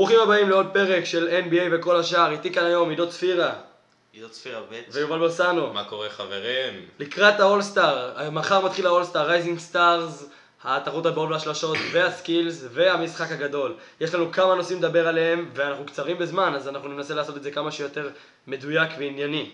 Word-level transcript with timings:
ברוכים 0.00 0.20
הבאים 0.20 0.50
לעוד 0.50 0.66
פרק 0.72 1.04
של 1.04 1.28
NBA 1.48 1.62
וכל 1.72 2.00
השאר, 2.00 2.30
איתי 2.30 2.52
כאן 2.52 2.64
היום 2.64 2.90
עידו 2.90 3.08
צפירה 3.08 3.52
עידו 4.12 4.28
צפירה 4.28 4.60
ב' 4.60 4.80
ויובל 4.92 5.18
בוסנו. 5.18 5.72
מה 5.72 5.84
קורה 5.84 6.10
חברים? 6.10 6.86
לקראת 6.98 7.40
האולסטאר, 7.40 8.30
מחר 8.30 8.66
מתחיל 8.66 8.86
האולסטאר, 8.86 9.26
Rising 9.26 9.58
Stars, 9.58 10.30
תחרות 10.64 11.06
ההטבעות 11.06 11.30
והשלשות 11.30 11.76
וה 11.92 12.10
skills 12.10 12.64
והמשחק 12.72 13.32
הגדול. 13.32 13.74
יש 14.00 14.14
לנו 14.14 14.32
כמה 14.32 14.54
נושאים 14.54 14.78
לדבר 14.78 15.08
עליהם 15.08 15.50
ואנחנו 15.54 15.84
קצרים 15.84 16.18
בזמן, 16.18 16.54
אז 16.54 16.68
אנחנו 16.68 16.88
ננסה 16.88 17.14
לעשות 17.14 17.36
את 17.36 17.42
זה 17.42 17.50
כמה 17.50 17.72
שיותר 17.72 18.08
מדויק 18.46 18.90
וענייני. 18.98 19.50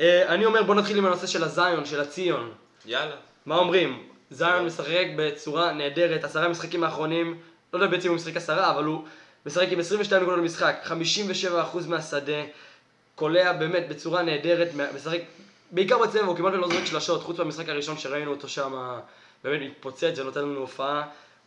אה, 0.00 0.34
אני 0.34 0.44
אומר 0.44 0.62
בוא 0.62 0.74
נתחיל 0.74 0.98
עם 0.98 1.06
הנושא 1.06 1.26
של 1.26 1.44
הזאיון, 1.44 1.84
של 1.84 2.00
הזאיון. 2.00 2.52
יאללה. 2.86 3.16
מה 3.46 3.56
אומרים? 3.56 4.02
זאיון 4.30 4.66
משחק 4.66 5.06
בצורה 5.16 5.72
נהדרת, 5.72 6.24
עשרה 6.24 6.48
משחקים 6.48 6.84
האחרונים, 6.84 7.38
לא 7.72 7.78
יודע 7.78 7.86
בעצם 7.86 8.08
אם 8.08 8.12
הוא 8.12 8.16
משחק 8.16 8.36
עשרה, 8.36 8.70
אבל 8.70 8.84
הוא 8.84 9.04
משחק 9.46 9.66
עם 9.70 9.80
22 9.80 10.22
נקודות 10.22 10.40
למשחק, 10.40 10.76
57% 10.84 11.88
מהשדה, 11.88 12.42
קולע 13.14 13.52
באמת 13.52 13.88
בצורה 13.88 14.22
נהדרת, 14.22 14.68
משחק 14.94 15.20
בעיקר 15.70 15.98
בצבע, 15.98 16.20
הוא 16.20 16.36
כמעט 16.36 16.52
לא 16.52 16.68
זורק 16.68 16.84
שלשות, 16.84 17.22
חוץ 17.22 17.38
מהמשחק 17.38 17.68
הראשון 17.68 17.98
שראינו 17.98 18.30
אותו 18.30 18.48
שם, 18.48 18.98
באמת 19.44 19.60
מתפוצץ, 19.70 20.18
נותן 20.24 20.40
לנו 20.40 20.60
הופעה. 20.60 21.02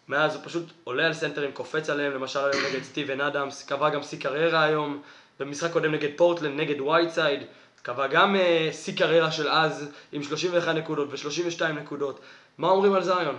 מאז 0.07 0.35
הוא 0.35 0.43
פשוט 0.45 0.63
עולה 0.83 1.05
על 1.05 1.13
סנטרים, 1.13 1.51
קופץ 1.51 1.89
עליהם, 1.89 2.13
למשל 2.13 2.39
היום 2.39 2.63
נגד 2.69 2.83
סטיבן 2.83 3.21
אדמס, 3.21 3.65
קבע 3.65 3.89
גם 3.89 4.03
שיא 4.03 4.19
קריירה 4.19 4.63
היום, 4.63 5.01
במשחק 5.39 5.71
קודם 5.71 5.91
נגד 5.91 6.09
פורטלנד, 6.15 6.59
נגד 6.59 6.81
וייטסייד, 6.81 7.39
קבע 7.81 8.07
גם 8.07 8.35
אה, 8.35 8.69
שיא 8.73 8.93
uh, 8.93 8.97
קריירה 8.97 9.31
של 9.31 9.49
אז, 9.49 9.89
עם 10.11 10.23
31 10.23 10.75
נקודות 10.75 11.07
ו-32 11.11 11.63
נקודות. 11.65 12.19
מה 12.57 12.67
אומרים 12.67 12.93
על 12.93 13.03
זיון? 13.03 13.37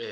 אה, 0.00 0.04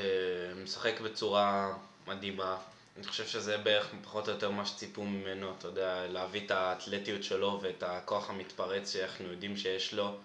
משחק 0.63 1.01
בצורה 1.01 1.73
מדהימה. 2.07 2.57
אני 2.97 3.07
חושב 3.07 3.27
שזה 3.27 3.57
בערך 3.57 3.89
פחות 4.03 4.27
או 4.27 4.33
יותר 4.33 4.51
מה 4.51 4.65
שציפו 4.65 5.03
ממנו, 5.03 5.53
אתה 5.57 5.67
יודע, 5.67 6.07
להביא 6.07 6.41
את 6.45 6.51
האתלטיות 6.51 7.23
שלו 7.23 7.59
ואת 7.61 7.83
הכוח 7.83 8.29
המתפרץ 8.29 8.93
שאנחנו 8.93 9.31
יודעים 9.31 9.57
שיש 9.57 9.93
לו. 9.93 10.15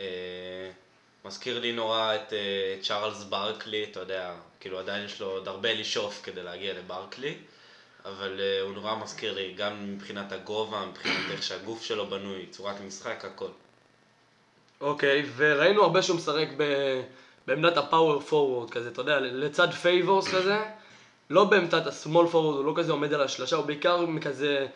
אה, 0.00 0.70
מזכיר 1.24 1.58
לי 1.58 1.72
נורא 1.72 2.14
את 2.14 2.32
אה, 2.32 2.76
צ'ארלס 2.82 3.24
ברקלי, 3.24 3.84
אתה 3.84 4.00
יודע, 4.00 4.34
כאילו 4.60 4.78
עדיין 4.78 5.04
יש 5.04 5.20
לו 5.20 5.30
עוד 5.30 5.48
הרבה 5.48 5.74
לשאוף 5.74 6.20
כדי 6.22 6.42
להגיע 6.42 6.74
לברקלי, 6.74 7.34
אבל 8.04 8.40
אה, 8.40 8.60
הוא 8.60 8.72
נורא 8.72 8.94
מזכיר 8.96 9.34
לי 9.34 9.54
גם 9.56 9.94
מבחינת 9.94 10.32
הגובה, 10.32 10.86
מבחינת 10.86 11.30
איך 11.30 11.42
שהגוף 11.42 11.82
שלו 11.82 12.06
בנוי, 12.06 12.46
צורת 12.46 12.80
משחק, 12.80 13.24
הכל. 13.24 13.50
אוקיי, 14.80 15.26
וראינו 15.36 15.82
הרבה 15.82 16.02
שהוא 16.02 16.16
משחק 16.16 16.48
ב... 16.56 16.64
בעמדת 17.46 17.76
ה 17.76 18.20
power 18.20 18.41
forward 18.41 18.70
כזה, 18.70 18.88
אתה 18.88 19.00
יודע, 19.00 19.20
לצד 19.20 19.70
פייבורס 19.70 20.28
כזה. 20.34 20.58
לא 21.30 21.44
בעמדת 21.44 21.86
ה 21.86 21.93
small 21.93 22.26
forward, 22.26 22.56
הוא 22.56 22.64
לא 22.64 22.72
כזה 22.76 22.92
עומד 22.92 23.12
על 23.14 23.22
השלושה, 23.22 23.56
הוא 23.56 23.66
בעיקר 23.66 24.04
כזה, 24.22 24.66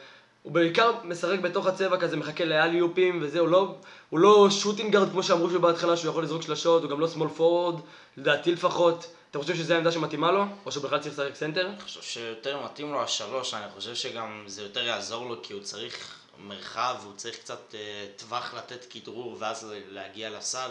הוא 0.42 0.52
בעיקר 0.52 0.92
משחק 1.04 1.38
בתוך 1.38 1.66
הצבע 1.66 1.96
כזה, 1.96 2.16
מחכה 2.16 2.44
ל 2.44 2.51
alley-oops 2.51 3.18
וזה, 3.22 3.40
הוא 3.40 3.48
לא, 3.48 3.74
הוא 4.10 4.18
לא 4.20 4.50
shooting 4.50 4.87
guard 4.87 5.10
כמו 5.10 5.22
שאמרו 5.22 5.50
שבהתחלה 5.50 5.96
שהוא 5.96 6.10
יכול 6.10 6.22
לזרוק 6.22 6.42
שלשות, 6.42 6.82
הוא 6.82 6.90
גם 6.90 7.00
לא 7.00 7.08
small 7.08 7.28
forward, 7.28 7.80
לדעתי 8.16 8.52
לפחות. 8.52 9.06
אתה 9.30 9.38
חושב 9.38 9.56
שזו 9.56 9.74
העמדה 9.74 9.92
שמתאימה 9.92 10.32
לו? 10.32 10.44
או 10.66 10.72
שהוא 10.72 10.84
בכלל 10.84 10.98
צריך 10.98 11.18
לשחק 11.18 11.34
סנטר? 11.34 11.66
אני 11.66 11.80
חושב 11.80 12.02
שיותר 12.02 12.64
מתאים 12.64 12.92
לו 12.92 13.02
השלוש, 13.02 13.54
אני 13.54 13.70
חושב 13.74 13.94
שגם 13.94 14.44
זה 14.46 14.62
יותר 14.62 14.84
יעזור 14.84 15.28
לו 15.28 15.42
כי 15.42 15.52
הוא 15.52 15.62
צריך 15.62 16.18
מרחב, 16.38 16.96
הוא 17.04 17.12
צריך 17.16 17.36
קצת 17.36 17.74
אה, 17.74 18.06
טווח 18.16 18.54
לתת 18.54 18.84
כדרור 18.90 19.36
ואז 19.38 19.74
להגיע 19.88 20.30
לסל. 20.30 20.70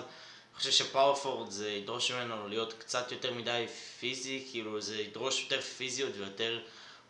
אני 0.54 0.58
חושב 0.58 0.72
ש 0.72 0.83
power 0.83 1.12
forward 1.12 1.52
זה 1.52 1.70
ידרוש 1.70 2.12
ממנו 2.12 2.48
להיות 2.48 2.74
קצת 2.74 3.12
יותר 3.12 3.34
מדי 3.34 3.66
פיזי, 4.00 4.48
כאילו 4.52 4.82
זה 4.82 5.02
ידרוש 5.02 5.42
יותר 5.44 5.62
פיזיות 5.62 6.12
ויותר 6.18 6.60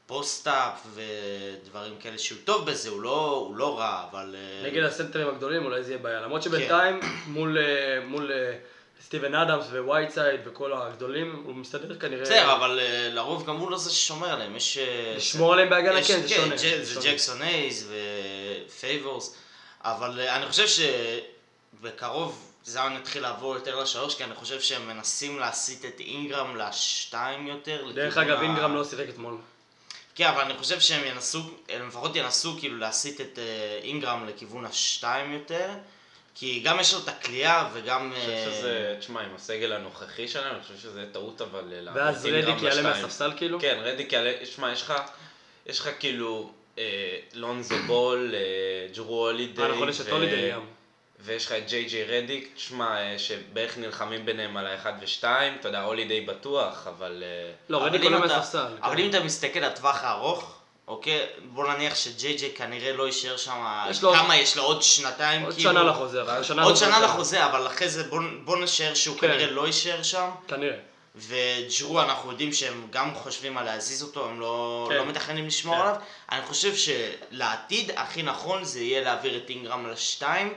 post-up 0.06 0.88
ודברים 0.94 1.98
כאלה 2.00 2.18
שהוא 2.18 2.38
טוב 2.44 2.66
בזה, 2.66 2.90
הוא 2.90 3.02
לא, 3.02 3.46
הוא 3.48 3.56
לא 3.56 3.80
רע, 3.80 4.06
אבל... 4.12 4.36
אה, 4.36 4.70
נגד 4.70 4.84
הסנטרים 4.84 5.28
הגדולים 5.28 5.66
אולי 5.66 5.84
זה 5.84 5.92
יהיה 5.92 6.04
בעיה, 6.04 6.22
למרות 6.22 6.44
שבינתיים 6.44 7.02
כן. 7.02 7.08
מול, 7.28 7.58
אה, 7.58 8.06
מול 8.06 8.32
אה, 8.32 8.58
סטיבן 9.02 9.36
אדמס 9.36 9.66
וייטסייד 9.66 10.40
וכל 10.46 10.74
הגדולים, 10.74 11.44
הוא 11.46 11.56
מסתדר 11.56 12.00
כנראה... 12.00 12.22
בסדר, 12.22 12.56
אבל 12.56 12.80
לרוב 13.12 13.46
גם 13.46 13.56
הוא 13.56 13.72
לא 13.72 13.78
זה 13.78 13.92
ששומר 13.92 14.30
עליהם, 14.30 14.56
יש... 14.56 14.78
לשמור 15.16 15.54
עליהם 15.54 15.70
בהגנה, 15.70 16.04
כן, 16.04 16.22
זה 16.22 16.30
שונה. 16.30 16.58
כן, 16.58 16.84
זה 16.84 17.00
ג'קסון 17.04 17.42
הייז 17.42 17.92
ופייבורס, 18.68 19.38
אבל 19.82 20.20
אני 20.20 20.46
חושב 20.46 20.86
שבקרוב... 21.82 22.53
זאיון 22.66 22.96
התחיל 22.96 23.22
לעבור 23.22 23.56
יותר 23.56 23.82
לשלוש, 23.82 24.16
כי 24.16 24.24
אני 24.24 24.36
חושב 24.36 24.62
שהם 24.62 24.88
מנסים 24.88 25.40
להסיט 25.40 25.86
את 25.86 26.00
אינגרם 26.00 26.56
לשתיים 26.56 27.48
יותר. 27.48 27.92
דרך 27.96 28.18
אגב, 28.18 28.38
ה... 28.38 28.42
אינגרם 28.42 28.76
לא 28.76 28.86
שיחק 28.86 29.10
אתמול. 29.10 29.38
כן, 30.16 30.28
אבל 30.28 30.42
אני 30.42 30.54
חושב 30.54 30.80
שהם 30.80 31.08
ינסו, 31.08 31.40
הם 31.70 31.88
לפחות 31.88 32.16
ינסו 32.16 32.56
כאילו 32.60 32.78
להסיט 32.78 33.22
את 33.22 33.40
אה, 33.40 33.80
אינגרם 33.84 34.28
לכיוון 34.28 34.66
השתיים 34.66 35.34
יותר. 35.34 35.70
כי 36.36 36.60
גם 36.60 36.80
יש 36.80 36.94
לו 36.94 37.00
את 37.00 37.08
הקליעה 37.08 37.70
וגם... 37.74 38.14
אני 38.14 38.20
חושב 38.20 38.30
אה, 38.30 38.54
שזה, 38.60 38.96
תשמע, 39.00 39.22
עם 39.22 39.36
הסגל 39.36 39.72
הנוכחי 39.72 40.28
שלהם, 40.28 40.56
אני 40.56 40.64
חושב 40.64 40.78
שזה 40.78 41.06
טעות 41.12 41.42
אבל... 41.42 41.88
ואז 41.94 42.26
רדיק 42.26 42.62
יעלה 42.62 42.82
מהספסל 42.82 43.32
כאילו? 43.38 43.60
כן, 43.60 43.80
רדיק 43.84 44.14
יעלה, 44.14 44.34
תשמע, 44.44 44.72
יש 44.72 44.82
לך, 44.82 44.94
יש 45.66 45.80
לך 45.80 45.90
כאילו 46.00 46.52
אה, 46.78 47.20
לונזו 47.34 47.76
בול, 47.88 48.36
ג'רו 48.96 49.30
הולידיי. 49.30 49.66
אה, 49.66 49.72
נכון, 49.72 49.90
יש 49.90 50.02
את 50.02 50.08
הולידיי 50.08 50.52
גם. 50.52 50.66
ויש 51.26 51.46
לך 51.46 51.52
את 51.52 51.68
ג'יי 51.68 51.84
ג'יי 51.84 52.04
רדיק, 52.04 52.52
תשמע, 52.56 52.98
אה, 52.98 53.20
שבערך 53.20 53.78
נלחמים 53.78 54.26
ביניהם 54.26 54.58
על 54.58 54.68
האחד 54.68 54.94
ושתיים, 55.02 55.58
אתה 55.60 55.68
יודע, 55.68 55.82
הולי 55.82 56.06
די 56.06 56.22
בטוח, 56.22 56.88
אבל... 56.88 57.24
אה, 57.26 57.52
לא, 57.70 57.86
רדיק 57.86 58.04
עולה 58.04 58.20
מהספסל. 58.20 58.78
אבל 58.82 59.00
אם 59.00 59.10
אתה 59.10 59.20
מסתכל 59.20 59.60
לטווח 59.60 60.04
הארוך, 60.04 60.60
אוקיי, 60.88 61.28
בוא 61.44 61.74
נניח 61.74 61.96
שג'יי 61.96 62.34
ג'יי 62.34 62.52
כנראה 62.56 62.94
לא 62.94 63.06
יישאר 63.06 63.38
שם, 63.38 63.86
כמה 64.02 64.36
יש 64.36 64.58
לו 64.58 64.64
עוד 64.64 64.84
שנתיים, 64.84 65.42
עוד 65.42 65.54
כאילו, 65.54 65.70
שנה 65.70 65.84
לחוזה, 65.84 66.22
עוד 66.64 66.76
שנה 66.76 67.00
לחוזה, 67.00 67.46
אבל 67.46 67.68
אחרי 67.68 67.90
זה 67.90 68.04
בוא 68.44 68.58
נשאר 68.58 68.94
שהוא 68.94 69.18
כן. 69.18 69.28
כנראה 69.28 69.52
לא 69.52 69.68
יישאר 69.68 70.04
שם. 70.04 70.30
כנראה. 70.48 70.78
וג'רו, 71.16 72.02
אנחנו 72.02 72.32
יודעים 72.32 72.54
שהם 72.54 72.88
גם 72.90 73.16
חושבים 73.16 73.58
על 73.58 73.66
להזיז 73.66 74.04
אותו, 74.04 74.30
הם 74.30 74.40
לא, 74.40 74.88
כן. 74.90 74.98
לא 74.98 75.06
מתכננים 75.06 75.48
לשמור 75.48 75.76
כן. 75.76 75.82
עליו. 75.82 75.96
אני 76.32 76.42
חושב 76.46 76.74
שלעתיד 76.76 77.92
הכי 77.96 78.24
נכון 78.24 78.64
זה 78.64 78.80
יהיה 78.80 79.02
להעביר 79.02 79.38
את 79.38 79.50
אינגרם 79.50 79.90
לשתיים. 79.90 80.54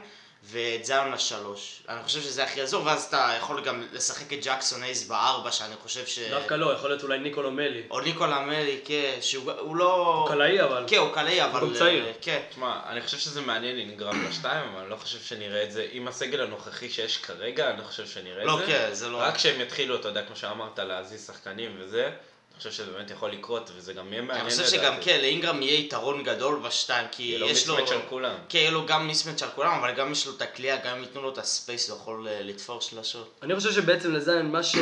ואת 0.51 0.85
זיון 0.85 1.13
לשלוש. 1.13 1.83
אני 1.89 2.03
חושב 2.03 2.21
שזה 2.21 2.45
הכי 2.45 2.61
יעזור, 2.61 2.87
ואז 2.87 3.05
אתה 3.05 3.35
יכול 3.39 3.65
גם 3.65 3.83
לשחק 3.93 4.33
את 4.33 4.39
ג'קסון 4.43 4.83
אייז 4.83 5.09
בארבע, 5.09 5.53
שאני 5.53 5.75
חושב 5.83 6.07
ש... 6.07 6.19
דווקא 6.19 6.55
לא, 6.55 6.73
יכול 6.73 6.91
להיות 6.91 7.03
אולי 7.03 7.19
ניקולו 7.19 7.51
מלי. 7.51 7.83
או 7.91 8.01
ניקולו 8.01 8.41
מלי, 8.47 8.81
כן, 8.85 9.19
שהוא 9.21 9.77
לא... 9.77 10.15
הוא 10.15 10.29
קלעי 10.29 10.63
אבל. 10.63 10.85
כן, 10.87 10.97
הוא 10.97 11.15
קלעי 11.15 11.45
אבל... 11.45 11.61
הוא 11.61 11.75
צעיר. 11.75 12.13
כן. 12.21 12.41
תשמע, 12.51 12.81
אני 12.89 13.01
חושב 13.01 13.19
שזה 13.19 13.41
מעניין 13.41 13.77
לנגרם 13.77 14.27
לשתיים, 14.29 14.69
אבל 14.69 14.81
אני 14.81 14.91
לא 14.91 14.97
חושב 14.97 15.19
שנראה 15.21 15.63
את 15.63 15.73
זה. 15.73 15.87
עם 15.93 16.09
הסגל 16.09 16.41
הנוכחי 16.41 16.91
שיש 16.91 17.19
כרגע, 17.19 17.71
אני 17.71 17.79
לא 17.79 17.85
חושב 17.85 18.07
שנראה 18.07 18.43
את 18.43 18.47
לא, 18.47 18.57
זה. 18.57 18.63
לא, 18.63 18.67
כן, 18.67 18.89
זה 18.95 19.09
לא... 19.09 19.17
רק 19.17 19.35
כשהם 19.35 19.61
יתחילו, 19.61 19.97
אתה 19.97 20.09
יודע, 20.09 20.23
כמו 20.23 20.37
שאמרת, 20.37 20.79
להזיז 20.79 21.27
שחקנים 21.27 21.77
וזה. 21.79 22.11
אני 22.57 22.59
חושב 22.59 22.71
שזה 22.71 22.93
באמת 22.93 23.11
יכול 23.11 23.31
לקרות, 23.31 23.71
וזה 23.77 23.93
גם 23.93 24.13
יהיה 24.13 24.23
מעניין 24.23 24.47
לדעתי. 24.47 24.61
אני 24.61 24.67
חושב 24.67 24.79
שגם 24.79 24.95
כן, 25.01 25.21
לאינגרם 25.21 25.63
יהיה 25.63 25.81
יתרון 25.81 26.23
גדול 26.23 26.59
בשתיים, 26.59 27.07
כי 27.13 27.23
יש 27.23 27.69
לו... 27.69 27.75
יהיה 27.75 27.81
לו 27.81 27.87
מיסמץ' 27.87 27.93
על 27.93 28.09
כולם. 28.09 28.35
כן, 28.49 28.59
יהיה 28.59 28.71
לו 28.71 28.87
גם 28.87 29.07
מיסמץ' 29.07 29.43
על 29.43 29.49
כולם, 29.55 29.73
אבל 29.73 29.93
גם 29.93 30.13
יש 30.13 30.27
לו 30.27 30.33
את 30.37 30.43
הכלייה, 30.43 30.77
גם 30.77 30.97
אם 30.97 31.03
ייתנו 31.03 31.23
לו 31.23 31.33
את 31.33 31.39
הספייס, 31.39 31.91
הוא 31.91 31.99
יכול 31.99 32.29
לתפור 32.31 32.81
שלשות. 32.81 33.41
אני 33.43 33.57
חושב 33.57 33.73
שבעצם 33.73 34.13
לזיין, 34.13 34.51
מה 34.51 34.63
ש... 34.63 34.77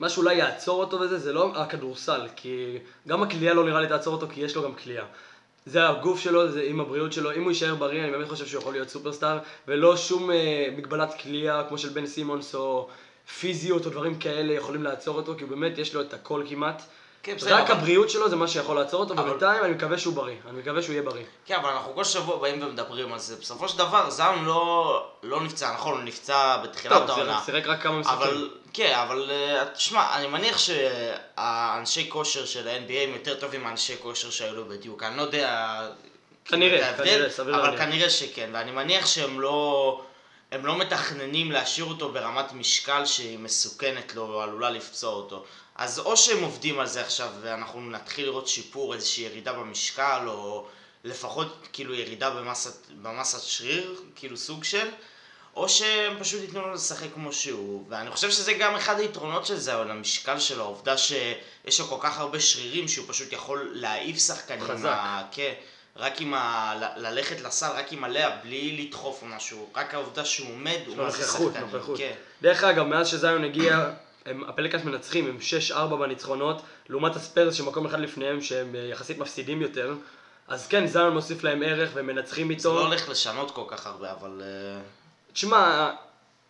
מה 0.00 0.08
שאולי 0.08 0.34
יעצור 0.34 0.80
אותו 0.80 1.00
וזה, 1.00 1.18
זה 1.18 1.32
לא 1.32 1.52
הכדורסל, 1.56 2.20
כי 2.36 2.78
גם 3.08 3.22
הכלייה 3.22 3.54
לא 3.54 3.64
נראה 3.64 3.80
לי 3.80 3.88
תעצור 3.88 4.14
אותו, 4.14 4.26
כי 4.34 4.40
יש 4.40 4.56
לו 4.56 4.62
גם 4.62 4.74
כלייה. 4.74 5.04
זה 5.66 5.88
הגוף 5.88 6.20
שלו, 6.20 6.52
זה 6.52 6.62
עם 6.66 6.80
הבריאות 6.80 7.12
שלו, 7.12 7.32
אם 7.32 7.42
הוא 7.42 7.50
יישאר 7.50 7.74
בריא, 7.74 8.02
אני 8.02 8.10
באמת 8.10 8.28
חושב 8.28 8.46
שהוא 8.46 8.60
יכול 8.60 8.72
להיות 8.72 8.88
סופרסטאר, 8.88 9.38
ולא 9.68 9.96
שום 9.96 10.30
אה, 10.30 10.68
מגבלת 10.76 11.14
כלייה, 11.22 11.62
כמו 11.68 11.78
של 11.78 11.88
בן 11.88 12.06
סימונס, 12.06 12.54
או 12.54 12.88
פיזיות, 13.38 13.86
או 13.86 13.90
דברים 13.90 14.18
כאלה, 14.18 14.52
יכולים 14.52 14.82
לעצור 14.82 15.16
אותו, 15.16 15.34
כי 15.38 15.44
באמת 15.44 15.78
יש 15.78 15.94
לו 15.94 16.00
את 16.00 16.14
הכל 16.14 16.42
כמעט. 16.48 16.82
כן, 17.22 17.36
בסדר. 17.36 17.54
רק 17.54 17.70
אבל... 17.70 17.78
הבריאות 17.78 18.10
שלו 18.10 18.28
זה 18.28 18.36
מה 18.36 18.48
שיכול 18.48 18.76
לעצור 18.76 19.00
אותו, 19.00 19.14
אבל... 19.14 19.28
ובינתיים 19.28 19.64
אני 19.64 19.72
מקווה 19.72 19.98
שהוא 19.98 20.14
בריא. 20.14 20.36
אני 20.48 20.58
מקווה 20.58 20.82
שהוא 20.82 20.92
יהיה 20.92 21.02
בריא. 21.02 21.24
כן, 21.46 21.54
אבל 21.54 21.70
אנחנו 21.70 21.94
כל 21.94 22.04
שבוע 22.04 22.38
באים 22.38 22.62
ומדברים 22.62 23.12
על 23.12 23.18
זה. 23.18 23.36
בסופו 23.36 23.68
של 23.68 23.78
דבר, 23.78 24.10
זאון 24.10 24.44
לא, 24.44 25.06
לא 25.22 25.40
נפצע, 25.40 25.72
נכון, 25.74 25.94
הוא 25.94 26.02
נפצע 26.02 26.56
בתחילת 26.56 27.08
העונה. 27.08 27.40
טוב, 27.46 27.54
רק 27.64 27.82
כמה 27.82 27.98
משחקים. 27.98 28.18
אבל, 28.18 28.50
כן, 28.72 28.98
אבל 29.02 29.30
אה, 29.30 29.64
תשמע, 29.74 30.16
אני 30.16 30.26
מניח 30.26 30.58
שהאנשי 30.58 32.10
כושר 32.10 32.44
של 32.44 32.68
ה-NBA 32.68 32.92
הם 32.92 33.10
יותר 33.14 33.34
טובים 33.34 33.62
מאנשי 33.62 33.94
כושר 34.02 34.30
שהיו 34.30 34.54
לו 34.54 34.64
בדיוק. 34.64 35.02
אני 35.02 35.16
לא 35.16 35.22
יודע... 35.22 35.80
כנראה, 36.44 36.96
כנראה, 36.96 37.30
סביר 37.30 37.60
אבל 37.60 37.78
כנראה 37.78 38.10
שכן, 38.10 38.50
ואני 38.52 38.70
מניח 38.70 39.06
שהם 39.06 39.40
לא... 39.40 40.00
הם 40.52 40.66
לא 40.66 40.78
מתכננים 40.78 41.52
להשאיר 41.52 41.86
אותו 41.86 42.12
ברמת 42.12 42.52
משקל 42.52 43.06
שהיא 43.06 43.38
מסוכנת 43.38 44.14
לו, 44.14 44.22
או 44.22 44.42
עלולה 44.42 44.70
לפצוע 44.70 45.14
אותו. 45.14 45.44
אז 45.74 45.98
או 45.98 46.16
שהם 46.16 46.42
עובדים 46.42 46.80
על 46.80 46.86
זה 46.86 47.00
עכשיו 47.00 47.30
ואנחנו 47.40 47.90
נתחיל 47.90 48.24
לראות 48.24 48.48
שיפור, 48.48 48.94
איזושהי 48.94 49.24
ירידה 49.24 49.52
במשקל 49.52 50.20
או 50.26 50.66
לפחות 51.04 51.68
כאילו 51.72 51.94
ירידה 51.94 52.30
במסת, 52.30 52.86
במסת 53.02 53.42
שריר, 53.42 54.00
כאילו 54.14 54.36
סוג 54.36 54.64
של, 54.64 54.88
או 55.56 55.68
שהם 55.68 56.16
פשוט 56.20 56.40
ייתנו 56.40 56.60
לו 56.60 56.74
לשחק 56.74 57.08
כמו 57.14 57.32
שהוא, 57.32 57.84
ואני 57.88 58.10
חושב 58.10 58.30
שזה 58.30 58.52
גם 58.52 58.74
אחד 58.74 59.00
היתרונות 59.00 59.46
של 59.46 59.56
זה, 59.56 59.74
אבל 59.74 59.90
המשקל 59.90 60.38
שלו, 60.38 60.62
העובדה 60.64 60.98
שיש 60.98 61.80
לו 61.80 61.86
כל 61.86 61.98
כך 62.00 62.18
הרבה 62.18 62.40
שרירים 62.40 62.88
שהוא 62.88 63.06
פשוט 63.08 63.32
יכול 63.32 63.70
להעיף 63.74 64.18
שחקנים. 64.18 64.64
חזק. 64.64 64.88
ה... 64.88 65.22
כן, 65.32 65.52
רק 66.00 66.20
עם 66.20 66.34
ה... 66.34 66.74
ל- 66.80 67.06
ללכת 67.06 67.40
לסל, 67.40 67.70
רק 67.76 67.92
עם 67.92 68.04
הלאה, 68.04 68.36
בלי 68.44 68.84
לדחוף 68.86 69.22
או 69.22 69.26
משהו, 69.26 69.70
רק 69.76 69.94
העובדה 69.94 70.24
שהוא 70.24 70.52
עומד, 70.52 70.78
הוא 70.86 70.96
מה 70.96 71.10
זה 71.10 71.22
נוכחות, 71.22 71.52
שחקנים. 71.52 71.70
נוכחות. 71.72 71.98
כן. 71.98 72.12
דרך 72.42 72.64
אגב, 72.64 72.86
מאז 72.86 73.08
שזיון 73.08 73.44
הגיע, 73.44 73.90
הם, 74.26 74.44
הפליקאנס 74.48 74.84
מנצחים, 74.84 75.26
הם 75.28 75.38
6-4 75.70 75.74
בניצחונות, 75.96 76.62
לעומת 76.88 77.16
הספיירס 77.16 77.54
שמקום 77.54 77.86
אחד 77.86 78.00
לפניהם, 78.00 78.40
שהם 78.40 78.74
אה, 78.74 78.80
יחסית 78.80 79.18
מפסידים 79.18 79.62
יותר. 79.62 79.94
אז 80.48 80.66
כן, 80.68 80.86
זיון 80.86 81.12
מוסיף 81.12 81.44
להם 81.44 81.62
ערך 81.62 81.90
והם 81.94 82.06
מנצחים 82.06 82.46
זה 82.46 82.52
איתו. 82.52 82.74
לא 82.74 82.86
הולך 82.86 83.08
לשנות 83.08 83.50
כל 83.50 83.64
כך 83.68 83.86
הרבה, 83.86 84.12
אבל... 84.12 84.42
אה, 84.44 84.80
תשמע, 85.32 85.90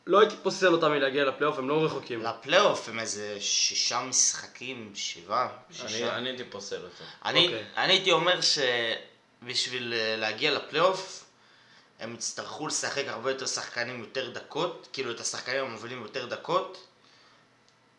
לא 0.06 0.20
הייתי 0.20 0.36
פוסל 0.42 0.72
אותם 0.72 0.90
מלהגיע 0.90 1.24
לפלייאוף, 1.24 1.58
הם 1.58 1.68
לא 1.68 1.84
רחוקים. 1.84 2.22
לפלייאוף 2.22 2.88
הם 2.88 2.98
איזה 2.98 3.36
שישה 3.40 4.00
משחקים, 4.02 4.92
שבעה, 4.94 5.48
אני 5.80 5.88
שישה. 5.88 6.16
אני 6.16 6.28
הייתי 6.28 6.44
פוסל 6.44 6.76
אותו. 6.76 7.04
אני, 7.24 7.46
אוקיי. 7.46 7.64
אני 7.76 7.92
הייתי 7.92 8.12
אומר 8.12 8.40
שבשביל 8.40 9.10
אה, 9.48 10.16
להגיע 10.16 10.50
לפלייאוף, 10.50 11.24
הם 12.00 12.14
יצטרכו 12.14 12.66
לשחק 12.66 13.04
הרבה 13.06 13.30
יותר 13.30 13.46
שחקנים 13.46 14.00
יותר 14.00 14.30
דקות, 14.30 14.88
כאילו 14.92 15.10
את 15.10 15.20
השחקנים 15.20 15.64
המובילים 15.64 16.02
יותר 16.02 16.26
דקות, 16.26 16.86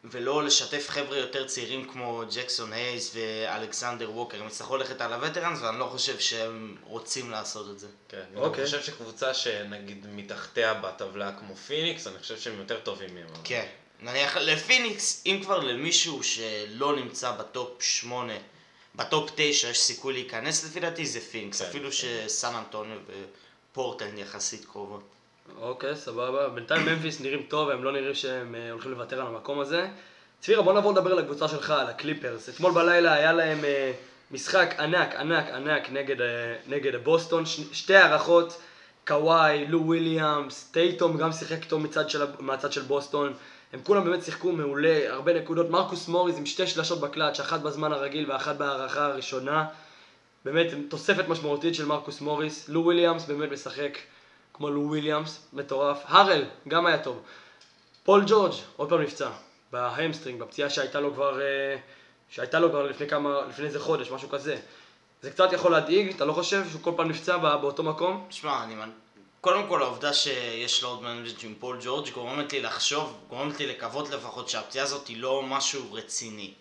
ולא 0.03 0.43
לשתף 0.43 0.85
חבר'ה 0.89 1.17
יותר 1.17 1.47
צעירים 1.47 1.87
כמו 1.87 2.23
ג'קסון 2.35 2.73
הייז 2.73 3.11
ואלכסנדר 3.15 4.11
ווקר. 4.11 4.41
הם 4.41 4.47
יצטרכו 4.47 4.77
ללכת 4.77 5.01
על 5.01 5.13
ה 5.13 5.18
veterans, 5.18 5.59
ואני 5.61 5.79
לא 5.79 5.85
חושב 5.85 6.19
שהם 6.19 6.77
רוצים 6.83 7.31
לעשות 7.31 7.69
את 7.69 7.79
זה. 7.79 7.87
כן, 8.09 8.17
אני 8.17 8.35
גם 8.35 8.41
אוקיי. 8.41 8.65
חושב 8.65 8.83
שקבוצה 8.83 9.33
שנגיד 9.33 10.07
מתחתיה 10.09 10.73
בטבלה 10.73 11.31
כמו 11.39 11.55
פיניקס, 11.55 12.07
אני 12.07 12.19
חושב 12.19 12.39
שהם 12.39 12.59
יותר 12.59 12.79
טובים 12.79 13.15
מהם. 13.15 13.27
כן. 13.43 13.65
נניח 13.99 14.37
לפיניקס, 14.37 15.23
אם 15.25 15.39
כבר 15.43 15.59
למישהו 15.59 16.23
שלא 16.23 16.95
נמצא 16.95 17.31
ב 17.31 17.44
top 17.44 17.81
8, 17.81 18.33
ב 18.95 19.04
top 19.04 19.31
9 19.35 19.69
יש 19.69 19.79
סיכוי 19.79 20.13
להיכנס 20.13 20.65
לפי 20.65 20.79
דעתי 20.79 21.05
זה 21.05 21.19
פיניקס, 21.19 21.61
כן, 21.61 21.67
אפילו 21.67 21.85
כן. 21.85 22.27
שסן 22.27 22.55
אנטוניו 22.55 22.97
ופורטלנד 23.71 24.17
יחסית 24.19 24.65
קרובות. 24.65 25.03
אוקיי, 25.57 25.95
סבבה. 25.95 26.49
בינתיים 26.49 26.85
ממפיס 26.85 27.21
נראים 27.21 27.43
טוב, 27.47 27.69
הם 27.69 27.83
לא 27.83 27.91
נראים 27.91 28.15
שהם 28.15 28.55
אה, 28.55 28.71
הולכים 28.71 28.91
לוותר 28.91 29.21
על 29.21 29.27
המקום 29.27 29.59
הזה. 29.59 29.87
צפירה, 30.39 30.61
בוא 30.61 30.73
נעבור 30.73 30.91
לדבר 30.91 31.11
על 31.11 31.19
הקבוצה 31.19 31.47
שלך, 31.47 31.69
על 31.69 31.87
הקליפרס. 31.87 32.49
אתמול 32.49 32.71
בלילה 32.71 33.13
היה 33.13 33.33
להם 33.33 33.65
אה, 33.65 33.91
משחק 34.31 34.75
ענק, 34.79 35.15
ענק, 35.15 35.45
ענק 35.49 35.89
נגד, 35.89 36.21
אה, 36.21 36.55
נגד 36.67 37.03
בוסטון. 37.03 37.45
ש, 37.45 37.59
שתי 37.71 37.95
הארכות, 37.95 38.61
קוואי, 39.07 39.65
לו 39.67 39.85
וויליאמס, 39.85 40.69
טייטום 40.71 41.17
גם 41.17 41.31
שיחק 41.31 41.65
טוב 41.65 41.81
מצד 41.81 42.09
של, 42.09 42.25
מהצד 42.39 42.71
של 42.71 42.81
בוסטון. 42.81 43.33
הם 43.73 43.79
כולם 43.83 44.03
באמת 44.05 44.23
שיחקו 44.23 44.51
מעולה, 44.51 45.13
הרבה 45.13 45.33
נקודות. 45.33 45.69
מרקוס 45.69 46.07
מוריס 46.07 46.37
עם 46.37 46.45
שתי 46.45 46.67
שלשות 46.67 46.99
בקלאץ', 46.99 47.39
אחת 47.39 47.59
בזמן 47.59 47.91
הרגיל 47.91 48.31
ואחת 48.31 48.55
בהארכה 48.55 49.05
הראשונה. 49.05 49.65
באמת 50.45 50.67
תוספת 50.89 51.27
משמעותית 51.27 51.75
של 51.75 51.85
מרקוס 51.85 52.21
מוריס. 52.21 52.69
לו 52.69 52.81
וויליאמס 52.83 53.25
באמת 53.25 53.51
משחק 53.51 53.97
כמו 54.53 54.69
לו 54.69 54.81
וויליאמס, 54.81 55.47
מטורף. 55.53 56.03
הארל, 56.05 56.43
גם 56.67 56.85
היה 56.85 56.97
טוב. 57.03 57.21
פול 58.03 58.23
ג'ורג', 58.27 58.53
עוד 58.75 58.89
פעם 58.89 59.01
נפצע. 59.01 59.29
ב 59.71 59.78
hamstring, 59.78 60.41
בפציעה 60.41 60.69
שהייתה 60.69 60.99
לו 60.99 61.13
כבר, 61.13 61.41
אה, 61.41 61.75
שהייתה 62.29 62.59
לו 62.59 62.69
כבר 62.69 62.83
לפני 62.83 63.07
כמה, 63.09 63.41
לפני 63.49 63.65
איזה 63.65 63.79
חודש, 63.79 64.11
משהו 64.11 64.29
כזה. 64.29 64.57
זה 65.21 65.31
קצת 65.31 65.53
יכול 65.53 65.71
להדאיג, 65.71 66.13
אתה 66.15 66.25
לא 66.25 66.33
חושב 66.33 66.63
שהוא 66.69 66.81
כל 66.81 66.91
פעם 66.97 67.09
נפצע 67.09 67.37
בא- 67.37 67.57
באותו 67.57 67.83
מקום? 67.83 68.25
תשמע, 68.29 68.63
אני... 68.63 68.75
קודם 69.41 69.67
כל 69.67 69.83
העובדה 69.83 70.13
שיש 70.13 70.83
load 70.83 71.03
management 71.03 71.43
עם 71.43 71.55
פול 71.59 71.79
ג'ורג' 71.83 72.09
גורמת 72.09 72.53
לי 72.53 72.61
לחשוב, 72.61 73.17
גורמת 73.29 73.59
לי 73.59 73.67
לקוות 73.67 74.09
לפחות 74.09 74.49
שהפציעה 74.49 74.85
הזאת 74.85 75.07
היא 75.07 75.17
לא 75.17 75.43
משהו 75.43 75.93
רציני. 75.93 76.53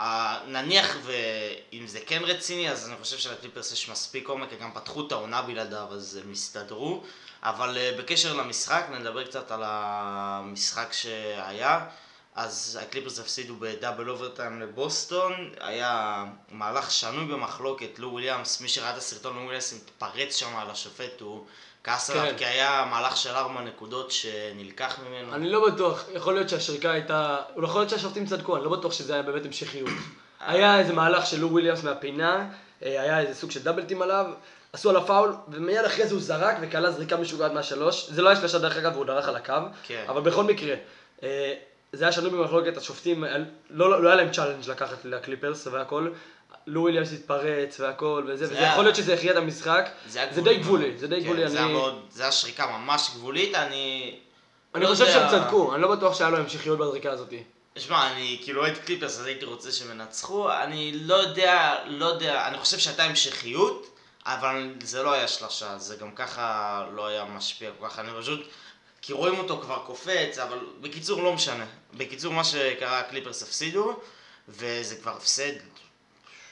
אה, 0.00 0.40
נניח 0.46 0.96
ואם 1.02 1.86
זה 1.86 2.00
כן 2.06 2.22
רציני, 2.24 2.70
אז 2.70 2.88
אני 2.88 2.96
חושב 3.00 3.18
שלקליפרס 3.18 3.72
יש 3.72 3.88
מספיק 3.88 4.28
עומק, 4.28 4.52
הם 4.52 4.58
גם 4.58 4.72
פתחו 4.74 5.06
את 5.06 5.12
העונה 5.12 5.42
בלעדיו, 5.42 5.86
אז 5.90 6.20
הם 6.24 6.32
הסתדרו. 6.32 7.02
אבל 7.42 7.78
אה, 7.78 7.94
בקשר 7.98 8.34
למשחק, 8.34 8.86
נדבר 8.90 9.24
קצת 9.24 9.50
על 9.50 9.62
המשחק 9.64 10.92
שהיה. 10.92 11.86
אז 12.34 12.78
הקליפרס 12.82 13.20
הפסידו 13.20 13.54
ב 13.58 13.65
double 13.65 14.10
overtime 14.10 14.60
לבוסטון, 14.60 15.32
היה 15.60 16.24
מהלך 16.50 16.90
שנוי 16.90 17.24
במחלוקת, 17.24 17.98
לו 17.98 18.10
וויליאמס, 18.10 18.60
מי 18.60 18.68
שראה 18.68 18.90
את 18.90 18.96
הסרטון, 18.96 19.34
לו 19.34 19.40
וויליאמס 19.40 19.72
התפרץ 19.72 20.36
שם 20.36 20.56
על 20.56 20.70
השופט, 20.70 21.20
הוא 21.20 21.44
כעס 21.84 22.10
כן. 22.10 22.18
עליו, 22.18 22.34
כי 22.38 22.44
היה 22.44 22.86
מהלך 22.90 23.16
של 23.16 23.30
ארבע 23.30 23.60
נקודות 23.60 24.10
שנלקח 24.10 24.98
ממנו. 24.98 25.34
אני 25.34 25.50
לא 25.50 25.70
בטוח, 25.70 26.04
יכול 26.14 26.34
להיות 26.34 26.48
שהשריקה 26.48 26.90
הייתה, 26.90 27.36
יכול 27.64 27.80
להיות 27.80 27.90
שהשופטים 27.90 28.26
צדקו, 28.26 28.56
אני 28.56 28.64
לא 28.64 28.70
בטוח 28.70 28.92
שזה 28.92 29.14
היה 29.14 29.22
באמת 29.22 29.44
המשכיות. 29.46 29.90
היה 30.40 30.78
איזה 30.78 30.92
מהלך 30.92 31.26
של 31.26 31.40
לו 31.40 31.50
וויליאמס 31.50 31.84
מהפינה, 31.84 32.48
אה, 32.82 33.02
היה 33.02 33.20
איזה 33.20 33.34
סוג 33.34 33.50
של 33.50 33.62
double 33.62 33.86
team 33.86 34.02
עליו, 34.02 34.26
עשו 34.72 34.90
עליו 34.90 35.06
פאול, 35.06 35.34
ומיד 35.48 35.84
אחרי 35.84 36.06
זה 36.06 36.14
הוא 36.14 36.22
זרק 36.22 36.56
וקלע 36.60 36.90
זריקה 36.90 37.16
משוגעת 37.16 37.52
מהשלוש. 37.52 38.10
זה 38.10 38.22
לא 38.22 38.28
היה 38.28 38.38
שלושה 38.38 38.58
דרך 38.58 38.76
אגב, 38.76 38.92
והוא 38.92 39.04
דרך 39.04 39.28
על 39.28 39.36
הקו, 39.36 39.54
כן. 39.82 40.04
אבל 40.08 40.20
בכל 40.20 40.44
מקרה, 40.44 40.74
אה, 41.22 41.54
זה 41.92 42.04
היה 42.04 42.12
שנוי 42.12 42.30
במחלוקת, 42.30 42.76
השופטים, 42.76 43.24
אה, 43.24 43.36
לא, 43.70 44.02
לא 44.02 44.08
היה 44.08 44.16
להם 44.16 44.30
challenge 44.32 44.68
לקחת 44.68 45.04
לקליפרס 45.04 45.66
והכל. 45.66 46.08
לו 46.66 46.80
וויליאמס 46.80 47.12
התפרץ 47.12 47.80
והכל 47.80 48.24
וזה, 48.28 48.46
זה 48.46 48.52
וזה 48.54 48.60
היה- 48.62 48.72
יכול 48.72 48.84
להיות 48.84 48.96
שזה 48.96 49.14
הכריע 49.14 49.32
את 49.32 49.36
המשחק, 49.36 49.88
זה 50.08 50.40
די. 50.44 50.56
גבולי, 50.58 50.98
זה 50.98 51.06
די 51.08 51.16
כן, 51.20 51.24
גבולי, 51.24 51.48
זה 51.48 51.56
היה 51.56 51.66
אני... 51.66 51.72
מאוד, 51.72 52.02
זה 52.10 52.22
היה 52.22 52.32
שריקה 52.32 52.66
ממש 52.66 53.10
גבולית, 53.14 53.54
אני... 53.54 54.16
אני 54.74 54.84
לא 54.84 54.88
חושב 54.88 55.06
שהם 55.06 55.28
צדקו, 55.30 55.74
אני 55.74 55.82
לא 55.82 55.94
בטוח 55.96 56.14
שהיה 56.18 56.30
לו 56.30 56.36
המשכיות 56.36 56.78
בזריקה 56.78 57.10
הזאת. 57.12 57.32
שמע, 57.78 58.12
אני 58.12 58.40
כאילו 58.44 58.60
אוהד 58.60 58.76
קליפרס, 58.78 59.18
אז 59.18 59.24
הייתי 59.26 59.44
רוצה 59.44 59.72
שהם 59.72 59.90
ינצחו, 59.90 60.52
אני 60.52 60.92
לא 60.94 61.14
יודע, 61.14 61.74
לא 61.86 62.06
יודע, 62.06 62.48
אני 62.48 62.58
חושב 62.58 62.78
שהייתה 62.78 63.04
המשכיות, 63.04 63.98
אבל 64.26 64.70
זה 64.82 65.02
לא 65.02 65.12
היה 65.12 65.28
שלושה, 65.28 65.78
זה 65.78 65.96
גם 65.96 66.10
ככה 66.14 66.86
לא 66.94 67.06
היה 67.06 67.24
משפיע 67.24 67.70
כל 67.78 67.88
כך, 67.88 67.98
אני 67.98 68.08
פשוט, 68.20 68.40
כי 69.02 69.12
רואים 69.12 69.38
אותו 69.38 69.60
כבר 69.60 69.78
קופץ, 69.86 70.38
אבל 70.38 70.58
בקיצור 70.80 71.22
לא 71.22 71.32
משנה. 71.32 71.66
בקיצור, 71.94 72.32
מה 72.32 72.44
שקרה, 72.44 72.98
הקליפרס 72.98 73.42
הפסידו, 73.42 74.00
וזה 74.48 74.96
כבר 74.96 75.10
הפסד 75.10 75.52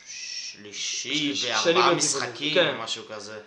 שלישי 0.07 1.35
בארבעה 1.49 1.95
משחקים, 1.95 2.55
כן. 2.55 2.77
משהו 2.83 3.05
כזה. 3.09 3.39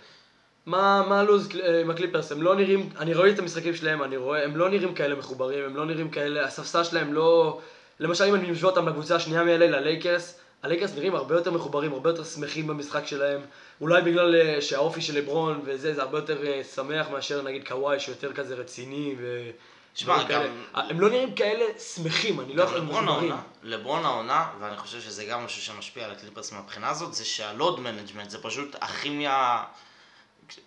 מה, 0.65 1.05
מה 1.09 1.19
הלו"ז 1.19 1.49
אה, 1.55 1.81
עם 1.81 1.89
הקליפרס? 1.89 2.31
הם 2.31 2.41
לא 2.41 2.55
נראים, 2.55 2.89
אני 2.97 3.13
רואה 3.13 3.29
את 3.29 3.39
המשחקים 3.39 3.75
שלהם, 3.75 4.03
אני 4.03 4.17
רואה, 4.17 4.43
הם 4.43 4.57
לא 4.57 4.69
נראים 4.69 4.95
כאלה 4.95 5.15
מחוברים, 5.15 5.63
הם 5.63 5.75
לא 5.75 5.85
נראים 5.85 6.09
כאלה, 6.09 6.45
הספסל 6.45 6.83
שלהם 6.83 7.13
לא... 7.13 7.59
למשל 7.99 8.23
אם 8.23 8.35
אני 8.35 8.51
משווה 8.51 8.69
אותם 8.69 8.87
לקבוצה 8.87 9.15
השנייה 9.15 9.43
מ-LA 9.43 9.49
ללייקרס, 9.49 10.39
הלייקרס 10.63 10.91
נראים 10.95 11.15
הרבה 11.15 11.35
יותר 11.35 11.51
מחוברים, 11.51 11.93
הרבה 11.93 12.09
יותר 12.09 12.23
שמחים 12.23 12.67
במשחק 12.67 13.07
שלהם. 13.07 13.41
אולי 13.81 14.01
בגלל 14.01 14.35
אה, 14.35 14.61
שהאופי 14.61 15.01
של 15.01 15.17
לברון 15.17 15.61
וזה, 15.65 15.93
זה 15.93 16.01
הרבה 16.01 16.17
יותר 16.17 16.47
אה, 16.47 16.61
שמח 16.75 17.07
מאשר 17.11 17.41
נגיד 17.41 17.67
קוואי 17.67 17.99
שיותר 17.99 18.33
כזה 18.33 18.55
רציני 18.55 19.15
ו... 19.19 19.49
שמע. 19.95 20.23
גם- 20.23 20.41
הם 20.73 20.99
לא 20.99 21.09
נראים 21.09 21.35
כאלה 21.35 21.79
שמחים, 21.79 22.39
אני 22.39 22.55
לא 22.55 22.63
יכול 22.63 22.77
לברון. 22.77 23.07
העונה, 23.07 23.41
לברון 23.63 24.05
העונה, 24.05 24.45
ואני 24.59 24.77
חושב 24.77 25.01
שזה 25.01 25.25
גם 25.25 25.45
משהו 25.45 25.61
שמשפיע 25.61 26.05
על 26.05 26.11
הקליפרס 26.11 26.51
מהבחינה 26.51 26.89
הזאת, 26.89 27.13
זה 27.13 27.25
שה 27.25 27.48
load 27.48 27.79
management 27.79 28.29
זה 28.29 28.41
פשוט 28.41 28.75
הכימיה, 28.81 29.63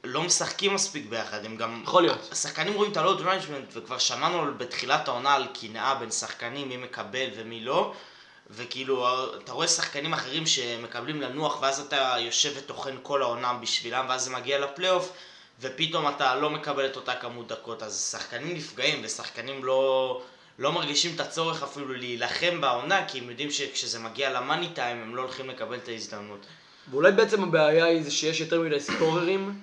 לא 0.05 0.23
משחקים 0.23 0.75
מספיק 0.75 1.07
ביחד, 1.09 1.45
הם 1.45 1.57
גם... 1.57 1.81
יכול 1.85 2.03
להיות. 2.03 2.29
השחקנים 2.33 2.75
רואים 2.75 2.93
את 2.93 2.97
ה 2.97 3.02
load 3.02 3.23
management, 3.23 3.69
וכבר 3.73 3.99
שמענו 3.99 4.55
בתחילת 4.57 5.09
העונה 5.09 5.35
על 5.35 5.47
קנאה 5.61 5.95
בין 5.95 6.11
שחקנים, 6.11 6.69
מי 6.69 6.77
מקבל 6.77 7.27
ומי 7.37 7.65
לא, 7.65 7.95
וכאילו, 8.51 9.07
אתה 9.37 9.53
רואה 9.53 9.69
שחקנים 9.69 10.13
אחרים 10.13 10.47
שמקבלים 10.47 11.21
לנוח, 11.21 11.63
ואז 11.63 11.81
אתה 11.81 12.17
יושב 12.21 12.53
וטוחן 12.57 12.97
כל 13.03 13.23
העונה 13.23 13.53
בשבילם, 13.53 14.07
ואז 14.09 14.23
זה 14.23 14.31
מגיע 14.31 14.59
לפלייאוף, 14.59 15.13
ופתאום 15.61 16.09
אתה 16.09 16.35
לא 16.35 16.51
מקבל 16.51 16.87
את 16.87 16.97
אותה 16.97 17.15
כמות 17.15 17.49
דקות, 17.49 17.83
אז 17.83 18.09
שחקנים 18.11 18.55
נפגעים, 18.55 19.01
ושחקנים 19.05 19.65
לא, 19.65 20.23
לא 20.59 20.73
מרגישים 20.73 21.15
את 21.15 21.21
הצורך 21.21 21.63
אפילו 21.63 21.93
להילחם 21.95 22.61
בעונה, 22.61 23.09
כי 23.09 23.19
הם 23.19 23.31
יודעים 23.31 23.51
שכשזה 23.51 23.99
מגיע 23.99 24.33
למאני 24.33 24.69
טיים, 24.69 25.03
הם 25.03 25.17
לא 25.17 25.23
הולכים 25.23 25.51
לקבל 25.51 25.77
את 25.77 25.89
ההזדמנות. 25.89 26.47
ואולי 26.91 27.13
בעצם 27.13 27.43
הבעיה 27.43 27.85
היא 27.85 28.03
זה 28.03 28.11
שיש 28.11 28.41
יותר 28.41 28.61
מדי 28.61 28.81
סקוררים, 28.81 29.61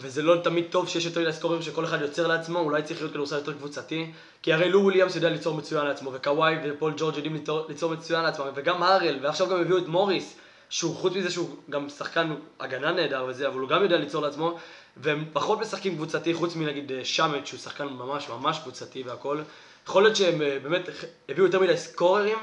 וזה 0.00 0.22
לא 0.22 0.36
תמיד 0.44 0.64
טוב 0.70 0.88
שיש 0.88 1.04
יותר 1.04 1.20
מדי 1.20 1.32
סקוררים 1.32 1.62
שכל 1.62 1.84
אחד 1.84 2.00
יוצר 2.00 2.26
לעצמו, 2.26 2.58
אולי 2.58 2.82
צריך 2.82 3.00
להיות 3.00 3.12
כדורסל 3.12 3.36
יותר 3.36 3.52
קבוצתי, 3.52 4.10
כי 4.42 4.52
הרי 4.52 4.70
לו 4.70 4.82
וויליאמס 4.82 5.16
יודע 5.16 5.28
ליצור 5.28 5.54
מצוין 5.54 5.86
לעצמו, 5.86 6.10
וקוואי 6.12 6.56
ופול 6.64 6.94
ג'ורג' 6.96 7.16
יודעים 7.16 7.34
ליצור, 7.34 7.66
ליצור 7.68 7.92
מצוין 7.92 8.22
לעצמם, 8.22 8.46
וגם 8.54 8.82
הארל, 8.82 9.18
ועכשיו 9.22 9.48
גם 9.48 9.60
הביאו 9.60 9.78
את 9.78 9.88
מוריס, 9.88 10.36
שהוא 10.70 10.96
חוץ 10.96 11.12
מזה 11.14 11.30
שהוא 11.30 11.56
גם 11.70 11.88
שחקן 11.88 12.34
הגנה 12.60 12.92
נהדר 12.92 13.24
וזה, 13.28 13.48
אבל 13.48 13.60
הוא 13.60 13.68
גם 13.68 13.82
יודע 13.82 13.96
ליצור 13.96 14.22
לעצמו, 14.22 14.58
והם 14.96 15.24
פחות 15.32 15.60
משחקים 15.60 15.94
קבוצתי, 15.94 16.34
חוץ 16.34 16.56
מנגיד 16.56 16.92
אה, 16.92 17.04
שמט, 17.04 17.46
שהוא 17.46 17.60
שחקן 17.60 17.84
ממש 17.84 18.28
ממש 18.28 18.58
קבוצתי 18.58 19.02
והכל. 19.02 19.40
יכול 19.86 20.02
להיות 20.02 20.16
שהם 20.16 20.42
אה, 20.42 20.58
באמת 20.62 20.88
הביאו 21.28 21.46
יותר 21.46 21.60
מדי 21.60 21.76
סקוררים, 21.76 22.38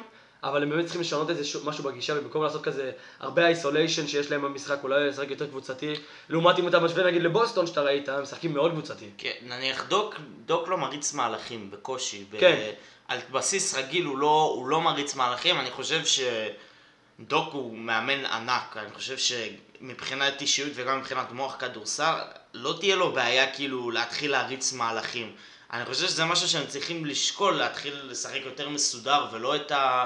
אבל 0.46 0.64
הם 0.64 0.70
באמת 0.70 0.84
צריכים 0.84 1.02
לשנות 1.02 1.30
איזה 1.30 1.60
משהו 1.66 1.84
בגישה, 1.84 2.14
ובמקום 2.18 2.44
לעשות 2.44 2.64
כזה 2.64 2.92
הרבה 3.20 3.48
איסוליישן 3.48 4.08
שיש 4.08 4.32
להם 4.32 4.42
במשחק, 4.42 4.80
אולי 4.84 5.08
לשחק 5.10 5.30
יותר 5.30 5.48
קבוצתי. 5.48 5.94
לעומת 6.30 6.60
אם 6.60 6.68
אתה 6.68 6.80
משווה 6.80 7.04
נגיד 7.04 7.22
לבוסטון 7.22 7.68
שאתה 7.68 7.82
ראית, 7.82 8.10
הם 8.10 8.22
משחקים 8.22 8.54
מאוד 8.54 8.72
קבוצתי. 8.72 9.10
כן, 9.18 9.32
נניח 9.42 9.86
דוק, 9.88 10.16
דוק 10.46 10.68
לא 10.68 10.78
מריץ 10.78 11.14
מהלכים 11.14 11.72
בקושי. 11.72 12.26
ב- 12.32 12.40
כן. 12.40 12.72
על 13.08 13.20
בסיס 13.32 13.76
רגיל 13.76 14.06
הוא 14.06 14.18
לא, 14.18 14.52
הוא 14.56 14.68
לא 14.68 14.82
מריץ 14.82 15.16
מהלכים, 15.16 15.60
אני 15.60 15.72
חושב 15.72 16.02
שדוק 16.06 17.54
הוא 17.54 17.78
מאמן 17.78 18.26
ענק, 18.26 18.78
אני 18.78 18.94
חושב 18.94 19.18
שמבחינת 19.18 20.42
אישיות 20.42 20.72
וגם 20.76 21.00
מבחינת 21.00 21.32
מוח 21.32 21.56
כדורסל, 21.60 22.14
לא 22.54 22.76
תהיה 22.80 22.96
לו 22.96 23.12
בעיה 23.12 23.54
כאילו 23.54 23.92
להתחיל 23.92 24.32
להריץ 24.32 24.74
מהלכים. 24.74 25.32
אני 25.74 25.86
חושב 25.86 26.08
שזה 26.08 26.26
משהו 26.26 26.48
שהם 26.48 26.68
צריכים 26.68 27.06
לשקול, 27.06 27.54
להתחיל 27.54 27.94
לשחק 28.04 28.40
יותר 28.46 28.70
מסודר, 28.70 29.26
ולא 29.32 29.56
את 29.56 29.72
ה... 29.72 30.06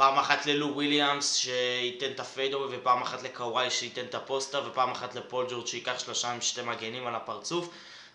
פעם 0.00 0.18
אחת 0.18 0.46
ללו 0.46 0.74
וויליאמס 0.74 1.34
שייתן 1.34 2.10
את 2.10 2.20
ה 2.20 2.26
fadeaway 2.26 2.76
ופעם 2.76 3.02
אחת 3.02 3.22
לקוואי 3.22 3.70
שייתן 3.70 4.04
את 4.04 4.14
ה 4.14 4.20
post-up 4.20 4.60
ופעם 4.66 4.90
אחת 4.90 5.14
לפול 5.14 5.46
ג'ורג' 5.50 5.66
שייקח 5.66 5.98
שלושה 5.98 6.32
עם 6.32 6.40
שתי 6.40 6.62
מגנים 6.62 7.06
על 7.06 7.14
הפרצוף 7.14 7.68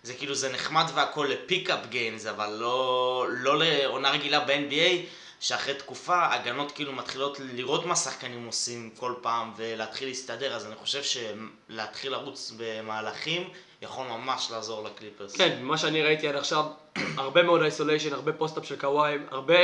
זה 0.04 0.14
כאילו 0.14 0.36
זה 0.36 0.52
נחמד 0.52 0.86
והכל 0.96 1.28
ל 1.30 1.37
pickup 1.37 1.80
games 1.90 2.26
אבל 2.26 2.50
לא, 2.50 3.26
לא 3.30 3.60
לעונה 3.60 4.12
רגילה 4.12 4.40
ב-NBA 4.40 5.06
שאחרי 5.40 5.74
תקופה 5.74 6.34
הגנות 6.34 6.72
כאילו 6.72 6.94
מתחילות 6.94 7.38
לראות 7.40 7.86
מה 7.86 7.96
שחקנים 7.96 8.46
עושים 8.46 8.90
כל 8.98 9.14
פעם 9.22 9.54
ולהתחיל 9.56 10.08
להסתדר 10.08 10.56
אז 10.56 10.66
אני 10.66 10.76
חושב 10.76 11.02
שלהתחיל 11.04 12.12
לרוץ 12.12 12.54
במהלכים 12.58 13.50
יכול 13.82 14.08
ממש 14.08 14.52
לעזור 14.52 14.84
לקליפרס. 14.84 15.36
כן, 15.36 15.58
ממה 15.62 15.78
שאני 15.78 16.02
ראיתי 16.02 16.28
עד 16.28 16.36
עכשיו, 16.36 16.66
הרבה 17.18 17.44
מאוד 17.44 17.62
isolation, 17.62 18.14
הרבה 18.14 18.34
post-up 18.34 18.66
של 18.66 18.80
קוואי, 18.80 19.18
הרבה, 19.32 19.56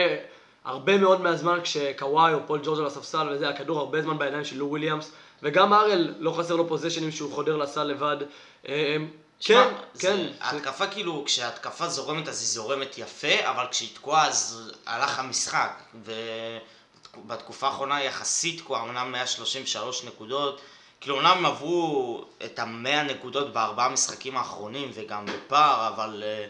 הרבה 0.65 0.98
מאוד 0.98 1.22
מהזמן 1.22 1.60
כשקוואי 1.63 2.34
או 2.34 2.39
פול 2.48 2.60
ג'ורג' 2.63 2.80
על 2.80 2.86
הספסל 2.86 3.27
וזה, 3.32 3.50
הכדור 3.50 3.80
הרבה 3.80 4.01
זמן 4.01 4.18
בידיים 4.18 4.46
של 4.46 4.58
לו 4.58 4.68
וויליאמס, 4.70 5.12
וגם 5.44 5.74
הארל, 5.74 6.13
לא 6.20 6.32
חסר 6.32 6.56
לו 6.56 6.68
possession 6.68 7.04
ים 7.04 7.12
שהוא 7.12 7.34
חודר 7.34 7.58
לסל 7.58 7.84
לבד. 7.84 8.18
אה, 8.68 8.98
תשמע, 9.39 9.63
כן, 9.68 9.74
זה- 9.94 10.08
כן. 10.08 10.27
ההתקפה 10.41 10.88
כאילו, 10.88 11.24
כשההתקפה 11.25 11.88
זורמת 11.88 12.27
אז 12.27 12.41
היא 12.41 12.48
זורמת 12.48 12.98
יפה, 12.98 13.50
אבל 13.50 13.65
כשהיא 13.72 13.89
תקועה 13.96 14.27
אז 14.27 14.72
הלך 14.86 15.20
המשחק. 15.20 15.82
ובתקופה 17.15 17.68
האחרונה 17.68 18.03
יחסית 18.03 18.58
תקועה, 18.60 18.84
אמנם 18.84 19.12
133 19.12 20.03
נקודות. 20.03 20.62
כאילו 21.01 21.15
אומנם 21.15 21.32
הם 21.38 21.46
עברו 21.46 22.25
את 22.46 22.60
המאה 22.60 23.03
נקודות 23.03 23.53
בארבעה 23.53 23.89
משחקים 23.89 24.38
האחרונים 24.38 24.91
וגם 24.94 25.25
בפער, 25.25 25.88
אבל 25.88 26.24
אה, 26.25 26.46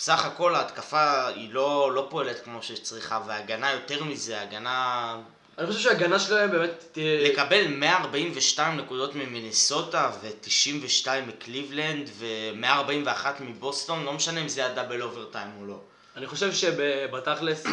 בסך 0.00 0.24
הכל 0.24 0.54
ההתקפה 0.54 1.26
היא 1.26 1.48
לא, 1.52 1.92
לא 1.94 2.06
פועלת 2.10 2.44
כמו 2.44 2.62
שצריכה, 2.62 3.20
והגנה 3.26 3.72
יותר 3.72 4.04
מזה, 4.04 4.40
הגנה... 4.40 5.16
אני 5.58 5.66
חושב 5.66 5.78
שההגנה 5.78 6.18
שלהם 6.18 6.50
באמת 6.50 6.84
תהיה... 6.92 7.28
לקבל 7.28 7.66
142 7.68 8.76
נקודות 8.76 9.14
ממיניסוטה 9.14 10.10
ו-92 10.22 11.08
מקליבלנד 11.26 12.10
ו-141 12.18 13.26
מבוסטון, 13.40 14.04
לא 14.04 14.12
משנה 14.12 14.40
אם 14.40 14.48
זה 14.48 14.64
היה 14.64 14.74
double 14.74 15.02
overtime 15.02 15.50
או 15.60 15.66
לא. 15.66 15.80
אני 16.16 16.26
חושב 16.26 16.52
שבתכלס, 16.52 17.66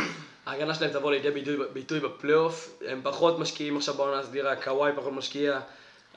ההגנה 0.45 0.75
שלהם 0.75 0.91
תבוא 0.91 1.11
לידי 1.11 1.31
ביטוי, 1.31 1.57
ביטוי 1.73 1.99
בפלייאוף, 1.99 2.69
הם 2.87 3.01
פחות 3.03 3.39
משקיעים 3.39 3.77
עכשיו 3.77 3.93
בעונה 3.93 4.19
הסדירה, 4.19 4.55
קוואי 4.55 4.91
פחות 4.95 5.13
משקיע. 5.13 5.59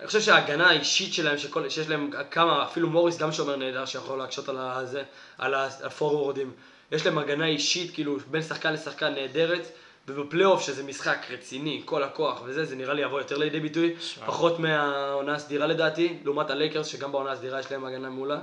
אני 0.00 0.06
חושב 0.06 0.20
שההגנה 0.20 0.70
האישית 0.70 1.14
שלהם, 1.14 1.38
שכל, 1.38 1.68
שיש 1.68 1.88
להם 1.88 2.10
כמה, 2.30 2.64
אפילו 2.64 2.90
מוריס 2.90 3.18
גם 3.18 3.32
שומר 3.32 3.56
נהדר 3.56 3.86
שיכול 3.86 4.18
להקשות 4.18 4.48
על, 4.48 4.56
הזה, 4.58 5.02
על 5.38 5.54
הפורוורדים. 5.54 6.52
יש 6.92 7.06
להם 7.06 7.18
הגנה 7.18 7.46
אישית, 7.46 7.94
כאילו, 7.94 8.18
בין 8.30 8.42
שחקן 8.42 8.72
לשחקן 8.72 9.14
נהדרת, 9.14 9.72
ובפלייאוף, 10.08 10.62
שזה 10.62 10.82
משחק 10.82 11.26
רציני, 11.30 11.82
כל 11.84 12.02
הכוח 12.02 12.42
וזה, 12.44 12.64
זה 12.64 12.76
נראה 12.76 12.94
לי 12.94 13.02
יבוא 13.02 13.20
יותר 13.20 13.38
לידי 13.38 13.60
ביטוי, 13.60 13.94
שמע. 14.00 14.26
פחות 14.26 14.58
מהעונה 14.58 15.34
הסדירה 15.34 15.66
לדעתי, 15.66 16.18
לעומת 16.24 16.50
הלייקרס, 16.50 16.86
שגם 16.86 17.12
בעונה 17.12 17.32
הסדירה 17.32 17.60
יש 17.60 17.72
להם 17.72 17.84
הגנה 17.84 18.10
מעולה. 18.10 18.38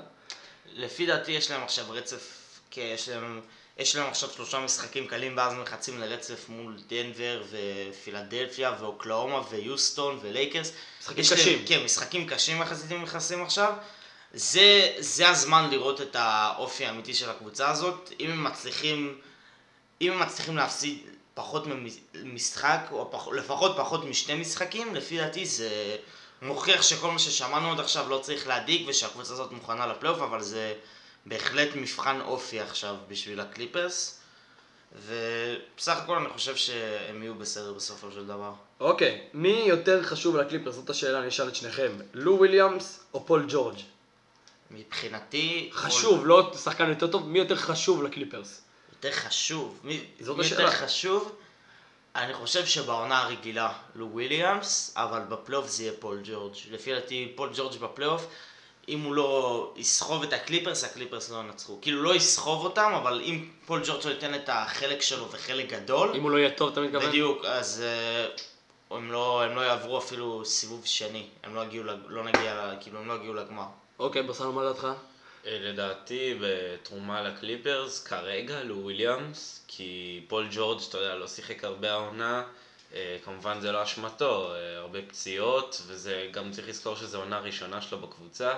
לפי 0.76 1.06
דעתי 1.06 1.32
יש 1.32 1.52
להם 1.52 1.64
עכשיו 1.64 1.86
רצף, 1.90 2.60
כן, 2.72 2.92
יש 2.94 3.10
להם, 3.10 3.42
יש 3.80 3.96
להם 3.96 4.10
עכשיו 4.10 4.30
שלושה 4.30 4.60
משחקים 4.60 5.08
קלים 5.08 5.38
ואז 5.38 5.54
מחצים 5.54 6.00
לרצף 6.00 6.50
מול 6.50 6.78
דנבר 6.88 7.44
ופילדלפיה 7.50 8.76
ואוקלאומה 8.80 9.42
ויוסטון 9.50 10.20
ולייקרס. 10.22 10.72
משחקים 11.02 11.20
יש 11.22 11.32
להם- 11.32 11.40
קשים. 11.42 11.66
כן, 11.68 11.84
משחקים 11.86 12.28
קשים 12.30 12.62
יחסית 12.62 12.92
הם 12.92 13.04
נכנסים 13.04 13.44
עכשיו. 13.44 13.74
זה, 14.34 14.94
זה 14.98 15.30
הזמן 15.30 15.70
לראות 15.72 16.02
את 16.02 16.16
האופי 16.20 16.86
האמיתי 16.86 17.14
של 17.14 17.30
הקבוצה 17.30 17.70
הזאת. 17.70 18.12
אם 18.20 18.32
הם 18.32 18.44
מצליחים, 18.44 19.18
אם 20.02 20.12
הם 20.12 20.20
מצליחים 20.20 20.58
להפסיד 20.58 20.98
פחות 21.34 21.64
ממשחק, 22.14 22.80
או 22.92 23.12
פח, 23.12 23.28
לפחות 23.28 23.74
פחות 23.78 24.06
משני 24.06 24.36
משחקים, 24.36 24.96
לפי 24.96 25.18
דעתי 25.18 25.46
זה 25.46 25.96
מוכיח 26.42 26.82
שכל 26.82 27.12
מה 27.12 27.20
ששמענו 27.20 27.72
עד 27.72 27.80
עכשיו 27.80 28.10
לא 28.10 28.18
צריך 28.18 28.48
להדאיג 28.48 28.84
ושהקבוצה 28.88 29.34
הזאת 29.34 29.52
מוכנה 29.52 29.88
לפלייאוף, 29.88 30.20
אבל 30.22 30.42
זה 30.42 30.74
בהחלט 31.28 31.70
מבחן 31.76 32.22
אופי 32.22 32.60
עכשיו 32.60 32.96
בשביל 33.08 33.40
הקליפרס. 33.40 34.20
ובסך 34.96 35.98
הכל 35.98 36.18
אני 36.18 36.30
חושב 36.30 36.56
שהם 36.56 37.24
יהיו 37.24 37.36
בסדר 37.36 37.74
בסופו 37.74 38.12
של 38.12 38.28
דבר. 38.28 38.54
אוקיי, 38.80 39.28
מי 39.34 39.64
יותר 39.68 40.04
חשוב 40.04 40.38
לקליפרס? 40.38 40.76
זאת 40.76 40.90
השאלה, 40.90 41.20
אני 41.20 41.28
אשאל 41.28 41.48
את 41.48 41.56
שניכם. 41.56 41.92
לו 42.14 42.38
וויליאמס 42.38 43.04
או 43.14 43.26
פול 43.26 43.46
ג'ורג'? 43.50 43.78
מבחינתי... 44.72 45.70
חשוב, 45.74 46.28
לא 46.28 46.52
שחקן 46.64 46.90
יותר 46.90 47.08
טוב, 47.08 47.28
מי 47.28 47.40
יותר 47.40 47.56
חשוב 47.56 48.04
לקליפרס? 48.04 48.62
יותר 48.92 49.12
חשוב. 49.12 49.80
מי, 49.84 49.94
מי 49.94 50.04
יותר 50.20 50.42
השאלה. 50.42 50.72
חשוב? 50.72 51.36
אני 52.16 52.34
חושב 52.34 52.66
שבעונה 52.66 53.22
הרגילה 53.22 53.74
לו 53.96 54.10
וויליאמס, 54.12 54.94
אבל 54.96 55.22
בפלייאוף 55.30 55.68
זה 55.68 55.84
יהיה 55.84 55.94
פול 56.00 56.22
ג'ורג'. 56.24 56.56
לפי 56.72 56.94
דעתי 56.94 57.34
פול 57.36 57.50
ג'ורג' 57.56 57.78
בפלייאוף, 57.80 58.28
אם 58.89 59.01
הוא 59.01 59.13
לא 59.13 59.74
יסחוב 59.75 60.24
את 60.24 60.34
הקליפרס, 60.34 60.84
הקליפרס 60.84 61.29
לא 61.29 61.38
ינצחו. 61.38 61.77
כאילו 61.82 62.03
לא 62.03 62.15
יסחוב 62.15 62.63
אותם, 62.63 62.91
אבל 62.96 63.22
אם 63.25 63.46
פול 63.65 63.82
ג'ורג' 63.86 64.06
לא 64.06 64.12
ייתן 64.12 64.36
את 64.36 64.50
החלק 64.50 65.01
שלו 65.01 65.32
וחלק 65.32 65.70
גדול, 65.70 66.12
אם 66.15 66.24
הוא 66.24 66.32
לא 66.32 66.38
יהיה 66.38 66.51
טוב, 66.51 66.72
אתה 66.72 66.82
מתכוון? 66.82 67.10
בדיוק, 67.10 67.46
אז 67.46 67.84
אה, 68.90 68.96
הם, 68.96 69.12
לא, 69.12 69.44
הם 69.44 69.56
לא 69.56 69.62
יעברו 69.62 69.98
אפילו 69.98 70.46
סיבוב 70.46 70.86
שני. 70.86 71.27
הם 71.44 71.56
לא 71.56 71.62
יגיעו, 71.62 71.84
לא 72.08 72.24
נגיע, 72.24 72.72
כאילו 72.82 73.00
הם 73.00 73.08
לא 73.08 73.13
יגיעו 73.13 73.34
לגמר. 73.34 73.65
אוקיי, 74.00 74.24
ברסנו, 74.24 74.53
מה 74.53 74.63
דעתך? 74.63 74.88
אה, 75.46 75.58
לדעתי 75.62 76.39
בתרומה 76.41 77.22
לקליפרס 77.22 78.03
כרגע 78.03 78.63
לו 78.63 78.77
וויליאמס 78.77 79.63
כי 79.67 80.22
פול 80.27 80.48
ג'ורג' 80.51 80.82
אתה 80.89 80.98
יודע 80.98 81.15
לא 81.15 81.27
שיחק 81.27 81.63
הרבה 81.63 81.91
העונה 81.91 82.44
כמובן 83.25 83.60
זה 83.62 83.72
לא 83.72 83.84
אשמתו 83.84 84.53
אה, 84.53 84.77
הרבה 84.77 85.00
פציעות 85.01 85.82
וזה 85.88 86.27
גם 86.32 86.51
צריך 86.51 86.67
לזכור 86.67 86.96
שזו 86.96 87.17
עונה 87.17 87.39
ראשונה 87.39 87.82
שלו 87.82 88.00
בקבוצה. 88.00 88.53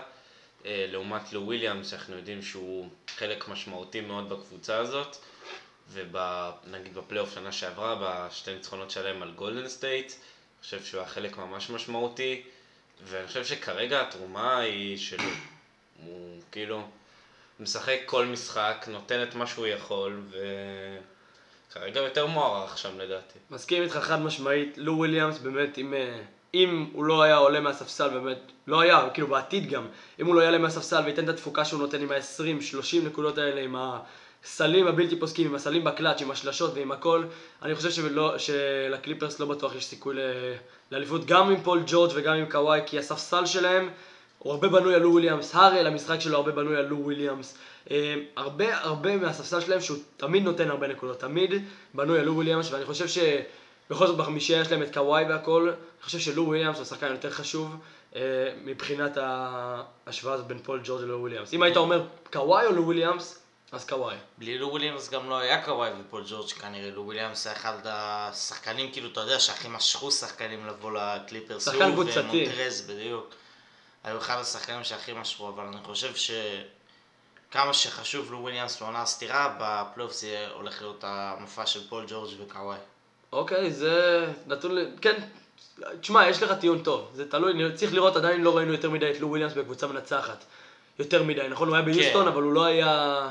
אה, 0.65 0.85
לעומת 0.89 1.33
לו 1.33 1.41
וויליאמס 1.41 1.89
שאנחנו 1.89 2.15
יודעים 2.15 2.41
שהוא 2.41 2.89
חלק 3.07 3.47
משמעותי 3.47 4.01
מאוד 4.01 4.29
בקבוצה 4.29 4.77
הזאת 4.77 5.17
ונגיד 5.91 6.93
בפלייאוף 6.93 7.33
שנה 7.33 7.51
שעברה 7.51 7.95
בשתי 8.01 8.53
ניצחונות 8.53 8.91
שלהם 8.91 9.23
על 9.23 9.31
גולדן 9.31 9.67
סטייט 9.67 10.11
אני 10.11 10.63
חושב 10.63 10.83
שהוא 10.83 11.01
היה 11.01 11.09
חלק 11.09 11.37
ממש 11.37 11.69
משמעותי 11.69 12.43
ואני 13.03 13.27
חושב 13.27 13.45
שכרגע 13.45 14.01
התרומה 14.01 14.59
היא 14.59 14.97
שלו 14.97 15.29
הוא 16.03 16.41
כאילו 16.51 16.87
משחק 17.59 17.99
כל 18.05 18.25
משחק, 18.25 18.85
נותן 18.91 19.23
את 19.23 19.35
מה 19.35 19.47
שהוא 19.47 19.67
יכול, 19.67 20.21
וכרגע 21.71 21.99
יותר 21.99 22.25
מוערך 22.25 22.77
שם 22.77 22.99
לדעתי. 22.99 23.39
מסכים 23.51 23.83
איתך 23.83 23.95
חד 23.95 24.21
משמעית, 24.21 24.77
לו 24.77 24.97
וויליאמס 24.97 25.37
באמת, 25.37 25.77
אם, 25.77 25.93
אה, 25.93 26.19
אם 26.53 26.89
הוא 26.93 27.05
לא 27.05 27.23
היה 27.23 27.35
עולה 27.35 27.59
מהספסל, 27.59 28.09
באמת, 28.09 28.51
לא 28.67 28.79
היה, 28.81 29.07
כאילו 29.13 29.27
בעתיד 29.27 29.69
גם, 29.69 29.87
אם 30.19 30.25
הוא 30.25 30.35
לא 30.35 30.41
יעלה 30.41 30.57
מהספסל 30.57 31.01
וייתן 31.05 31.23
את 31.23 31.29
התפוקה 31.29 31.65
שהוא 31.65 31.79
נותן 31.79 32.01
עם 32.01 32.11
ה-20-30 32.11 33.05
נקודות 33.05 33.37
האלה, 33.37 33.61
עם 33.61 33.75
הסלים 34.43 34.87
הבלתי 34.87 35.19
פוסקים, 35.19 35.47
עם 35.47 35.55
הסלים 35.55 35.83
בקלאץ', 35.83 36.21
עם 36.21 36.31
השלשות 36.31 36.73
ועם 36.75 36.91
הכל, 36.91 37.23
אני 37.61 37.75
חושב 37.75 37.91
שלא, 37.91 38.37
שלקליפרס 38.37 39.39
לא 39.39 39.45
בטוח 39.45 39.75
יש 39.75 39.85
סיכוי 39.85 40.15
לאליפות, 40.91 41.25
גם 41.25 41.49
עם 41.49 41.61
פול 41.63 41.83
ג'ורג' 41.87 42.11
וגם 42.15 42.35
עם 42.35 42.45
קוואי, 42.51 42.81
כי 42.85 42.99
הספסל 42.99 43.45
שלהם 43.45 43.89
הוא 44.39 44.53
הרבה 44.53 44.67
בנוי 44.67 44.95
על 44.95 45.01
לו 45.01 45.11
וויליאמס, 45.11 45.55
הארל, 45.55 45.87
המשחק 45.87 46.19
שלו 46.19 46.37
הרבה 46.37 46.51
בנוי 46.51 46.77
על 46.77 46.85
לו 46.85 46.97
וויליאמס. 46.97 47.57
אה, 47.91 48.15
הרבה 48.35 48.77
הרבה 48.77 49.17
מהספסל 49.17 49.61
שלהם 49.61 49.81
שהוא 49.81 49.97
תמיד 50.17 50.43
נותן 50.43 50.69
הרבה 50.69 50.87
נקודות, 50.87 51.19
תמיד 51.19 51.53
בנוי 51.93 52.19
על 52.19 52.25
לו 52.25 52.35
וויליאמס, 52.35 52.71
ואני 52.71 52.85
חושב 52.85 53.07
שבכל 53.07 54.07
זאת 54.07 54.17
בחמישייה 54.17 54.61
יש 54.61 54.71
להם 54.71 54.81
את 54.81 54.93
קוואי 54.93 55.23
והכל, 55.23 55.69
אני 55.69 56.03
חושב 56.03 56.19
שלו 56.19 56.45
וויליאמס 56.45 56.75
הוא 56.75 56.81
השחקן 56.81 57.11
יותר 57.11 57.31
חשוב 57.31 57.75
אה, 58.15 58.21
מבחינת 58.63 59.17
ההשוואה 59.17 60.33
הזאת 60.33 60.47
בין 60.47 60.59
פול 60.59 60.81
ג'ורג' 60.83 61.01
ללו 61.01 61.19
וויליאמס. 61.19 61.53
אם 61.53 61.63
היית 61.63 61.77
אומר 61.77 62.05
קוואי 62.33 62.65
או 62.65 62.71
לו 62.71 62.83
וויליאמס, 62.83 63.39
אז 63.71 63.85
קוואי. 63.85 64.15
בלי 64.37 64.57
לו 64.57 64.69
וויליאמס 64.69 65.09
גם 65.09 65.29
לא 65.29 65.37
היה 65.37 65.65
קוואי 65.65 65.89
ופול 66.01 66.23
ג'ורג' 66.29 66.49
כנראה, 66.49 66.89
לו 66.89 67.01
וויליאמס 67.05 67.47
היה 67.47 67.55
אחד 67.55 67.77
השחקנים, 67.85 68.91
כאילו, 68.91 69.09
אתה 69.09 69.19
יודע, 69.19 69.39
שהכי 69.39 69.67
משכו 69.67 70.11
שחקנים 70.11 70.67
לבוא 70.67 70.91
לקליפרס. 70.91 71.65
שחקן 71.65 71.91
קבוצתי. 71.91 72.19
ומונטרז, 72.19 72.81
בדיוק. 72.89 73.33
היו 74.03 74.17
אחד 74.17 74.37
השחקנים 74.39 74.83
שהכי 74.83 75.13
משכו, 75.13 75.49
אבל 75.49 75.63
אני 75.63 75.77
חושב 75.83 76.15
שכמה 76.15 77.73
שחשוב 77.73 78.31
לו 78.31 78.39
וויליאמס 78.39 78.81
לעונה 78.81 79.01
הסדירה, 79.01 79.55
בפלייאוף 79.59 80.13
זה 80.13 80.47
הולך 80.53 80.81
להיות 80.81 81.03
המופע 81.07 81.65
של 81.65 81.89
פול 81.89 82.05
ג'ורג' 82.07 82.29
וקוואי. 82.41 82.77
אוקיי, 83.31 83.71
זה 83.71 84.25
נתון 84.47 84.75
ל... 84.75 84.85
כן, 85.01 85.21
תשמע, 86.01 86.29
יש 86.29 86.43
לך 86.43 86.51
טיעון 86.59 86.83
טוב. 86.83 87.11
זה 87.13 87.29
תלוי, 87.29 87.75
צריך 87.75 87.93
לראות, 87.93 88.15
עדיין 88.15 88.41
לא 88.41 88.57
ראינו 88.57 88.71
יותר 88.71 88.89
מדי 88.89 89.11
את 89.11 89.19
לו 89.19 89.29
וויליאמס 89.29 89.53
בקבוצה 89.53 89.87
מנצחת. 89.87 90.45
יותר 90.99 91.23
מדי, 91.23 91.47
נכון? 91.49 91.67
הוא 91.67 91.75
היה 91.75 91.85
ביוסטון, 91.85 92.27
אבל 92.27 92.43
הוא 92.43 92.53
לא 92.53 92.65
היה 92.65 93.29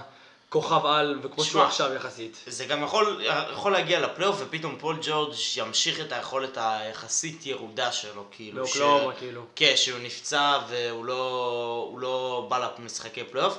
כוכב 0.48 0.86
על, 0.86 1.18
וכמו 1.22 1.44
שהוא 1.44 1.62
עכשיו 1.62 1.94
יחסית. 1.94 2.36
זה 2.46 2.64
גם 2.64 2.82
יכול, 2.82 3.24
יכול 3.52 3.72
להגיע 3.72 4.00
לפלייאוף 4.00 4.36
ופתאום 4.40 4.76
פול 4.78 4.98
ג'ורג' 5.02 5.34
ימשיך 5.56 6.00
את 6.00 6.12
היכולת 6.12 6.58
היחסית 6.60 7.46
ירודה 7.46 7.92
שלו, 7.92 8.24
כאילו. 8.30 8.64
באוקלהומה, 8.64 9.14
כאילו. 9.14 9.42
כן, 9.56 9.72
שהוא 9.76 9.98
נפצע 10.02 10.58
והוא 10.68 11.04
לא, 11.04 11.96
לא 11.98 12.46
בא 12.48 12.70
למשחקי 12.78 13.24
פלייאוף. 13.24 13.58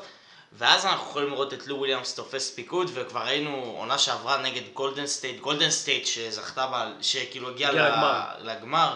ואז 0.53 0.86
אנחנו 0.86 1.10
יכולים 1.10 1.29
לראות 1.29 1.53
את 1.53 1.67
לו 1.67 1.77
וויליאמס 1.77 2.15
תופס 2.15 2.53
פיקוד, 2.55 2.91
וכבר 2.93 3.19
ראינו 3.19 3.75
עונה 3.77 3.98
שעברה 3.98 4.41
נגד 4.41 4.62
גולדן 4.74 5.08
סטייט, 5.08 5.41
גולדן 5.41 5.69
סטייט 5.69 6.05
שזכתה, 6.05 6.67
בה, 6.67 6.91
שכאילו 7.01 7.50
הגיעה 7.50 7.72
לגמר. 7.72 8.22
לגמר, 8.39 8.96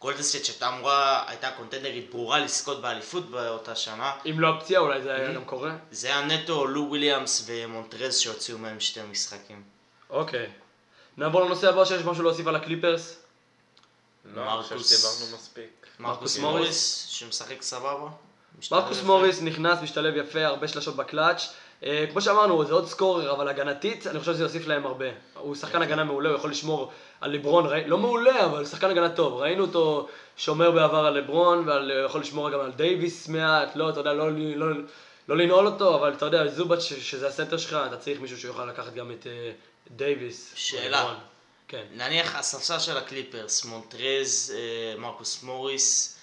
גולדן 0.00 0.22
סטייט 0.22 0.44
שהייתה 0.44 0.68
אמורה, 0.68 1.24
הייתה 1.26 1.50
קונטנדרית 1.50 2.10
ברורה 2.10 2.38
לזכות 2.38 2.82
באליפות 2.82 3.30
באותה 3.30 3.74
שנה. 3.76 4.12
אם 4.30 4.40
לא 4.40 4.48
הפציעה 4.48 4.82
אולי 4.82 5.02
זה 5.02 5.16
Mm-hmm. 5.16 5.20
היה 5.20 5.32
גם 5.32 5.44
קורה. 5.44 5.70
זה 5.90 6.06
היה 6.08 6.20
נטו 6.26 6.66
לו 6.66 6.86
וויליאמס 6.88 7.44
ומונטרז 7.46 8.16
שהוציאו 8.16 8.58
מהם 8.58 8.80
שתי 8.80 9.00
משחקים. 9.10 9.62
אוקיי. 10.10 10.46
נעבור 11.16 11.40
לנושא 11.44 11.68
הבא 11.68 11.84
שיש 11.84 12.02
משהו 12.02 12.22
להוסיף 12.22 12.46
על 12.46 12.56
הקליפרס. 12.56 13.16
לא, 14.34 14.54
אני 14.54 14.62
חושב 14.62 14.74
מרקוס- 14.74 14.88
שדיברנו 14.90 15.36
מספיק. 15.38 15.86
מרקוס 16.00 16.38
מוריס. 16.38 17.06
שמשחק 17.08 17.62
סבבה. 17.62 18.08
מרקוס. 18.70 19.02
מוריס 19.02 19.42
נכנס, 19.42 19.78
משתלב 19.82 20.16
יפה, 20.16 20.46
הרבה 20.46 20.68
שלשות 20.68 20.96
בקלאץ'. 20.96 21.52
אה, 21.84 22.04
כמו 22.12 22.20
שאמרנו, 22.20 22.64
זה 22.64 22.72
עוד 22.72 22.86
scorer, 22.88 23.32
אבל 23.32 23.48
הגנתית, 23.48 24.06
אני 24.06 24.20
חושב 24.20 24.32
שזה 24.32 24.42
יוסיף 24.42 24.66
להם 24.66 24.86
הרבה. 24.86 25.06
הוא 25.34 25.54
שחקן 25.54 25.82
הגנה 25.82 26.04
מעולה, 26.04 26.28
הוא 26.28 26.36
יכול 26.36 26.50
לשמור 26.50 26.92
על 27.20 27.30
לברון, 27.30 27.66
ראי, 27.66 27.84
לא 27.86 27.98
מעולה, 27.98 28.44
אבל 28.44 28.66
שחקן 28.66 28.90
הגנה 28.90 29.08
טוב. 29.08 29.34
ראינו 29.34 29.62
אותו 29.64 30.08
שומר 30.36 30.70
בעבר 30.70 31.06
על 31.06 31.18
לברון, 31.18 31.68
הוא 31.68 32.06
יכול 32.06 32.20
לשמור 32.20 32.50
גם 32.50 32.60
על 32.60 32.72
דייוויס 32.72 33.28
מעט, 33.28 33.76
לא, 33.76 33.90
אתה 33.90 34.00
יודע, 34.00 34.12
לא, 34.12 34.30
לא, 34.32 34.66
לא 35.28 35.36
לנעול 35.36 35.66
אותו, 35.66 35.94
אבל 35.94 36.12
אתה 36.12 36.24
יודע, 36.24 36.46
זובאץ, 36.48 36.80
שזה 36.82 37.28
הסנטר 37.28 37.56
שלך, 37.56 37.76
אתה 37.86 37.96
צריך 37.96 38.20
מישהו 38.20 38.38
שיוכל 38.38 38.66
לקחת 38.66 38.94
גם 38.94 39.10
את 39.10 39.26
אה, 39.26 39.52
דייוויס. 39.90 40.52
שאלה. 40.54 41.14
כן. 41.68 41.84
נניח 41.94 42.36
הספסל 42.36 42.78
של 42.78 42.96
הקליפרס, 42.96 43.64
מונטרז, 43.64 44.54
אה, 44.56 44.98
מרקוס 44.98 45.42
מוריס, 45.42 46.18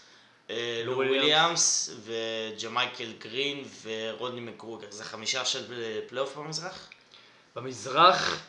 אה, 0.49 0.81
לו. 0.85 0.95
וויליאמס 0.95 1.91
וג'מייקל 2.03 3.13
גרין 3.19 3.63
ורודני 3.83 4.41
מקגרודר. 4.41 4.87
זה 4.89 5.03
חמישה 5.03 5.45
של 5.45 5.63
פלייאוף 6.07 6.35
במזרח? 6.37 6.89
במזרח, 7.55 8.41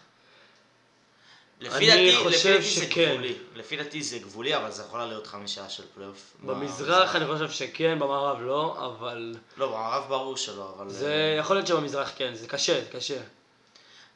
לפי 1.60 1.86
דעתי, 1.86 2.16
חושב 2.16 2.58
לפי 2.58 2.80
דעתי 2.80 2.80
זה. 2.80 2.86
גבולי. 2.86 3.34
לפי 3.54 3.76
דעתי 3.76 4.02
זה 4.02 4.18
גבולי, 4.18 4.56
אבל 4.56 4.70
זה 4.70 4.82
יכול 4.82 5.04
להיות 5.04 5.26
חמישה 5.26 5.68
של 5.68 5.82
פלייאוף. 5.94 6.36
במזרח 6.44 7.16
אני 7.16 7.26
חושב 7.26 7.50
שכן, 7.50 7.98
במערב 7.98 8.40
לא, 8.40 8.76
אבל 8.86 9.34
לא, 9.56 9.66
במערב 9.68 10.04
ברור 10.08 10.36
שלא, 10.36 10.74
אבל... 10.76 10.88
זה 10.88 11.36
יכול 11.38 11.56
להיות 11.56 11.66
שבמזרח 11.66 12.12
כן, 12.16 12.34
זה 12.34 12.46
קשה, 12.46 12.84
קשה. 12.92 13.18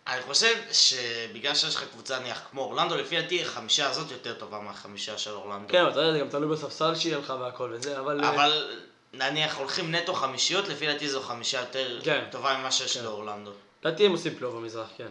אני 0.06 0.22
חושב 0.22 0.54
שבגלל 0.72 1.54
שיש 1.54 1.76
לך 1.76 1.84
קבוצה 1.92 2.18
נניח 2.18 2.42
כמו 2.50 2.62
אורלנדו, 2.62 2.96
לפי 2.96 3.20
דעתי 3.20 3.42
החמישה 3.42 3.90
הזאת 3.90 4.10
יותר 4.10 4.34
טובה 4.34 4.60
מהחמישה 4.60 5.18
של 5.18 5.30
אורלנדו. 5.30 5.68
כן, 5.68 5.88
אתה 5.88 6.00
יודע, 6.00 6.12
זה 6.12 6.18
גם 6.18 6.28
תלוי 6.28 6.48
בספסל 6.56 6.94
שיהיה 6.94 7.18
לך 7.18 7.34
והכל 7.40 7.72
וזה, 7.74 7.98
אבל... 7.98 8.24
אה, 8.24 8.30
אבל 8.30 8.76
נניח 9.12 9.58
הולכים 9.58 9.94
נטו 9.94 10.14
חמישיות, 10.14 10.68
לפי 10.68 10.86
דעתי 10.86 11.08
זו 11.08 11.20
חמישה 11.22 11.60
יותר 11.60 12.00
כן. 12.04 12.24
טובה 12.30 12.58
ממה 12.58 12.70
שיש 12.70 12.96
כן. 12.96 13.04
לאורלנדו. 13.04 13.50
לדעתי 13.84 14.06
הם 14.06 14.12
עושים 14.12 14.34
פלייאוף 14.34 14.56
במזרח, 14.56 14.88
כן. 14.96 15.08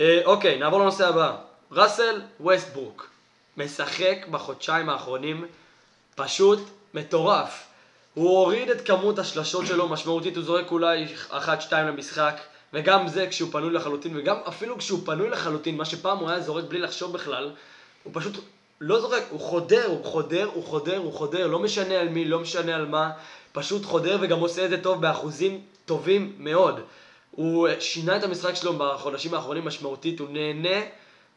אה, 0.00 0.20
אוקיי, 0.24 0.58
נעבור 0.58 0.80
לנושא 0.80 1.08
הבא. 1.08 1.36
ראסל 1.72 2.20
ווסטברוק 2.40 3.08
משחק 3.56 4.26
בחודשיים 4.30 4.88
האחרונים 4.88 5.46
פשוט 6.14 6.58
מטורף. 6.94 7.66
הוא 8.14 8.38
הוריד 8.38 8.70
את 8.70 8.86
כמות 8.86 9.18
השלשות 9.18 9.66
שלו 9.66 9.88
משמעותית, 9.88 10.36
הוא 10.36 10.44
זורק 10.44 10.70
אולי 10.70 11.06
אחת-שתיים 11.28 11.86
למשחק, 11.86 12.40
וגם 12.72 13.08
זה 13.08 13.26
כשהוא 13.26 13.52
פנוי 13.52 13.70
לחלוטין, 13.70 14.16
וגם 14.16 14.36
אפילו 14.48 14.78
כשהוא 14.78 15.00
פנוי 15.04 15.30
לחלוטין, 15.30 15.76
מה 15.76 15.84
שפעם 15.84 16.18
הוא 16.18 16.30
היה 16.30 16.40
זורק 16.40 16.64
בלי 16.64 16.78
לחשוב 16.78 17.12
בכלל, 17.12 17.50
הוא 18.02 18.12
פשוט 18.16 18.44
לא 18.80 19.00
זורק, 19.00 19.22
הוא 19.30 19.40
חודר, 19.40 19.86
הוא 19.86 20.04
חודר, 20.04 20.48
הוא 20.54 20.64
חודר, 20.64 20.96
הוא 20.96 21.12
חודר, 21.12 21.46
לא 21.46 21.58
משנה 21.58 21.94
על 21.94 22.08
מי, 22.08 22.24
לא 22.24 22.40
משנה 22.40 22.74
על 22.74 22.86
מה, 22.86 23.10
פשוט 23.52 23.84
חודר 23.84 24.18
וגם 24.20 24.38
עושה 24.38 24.64
את 24.64 24.70
זה 24.70 24.82
טוב 24.82 25.00
באחוזים 25.00 25.60
טובים 25.86 26.32
מאוד. 26.38 26.80
הוא 27.36 27.68
שינה 27.80 28.16
את 28.16 28.24
המשחק 28.24 28.54
שלו 28.54 28.72
בחודשים 28.78 29.34
האחרונים 29.34 29.64
משמעותית, 29.64 30.20
הוא 30.20 30.28
נהנה 30.30 30.80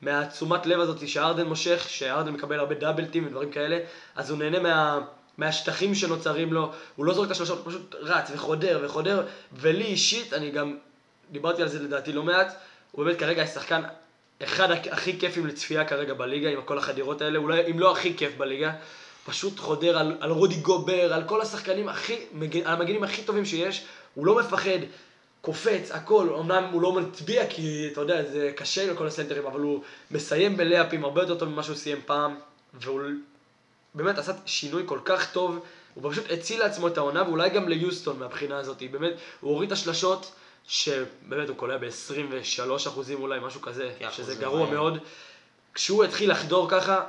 מהתשומת 0.02 0.66
לב 0.66 0.80
הזאת 0.80 1.08
שארדן 1.08 1.48
מושך, 1.48 1.86
שארדן 1.90 2.32
מקבל 2.32 2.60
הרבה 2.60 2.76
דאבלטים 2.76 3.28
ודברים 3.28 3.52
כאלה, 3.52 3.80
אז 4.16 4.30
הוא 4.30 4.40
נהנה 4.40 4.60
מה, 4.60 5.00
מהשטחים 5.38 5.96
שנוצרים 5.96 6.54
לו, 6.54 6.72
הוא 6.96 7.06
לא 7.06 7.14
זורק 7.14 7.28
את 7.28 7.32
השלושות, 7.32 7.58
הוא 7.58 7.72
פשוט 7.74 7.96
רץ 8.00 8.32
וחודר 8.34 8.80
וחודר, 8.84 9.24
ולי 9.54 9.86
אישית, 9.86 10.34
אני 10.34 10.52
גם 10.52 10.78
דיברתי 11.32 11.62
על 11.62 11.68
זה 11.68 11.84
לדעתי 11.84 12.14
לא 12.14 12.24
מעט, 12.24 12.56
הוא 12.92 13.06
באמת 13.06 13.20
כרגע 13.20 13.42
השחקן 13.44 13.82
אחד 14.44 14.72
הכ- 14.72 14.92
הכי 14.92 15.20
כיפים 15.20 15.48
לצפייה 15.48 15.86
כרגע 15.86 16.14
בליגה, 16.14 16.50
עם 16.50 16.62
כל 16.66 16.78
החדירות 16.78 17.22
האלה, 17.22 17.40
אולי 17.40 17.72
אם 17.72 17.80
לא 17.80 17.92
הכי 17.92 18.18
כיף 18.18 18.38
בליגה, 18.38 18.72
פשוט 19.26 19.60
חודר 19.60 19.98
על, 19.98 20.18
על 20.20 20.32
רודי 20.32 20.56
גובר, 20.56 21.14
על 21.14 21.24
כל 21.24 21.42
השחקנים 21.42 21.90
הכי, 21.90 22.16
על 22.66 22.74
המגנים 22.74 23.04
הכי 23.04 23.22
טובים 23.22 23.46
שיש, 23.46 23.86
הוא 24.14 24.26
לא 24.26 24.36
מפחד, 24.40 24.80
קופץ, 25.42 25.92
הכל, 25.92 26.30
אמנם 26.40 26.64
הוא 26.72 26.82
לא 26.82 26.94
מטביע 26.94 27.48
כי 27.50 27.90
אתה 27.92 28.02
יודע, 28.02 28.24
זה 28.24 28.52
קשה 28.56 28.94
לכל 28.94 29.08
הסנטרים, 29.08 29.46
אבל 29.46 29.60
הוא 29.60 29.84
מסיים 30.12 30.58
בלאפים 30.58 31.04
הרבה 31.04 31.22
יותר 31.22 31.36
טוב 31.36 31.50
ממה 31.50 31.64
שהוא 31.64 31.76
סיים 31.76 32.02
פעם, 32.06 32.36
והוא 32.74 33.02
באמת 33.96 34.18
עשה 34.18 34.34
שינוי 34.46 34.84
כל 34.86 35.00
כך 35.06 35.32
טוב, 35.32 35.66
הוא 35.94 36.12
פשוט 36.12 36.32
הציל 36.32 36.60
לעצמו 36.60 36.88
את 36.88 36.98
העונה, 36.98 37.24
ואולי 37.24 37.50
גם 37.50 37.70
ליוסטון 37.70 38.20
מהבחינה 38.20 38.58
הזאת, 38.58 38.84
באמת, 38.92 39.14
הוא 39.40 39.52
הוריד 39.52 39.72
את 39.72 39.78
השלשות, 39.78 40.32
שבאמת 40.68 41.50
הוא 41.50 41.58
קולע 41.58 41.78
ב-23 41.78 42.88
אחוזים 42.88 43.22
אולי, 43.22 43.40
משהו 43.40 43.62
כזה, 43.62 43.92
כן, 44.00 44.08
שזה 44.12 44.36
גרוע 44.36 44.62
רעים. 44.62 44.74
מאוד. 44.74 44.98
כשהוא 45.74 46.04
התחיל 46.04 46.32
לחדור 46.32 46.70
ככה, 46.70 47.02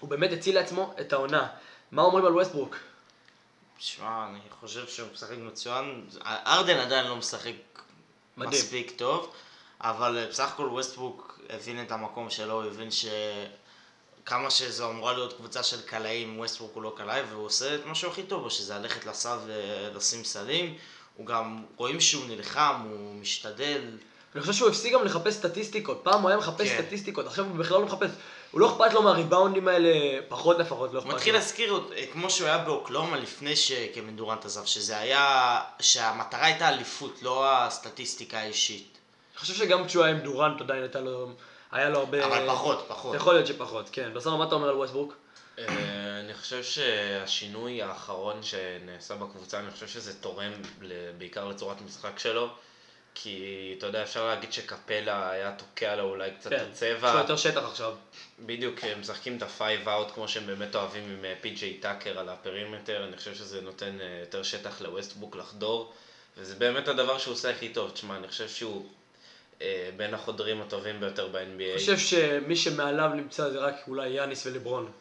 הוא 0.00 0.10
באמת 0.10 0.32
הציל 0.32 0.54
לעצמו 0.54 0.94
את 1.00 1.12
העונה. 1.12 1.46
מה 1.92 2.02
אומרים 2.02 2.24
על 2.24 2.32
ווסטברוק? 2.32 2.76
תשמע, 3.78 4.26
אני 4.30 4.40
חושב 4.60 4.88
שהוא 4.88 5.08
משחק 5.12 5.36
מצוין. 5.38 6.06
ארדן 6.26 6.78
עדיין 6.78 7.06
לא 7.06 7.16
משחק 7.16 7.52
מדהים. 8.36 8.52
מספיק 8.52 8.92
טוב, 8.96 9.32
אבל 9.80 10.18
אה, 10.18 10.26
בסך 10.26 10.48
הכל 10.52 10.66
ווסטברוק 10.66 11.40
הבין 11.50 11.82
את 11.82 11.92
המקום 11.92 12.30
שלו, 12.30 12.62
הוא 12.62 12.70
הבין 12.70 12.90
ש... 12.90 13.06
כמה 14.24 14.50
שזו 14.50 14.90
אמורה 14.90 15.12
להיות 15.12 15.32
קבוצה 15.32 15.62
של 15.62 15.82
קלעים, 15.82 16.38
ווסטברוק 16.38 16.70
הוא 16.74 16.82
לא 16.82 16.94
קלעי, 16.96 17.22
והוא 17.22 17.46
עושה 17.46 17.74
את 17.74 17.86
מה 17.86 17.94
שהוא 17.94 18.12
הכי 18.12 18.22
טוב 18.22 18.42
בו, 18.42 18.50
שזה 18.50 18.78
ללכת 18.78 19.06
לסל 19.06 19.38
ולשים 19.46 20.24
סלים. 20.24 20.74
הוא 21.16 21.26
גם, 21.26 21.64
רואים 21.76 22.00
שהוא 22.00 22.24
נלחם, 22.28 22.82
הוא 22.90 23.14
משתדל. 23.14 23.82
אני 24.34 24.40
חושב 24.40 24.52
שהוא 24.52 24.68
הפסיק 24.68 24.92
גם 24.92 25.04
לחפש 25.04 25.34
סטטיסטיקות. 25.34 26.00
פעם 26.02 26.22
הוא 26.22 26.28
היה 26.28 26.38
מחפש 26.38 26.68
כן. 26.68 26.82
סטטיסטיקות, 26.82 27.26
עכשיו 27.26 27.44
הוא 27.44 27.56
בכלל 27.56 27.76
לא 27.80 27.86
מחפש. 27.86 28.10
הוא 28.52 28.60
לא 28.60 28.72
אכפת 28.72 28.92
לו 28.92 29.02
מהריבאונדים 29.02 29.68
האלה, 29.68 30.22
פחות 30.28 30.58
לפחות 30.58 30.92
לא 30.92 30.98
אכפת 30.98 31.06
הוא 31.06 31.12
לו. 31.12 31.16
מתחיל 31.16 31.34
להזכיר 31.34 31.80
אה, 31.96 32.06
כמו 32.12 32.30
שהוא 32.30 32.46
היה 32.46 32.58
באוקלאומה 32.58 33.16
לפני 33.16 33.56
שקווין 33.56 34.16
דורנט 34.16 34.44
עזב, 34.44 34.64
שזה 34.64 34.98
היה, 34.98 35.60
שהמטרה 35.80 36.46
הייתה 36.46 36.68
אליפות, 36.68 37.22
לא 37.22 37.52
הסטטיסטיקה 37.52 38.38
האישית. 38.38 38.98
אני 39.32 39.40
חושב 39.40 39.54
שגם 39.54 39.86
כשהוא 39.86 40.04
היה 40.04 40.14
עם 40.14 40.20
דורנט 40.20 40.60
עדיין 40.60 40.82
הייתה 40.82 41.00
לו, 41.00 41.28
היה 41.72 41.88
לו 41.88 41.98
הרבה... 41.98 42.26
אבל 42.26 42.48
פחות, 42.48 42.84
פחות. 42.88 43.14
יכול 43.16 43.34
להיות 43.34 43.46
שפחות, 43.46 43.88
כן. 43.92 44.10
בסדר, 44.14 44.36
מה 44.36 44.44
אתה 44.44 44.54
אומר 44.54 44.68
על 44.68 44.76
ווסטברוק? 44.76 45.14
אה, 45.58 45.64
אני 46.24 46.34
חושב 46.34 46.62
שהשינוי 46.62 47.82
האחרון 47.82 48.42
שנעשה 48.42 49.14
בקבוצה, 49.14 49.58
אני 49.58 49.70
חושב 49.70 49.88
שזה 49.88 50.20
תורם 50.20 50.52
בעיקר 51.18 51.48
לצורת 51.48 51.76
משחק 51.86 52.18
שלו. 52.18 52.48
כי 53.14 53.74
אתה 53.78 53.86
יודע, 53.86 54.02
אפשר 54.02 54.26
להגיד 54.26 54.52
שקפלה 54.52 55.30
היה 55.30 55.52
תוקע 55.52 55.96
לו 55.96 56.04
אולי 56.04 56.30
קצת 56.30 56.50
כן, 56.50 56.56
את 56.56 56.60
יש 56.76 56.82
לו 56.82 56.88
הצבע. 56.96 57.18
יותר 57.18 57.36
שטח 57.36 57.64
עכשיו. 57.64 57.94
בדיוק, 58.46 58.84
הם 58.84 59.00
משחקים 59.00 59.36
את 59.36 59.42
ה-5 59.42 59.86
out 59.86 60.12
כמו 60.14 60.28
שהם 60.28 60.46
באמת 60.46 60.76
אוהבים 60.76 61.04
עם 61.04 61.24
אה, 61.24 61.34
פי.ג'יי 61.40 61.74
טאקר 61.74 62.18
על 62.18 62.28
ה 62.28 62.35
perimeter, 62.35 63.04
אני 63.04 63.16
חושב 63.16 63.34
שזה 63.34 63.60
נותן 63.60 64.00
אה, 64.00 64.18
יותר 64.20 64.42
שטח 64.42 64.80
לווסטברוק 64.80 65.36
לחדור, 65.36 65.92
וזה 66.36 66.54
באמת 66.54 66.88
הדבר 66.88 67.18
שהוא 67.18 67.34
עושה 67.34 67.50
הכי 67.50 67.68
טוב. 67.68 67.90
תשמע, 67.90 68.16
אני 68.16 68.28
חושב 68.28 68.48
שהוא 68.48 68.86
אה, 69.62 69.90
בין 69.96 70.14
החודרים 70.14 70.62
הטובים 70.62 71.00
ביותר 71.00 71.28
ב-NBA. 71.28 71.38
אני 71.38 71.78
חושב 71.78 71.98
שמי 71.98 72.56
שמעליו 72.56 73.10
נמצא 73.14 73.50
זה 73.50 73.58
רק 73.58 73.74
אולי 73.88 74.08
יאניס 74.08 74.46
ולברון. 74.46 74.92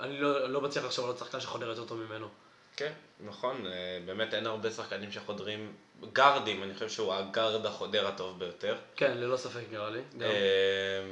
אני 0.00 0.20
לא, 0.20 0.50
לא 0.50 0.60
מצליח 0.60 0.84
לחשוב 0.84 1.04
על 1.04 1.10
עוד 1.10 1.18
שחקן 1.18 1.40
שחודר 1.40 1.66
יותר 1.68 1.84
טוב 1.84 1.98
ממנו. 1.98 2.28
כן, 2.76 2.92
נכון, 3.20 3.66
אה, 3.66 3.98
באמת 4.04 4.34
אין 4.34 4.46
הרבה 4.46 4.70
שחקנים 4.70 5.12
שחודרים, 5.12 5.72
גארדים, 6.12 6.62
אני 6.62 6.74
חושב 6.74 6.88
שהוא 6.88 7.14
הגארד 7.14 7.66
החודר 7.66 8.06
הטוב 8.06 8.38
ביותר. 8.38 8.76
כן, 8.96 9.18
ללא 9.18 9.36
ספק 9.36 9.62
נראה 9.70 9.90
לי. 9.90 10.00
גם. 10.18 10.22
אה, 10.22 11.02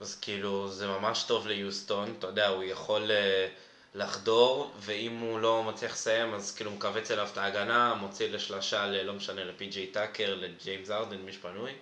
אז 0.00 0.20
כאילו 0.20 0.68
זה 0.68 0.86
ממש 0.86 1.24
טוב 1.28 1.46
ליוסטון, 1.46 2.14
אתה 2.18 2.26
יודע, 2.26 2.48
הוא 2.48 2.64
יכול 2.64 3.10
אה, 3.10 3.48
לחדור, 3.94 4.72
ואם 4.78 5.18
הוא 5.18 5.40
לא 5.40 5.64
מצליח 5.64 5.92
לסיים 5.92 6.34
אז 6.34 6.54
כאילו 6.54 6.70
מכווץ 6.70 7.10
אליו 7.10 7.28
את 7.32 7.38
ההגנה, 7.38 7.94
מוציא 7.94 8.28
לשלושה, 8.28 8.86
לא 8.86 9.12
משנה, 9.12 9.44
לפי.ג'יי 9.44 9.86
טאקר, 9.86 10.34
לג'יימס 10.34 10.90
ארדן, 10.90 11.16
מי 11.16 11.32
שפנוי. 11.32 11.72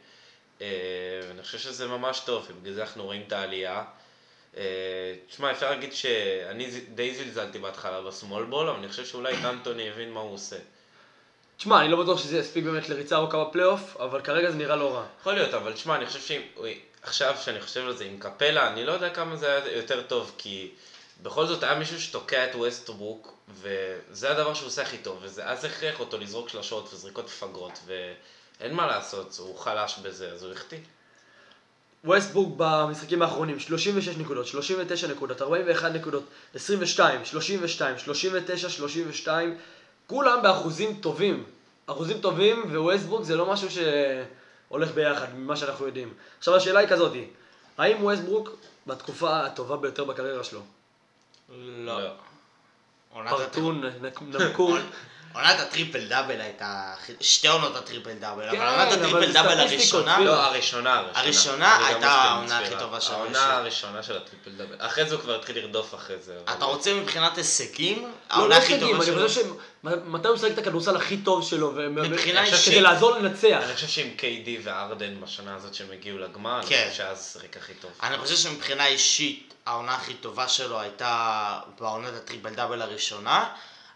אני 0.60 1.42
חושב 1.42 1.58
שזה 1.58 1.86
ממש 1.86 2.20
טוב, 2.20 2.46
ובגלל 2.50 2.74
זה 2.74 2.82
אנחנו 2.82 3.04
רואים 3.04 3.22
את 3.26 3.32
העלייה. 3.32 3.84
אה, 4.56 4.62
תשמע, 5.28 5.52
אפשר 5.52 5.70
להגיד 5.70 5.92
שאני 5.92 6.80
די 6.94 7.14
זלזלתי 7.14 7.58
בהתחלה 7.58 8.00
בסמול 8.00 8.44
בול, 8.44 8.68
אבל 8.68 8.78
אני 8.78 8.88
חושב 8.88 9.04
שאולי 9.06 9.34
אנטוני 9.44 9.90
הבין 9.90 10.12
מה 10.12 10.20
הוא 10.20 10.34
עושה. 10.34 10.56
תשמע, 11.56 11.80
אני 11.80 11.88
לא 11.88 12.02
בטוח 12.02 12.18
שזה 12.18 12.38
יספיק 12.38 12.64
באמת 12.64 12.88
לריצה 12.88 13.16
ארוכה 13.16 13.44
בפלייאוף, 13.44 13.96
אבל 13.96 14.20
כרגע 14.20 14.50
זה 14.50 14.56
נראה 14.56 14.76
לא 14.76 14.94
רע. 14.94 15.06
יכול 15.20 15.32
להיות, 15.32 15.54
אבל 15.54 15.72
תשמע, 15.72 15.96
אני 15.96 16.06
חושב 16.06 16.20
שאם... 16.20 16.40
אוי, 16.56 16.80
עכשיו 17.02 17.36
שאני 17.40 17.60
חושב 17.60 17.86
על 17.86 17.96
זה 17.96 18.04
עם 18.04 18.18
קפלה, 18.18 18.72
אני 18.72 18.84
לא 18.84 18.92
יודע 18.92 19.10
כמה 19.10 19.36
זה 19.36 19.46
היה 19.46 19.76
יותר 19.76 20.02
טוב, 20.02 20.34
כי 20.38 20.70
בכל 21.22 21.46
זאת 21.46 21.62
היה 21.62 21.74
מישהו 21.74 22.00
שתוקע 22.00 22.50
את 22.50 22.54
ווסטברוק, 22.54 23.36
וזה 23.48 24.30
הדבר 24.30 24.54
שהוא 24.54 24.66
עושה 24.66 24.82
הכי 24.82 24.98
טוב, 24.98 25.24
ואז 25.34 25.64
הכריח 25.64 26.00
אותו 26.00 26.18
לזרוק 26.18 26.48
שלשות 26.48 26.94
וזריקות 26.94 27.24
מפגרות, 27.24 27.78
ואין 27.86 28.74
מה 28.74 28.86
לעשות, 28.86 29.36
הוא 29.38 29.58
חלש 29.58 29.98
בזה, 29.98 30.32
אז 30.32 30.42
הוא 30.42 30.52
החטיא. 30.52 30.78
ווסטברוק 32.04 32.52
במשחקים 32.56 33.22
האחרונים, 33.22 33.60
36 33.60 34.08
נקודות, 34.16 34.46
39 34.46 35.06
נקודות, 35.06 35.42
41 35.42 35.92
נקודות, 35.92 36.22
22, 36.54 37.24
32, 37.24 37.98
39, 37.98 38.68
32, 38.68 39.56
כולם 40.06 40.42
באחוזים 40.42 40.96
טובים. 41.00 41.44
אחוזים 41.86 42.18
טובים, 42.20 42.62
וווסטברוק 42.76 43.24
זה 43.24 43.36
לא 43.36 43.52
משהו 43.52 43.68
שהולך 43.70 44.90
ביחד, 44.90 45.26
ממה 45.36 45.56
שאנחנו 45.56 45.86
יודעים. 45.86 46.14
עכשיו 46.38 46.56
השאלה 46.56 46.80
היא 46.80 46.88
כזאתי, 46.88 47.24
האם 47.78 48.04
ווסטברוק 48.04 48.48
בתקופה 48.86 49.40
הטובה 49.40 49.76
ביותר 49.76 50.04
בקריירה 50.04 50.44
שלו? 50.44 50.60
לא. 51.58 52.00
לא. 52.02 52.10
פרטון, 53.30 53.82
נק- 54.02 54.22
נמקור, 54.22 54.76
עונת 55.34 55.60
הטריפל 55.60 56.08
דאבל 56.08 56.40
הייתה, 56.40 56.66
הכי- 56.94 57.12
שתי 57.20 57.48
עונות 57.48 57.76
הטריפל 57.76 58.12
דאבל, 58.12 58.50
כן, 58.50 58.60
אבל 58.60 58.66
עונת 58.66 58.92
אבל 58.92 58.98
הטריפל 59.04 59.26
זה 59.26 59.32
דאבל 59.32 59.60
הראשונה, 59.60 60.14
צביקה. 60.14 60.30
לא, 60.30 60.42
הראשונה, 60.44 61.02
הראשונה. 61.14 61.86
הייתה 61.86 62.06
העונה 62.12 62.58
הכי. 62.58 62.74
טובה 62.78 63.00
שלו, 63.00 63.14
העונה 63.16 63.56
הראשונה 63.56 64.02
של 64.02 64.16
הטריפל 64.16 64.50
דאבל. 64.50 64.74
אחרי 64.78 65.06
זה 65.08 65.14
הוא 65.14 65.22
כבר 65.22 65.34
התחיל 65.34 65.58
לרדוף 65.58 65.94
אחרי 65.94 66.16
זה. 66.20 66.36
אבל- 66.46 66.56
אתה 66.56 66.64
רוצה 66.64 66.94
מבחינת 66.94 67.36
הישגים, 67.38 68.02
לא, 68.02 68.08
העונה 68.30 68.48
לא 68.48 68.54
הכי 68.62 68.72
הישגים, 68.72 68.90
טובה 68.92 69.04
אני 69.04 69.12
שלו, 69.12 69.28
חושב 69.28 69.40
שמתי 69.84 70.28
הוא 70.28 70.34
משחק 70.36 70.50
את 70.52 70.58
הכדורסל 70.58 70.96
הכי 70.96 71.16
טוב 71.16 71.44
שלו, 71.48 71.72
מבחינה 71.90 72.46
כדי 72.46 72.56
אישית- 72.56 72.82
לעזור 72.82 73.10
לנצח. 73.18 73.58
אני 73.64 73.74
חושב 73.74 73.86
שעם 73.88 74.08
KD 74.18 74.48
וארדן 74.62 75.20
בשנה 75.20 75.54
הזאת 75.56 75.74
שהם 75.74 75.88
הגיעו 75.92 76.18
לגמר, 76.18 76.58
אני 76.58 76.66
כן. 76.66 76.86
חושב 76.90 76.96
שאז 76.98 77.30
שיחק 77.32 77.56
הכי 77.56 77.74
טוב. 77.74 77.90
אני 78.02 78.18
חושב 78.18 78.36
שמבחינה 78.36 78.86
אישית, 78.86 79.54
העונה 79.66 79.94
הכי 79.94 80.14
טובה 80.14 80.48
שלו 80.48 80.80
הייתה 80.80 81.44
בעונת 81.80 82.12
הטריפל 82.16 82.50
דאבל 82.50 82.82
הראשונה, 82.82 83.44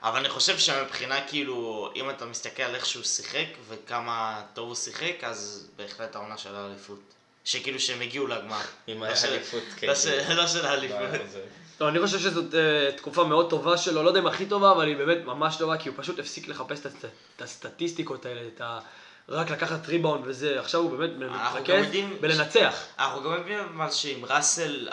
אבל 0.02 0.18
אני 0.18 0.28
חושב 0.28 0.58
שמבחינה 0.58 1.20
כאילו, 1.26 1.88
אם 1.96 2.10
אתה 2.10 2.24
מסתכל 2.26 2.62
על 2.62 2.74
איך 2.74 2.86
שהוא 2.86 3.04
שיחק 3.04 3.46
וכמה 3.68 4.42
טוב 4.54 4.66
הוא 4.68 4.74
שיחק, 4.76 5.24
אז 5.24 5.68
בהחלט 5.76 6.16
העונה 6.16 6.38
של 6.38 6.54
האליפות. 6.54 6.98
שכאילו 7.44 7.80
שהם 7.80 8.00
הגיעו 8.00 8.26
לגמר. 8.26 8.60
עם 8.86 9.04
לא 9.04 9.14
של- 9.16 9.28
האליפות, 9.28 9.62
לא 9.88 9.94
של- 9.94 10.34
לא 10.34 10.46
של 10.46 10.66
האליפות. 10.66 10.98
זה- 11.32 11.44
לא, 11.80 11.88
אני 11.88 12.00
חושב 12.00 12.18
שזאת 12.18 12.54
אה, 12.54 12.92
תקופה 12.96 13.24
מאוד 13.24 13.50
טובה 13.50 13.76
שלו, 13.76 14.02
לא 14.02 14.08
יודע 14.08 14.20
אם 14.20 14.26
הכי 14.26 14.46
טובה, 14.46 14.72
אבל 14.72 14.86
היא 14.88 14.96
באמת 14.96 15.18
ממש 15.24 15.56
טובה, 15.56 15.76
כי 15.78 15.88
הוא 15.88 15.96
פשוט 15.98 16.18
הפסיק 16.18 16.48
לחפש 16.48 16.80
את 16.86 17.04
הסטטיסטיקות 17.42 18.26
האלה, 18.26 18.40
את 18.54 18.60
ה... 18.60 18.78
רק 19.28 19.50
לקחת 19.50 19.88
ריבאונד 19.88 20.24
וזה, 20.26 20.60
עכשיו 20.60 20.80
הוא 20.80 20.90
באמת 20.90 21.10
מתרכז 21.16 21.86
בלנצח. 22.20 22.84
אנחנו 22.98 23.22
גם 23.22 23.40
מבינים 23.40 23.58
אבל 23.58 23.90
שעם 23.90 24.24
ראסל, 24.24 24.88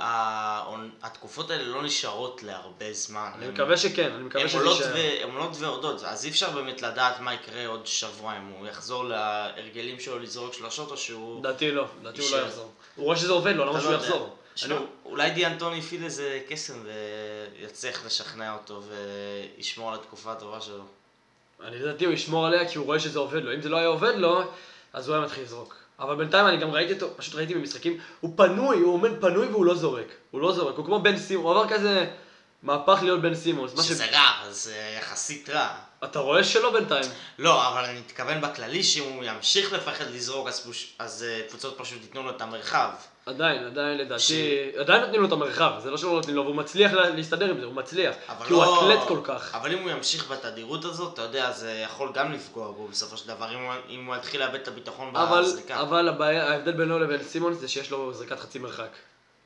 התקופות 1.02 1.52
האלה 1.52 1.64
לא 1.64 1.84
נשארות 1.84 2.44
להרבה 2.44 2.94
זמן. 2.94 3.32
אני 3.38 3.48
מקווה 3.48 3.78
שכן, 3.78 4.12
אני 4.12 4.24
מקווה 4.24 4.50
שזה 4.50 4.70
יישאר. 4.70 5.24
הן 5.24 5.32
עולות 5.32 5.58
ויורדות, 5.60 6.04
אז 6.04 6.26
אי 6.26 6.30
אפשר 6.30 6.50
באמת 6.52 6.82
לדעת 6.82 7.20
מה 7.20 7.34
יקרה 7.34 7.68
עוד 7.68 7.88
שבוע, 7.88 8.38
אם 8.38 8.48
הוא 8.48 8.68
יחזור 8.68 9.06
להרגלים 9.06 10.00
שלו 10.00 10.20
לזרוק 10.20 10.54
שלושות 10.54 10.92
או 10.92 10.98
שהוא... 10.98 11.40
לדעתי 11.40 11.72
לא, 11.72 11.86
לדעתי 12.02 12.22
הוא 12.22 12.32
לא. 12.32 12.38
יחזור. 12.38 12.72
הוא 12.96 13.06
רואה 13.06 13.18
שזה 13.18 13.32
עובד 13.32 13.56
לו, 13.56 13.66
למה 13.66 13.82
שהוא 13.82 13.92
לא. 13.92 13.98
יחזור? 13.98 14.36
שמע, 14.56 14.76
אולי 15.06 15.32
דיאנטוני 15.32 15.80
הפעיל 15.80 16.04
איזה 16.04 16.40
קסם 16.50 16.84
ויצליח 17.60 18.06
לשכנע 18.06 18.54
אותו 18.54 18.82
וישמור 19.58 19.90
על 19.90 20.00
התקופה 20.00 20.32
הטובה 20.32 20.62
שלו. 20.62 20.84
אני 21.64 21.80
לדעתי 21.80 22.06
הוא 22.06 22.14
ישמור 22.14 22.46
עליה 22.46 22.70
כי 22.70 22.78
הוא 22.78 22.86
רואה 22.86 23.00
שזה 23.00 23.20
עובד 23.20 23.44
לו. 23.44 23.54
אם 23.54 23.62
זה 23.62 23.70
לא 23.70 23.78
היה 23.78 23.88
עובד 23.88 24.16
לו, 24.16 24.42
אז 24.94 25.08
הוא 25.08 25.16
היה 25.16 25.26
מתחיל 25.26 25.44
לזרוק. 25.44 25.76
אבל 26.00 26.16
בינתיים 26.16 26.48
אני 26.48 26.58
גם 26.58 26.72
ראיתי 26.72 26.94
אותו, 26.94 27.18
פשוט 27.18 27.36
ראיתי 27.36 27.56
במשחקים, 27.56 27.98
הוא 28.20 28.34
פנוי, 28.36 28.80
הוא 28.80 28.94
עומד 28.94 29.12
פנוי 29.22 29.48
והוא 29.48 29.66
לא 29.66 29.76
זורק. 29.76 30.08
הוא 30.32 30.42
לא 30.42 30.52
זורק, 30.52 30.76
הוא 30.78 30.86
כמו 30.86 31.00
בן 31.00 31.18
סימון, 31.18 31.46
הוא 31.46 31.64
עבר 31.64 31.74
כזה 31.74 32.06
מהפך 32.64 33.00
להיות 33.04 33.22
בן 33.22 33.36
סימונס. 33.36 33.76
מה 33.76 33.84
ש... 33.84 33.88
שזה 33.88 34.06
רע, 34.12 34.32
זה 34.52 34.76
יחסית 35.00 35.50
רע. 35.50 35.68
אתה 36.04 36.20
רואה 36.20 36.44
שלא 36.44 36.74
בינתיים. 36.74 37.06
לא, 37.40 37.68
אבל 37.68 37.86
אני 37.86 38.00
מתכוון 38.00 38.42
בכללי 38.42 38.84
שאם 38.84 39.04
הוא 39.04 39.24
ימשיך 39.24 39.74
לפחד 39.74 40.06
לזרוק, 40.12 40.48
אז, 40.48 40.60
פוש... 40.60 40.94
אז 41.00 41.24
אה, 41.28 41.42
קבוצות 41.50 41.76
פשוט 41.78 42.02
ייתנו 42.02 42.24
לו 42.24 42.30
את 42.30 42.42
המרחב. 42.42 42.90
עדיין, 43.26 43.66
עדיין 43.66 43.98
לדעתי, 43.98 44.24
ש- 44.24 44.32
עדיין 44.80 45.02
נותנים 45.02 45.22
לו 45.22 45.28
את 45.28 45.32
המרחב, 45.32 45.72
זה 45.84 45.92
לא 45.92 45.98
שלא 45.98 46.10
נותנים 46.12 46.36
לו, 46.36 46.44
והוא 46.44 46.56
מצליח 46.56 46.94
לה- 46.94 47.10
להסתדר 47.10 47.50
עם 47.50 47.60
זה, 47.60 47.66
הוא 47.66 47.74
מצליח. 47.74 48.16
כי 48.48 48.54
הוא 48.54 48.64
לא- 48.64 48.94
אתלט 48.94 49.08
כל 49.08 49.20
כך. 49.24 49.56
אבל 49.56 49.74
אם 49.74 49.80
הוא 49.84 49.92
ימשיך 49.92 50.32
בתדירות 50.32 50.86
הזאת, 50.86 51.14
אתה 51.14 51.22
יודע, 51.22 51.52
זה 51.52 51.72
יכול 51.86 52.12
גם 52.14 52.32
לפגוע 52.32 52.72
בו 52.72 52.88
בסופו 52.88 53.18
של 53.18 53.28
דבר, 53.28 53.54
אם 53.56 53.64
הוא, 53.64 53.74
אם 53.90 54.06
הוא 54.06 54.16
יתחיל 54.16 54.40
לאבד 54.42 54.56
את 54.56 54.68
הביטחון 54.68 55.16
אבל, 55.16 55.42
בזריקה. 55.42 55.82
אבל 55.82 56.10
הבעיה, 56.10 56.52
ההבדל 56.52 56.72
בינו 56.72 57.00
לבין 57.00 57.24
סימונס 57.24 57.58
זה 57.58 57.68
שיש 57.68 57.92
לו 57.92 58.14
זריקת 58.14 58.40
חצי 58.40 58.60
מרחק. 58.60 58.90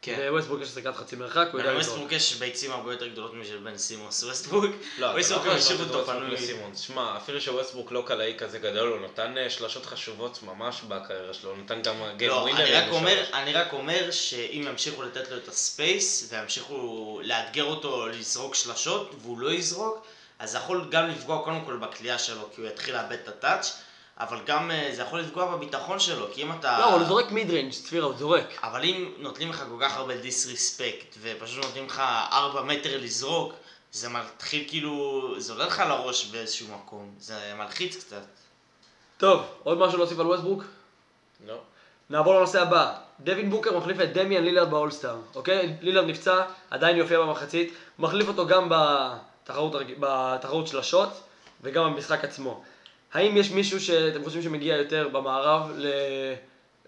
כן. 0.02 0.20
לווסטברוק 0.20 0.62
יש 0.62 0.70
זריקת 0.70 0.96
חצי 0.96 1.16
מרחק, 1.16 1.48
הוא 1.52 1.60
יודע 1.60 1.74
לזרוק. 1.74 2.12
יש 2.12 2.34
ביצים 2.34 2.72
הרבה 2.72 2.92
יותר 2.92 3.08
גדולות 3.08 3.34
משל 3.34 3.58
בן 3.58 3.78
סימונס. 3.78 4.24
ווסטברוק, 4.24 4.72
לא, 4.98 5.06
אתה 5.06 5.14
לא 5.14 5.18
ווסטברוק 5.18 5.46
יכול 5.46 5.58
משאיר 5.58 5.80
אותו 5.80 6.06
פנוי. 6.06 6.32
לסימונס. 6.32 6.80
שמע, 6.80 7.18
אפילו 7.18 7.42
שווסטברוק 7.42 7.92
לא 7.92 8.04
קלעי 8.08 8.38
כזה 8.38 8.60
גדול, 8.60 8.90
הוא 8.90 9.00
נתן 9.06 9.38
אה, 9.38 9.50
שלשות 9.50 9.86
חשובות 9.86 10.44
ממש 10.44 10.82
בקריירה 10.88 11.34
שלו, 11.34 11.50
הוא 11.50 11.58
נתן 11.58 11.82
גם 11.82 11.96
game 12.18 12.32
לא, 12.32 12.36
ווינרים. 12.36 12.66
אני 12.66 12.74
רק, 12.76 12.92
אומר, 12.92 13.14
לשלוש. 13.14 13.34
אני 13.34 13.54
רק 13.54 13.74
אומר 13.74 14.12
שאם 14.12 14.66
ימשיכו 14.70 15.04
לתת 15.04 15.32
לו 15.32 15.38
את 15.38 15.48
ה 15.48 15.62
space 15.62 16.30
וימשיכו 16.32 17.22
לאתגר 17.24 17.64
אותו 17.64 18.08
לזרוק 18.08 18.56
שלשות 18.56 19.16
והוא 19.22 19.40
לא 19.40 19.54
יזרוק, 19.54 20.06
אז 20.40 20.52
זה 20.52 20.58
יכול 20.58 20.88
גם 20.92 21.10
לפגוע 21.10 21.44
קודם 21.44 21.62
כל 21.66 21.78
בקליעה 21.78 22.20
שלו 22.20 22.50
כי 22.56 22.62
הוא 22.62 22.70
יתחיל 22.70 22.96
לאבד 22.96 23.18
את 23.24 23.28
ה 23.28 23.35
touch, 23.35 23.78
אבל 24.20 24.38
גם 24.46 24.72
אה, 24.72 24.90
זה 24.96 25.02
יכול 25.02 25.20
לפגוע 25.20 25.56
בביטחון 25.56 26.00
שלו, 26.00 26.28
כי 26.34 26.44
אם 26.44 26.52
אתה... 26.52 26.80
לא, 26.80 26.94
הוא 26.94 27.04
זורק 27.04 27.32
mid 27.32 27.50
range, 27.50 27.72
צביקה, 27.72 28.06
הוא 28.06 28.16
זורק. 28.18 28.46
אבל 28.64 28.84
אם 28.84 29.12
נותנים 29.18 29.50
לך 29.50 29.64
כל 29.70 29.86
כך 29.86 29.98
הרבה 29.98 30.18
disrespect 30.18 31.18
ופשוט 31.22 31.66
נותנים 31.66 31.86
לך 31.86 32.00
4 32.32 32.62
מטר 32.62 32.98
לזרוק, 33.02 33.54
זה 33.92 34.10
מתחיל 34.10 34.66
כאילו, 34.68 35.34
זה 35.38 35.54
עולה 35.54 35.66
לך 35.66 35.80
לראש 35.80 36.26
באיזשהו 36.26 36.68
מקום, 36.76 37.16
זה 37.20 37.54
מלחיץ 37.58 37.96
קצת. 37.96 38.22
טוב, 39.18 39.42
עוד 39.64 39.78
משהו 39.78 39.98
להוסיף 39.98 40.20
על 40.20 40.28
ווסטברוק? 40.28 40.64
לא. 41.48 41.58
נעבור 42.10 42.36
לנושא 42.36 42.62
הבא. 42.62 42.96
דווין 43.20 43.50
בוקר 43.50 43.78
מחליף 43.78 44.02
את 44.02 44.14
דמיאן 44.14 44.44
לילארד 44.44 44.70
באולסטאר, 44.70 45.18
אוקיי? 45.36 45.76
לילארד 45.82 46.08
נפצע, 46.08 46.42
עדיין 46.70 46.98
יופיע 46.98 47.20
במחצית, 47.20 47.74
מחליף 48.00 48.28
אותו 48.28 48.48
גם 48.48 48.72
בתחרות, 48.72 49.76
בתחרות 50.00 50.68
שלשות 50.68 51.10
וגם 51.62 51.84
במשחק 51.94 52.24
עצמו. 52.24 52.64
האם 53.14 53.38
יש 53.38 53.52
מישהו 53.52 53.80
שאתם 53.80 54.24
חושבים 54.24 54.44
שמגיע 54.44 54.78
יותר 54.78 55.08
במערב 55.08 55.72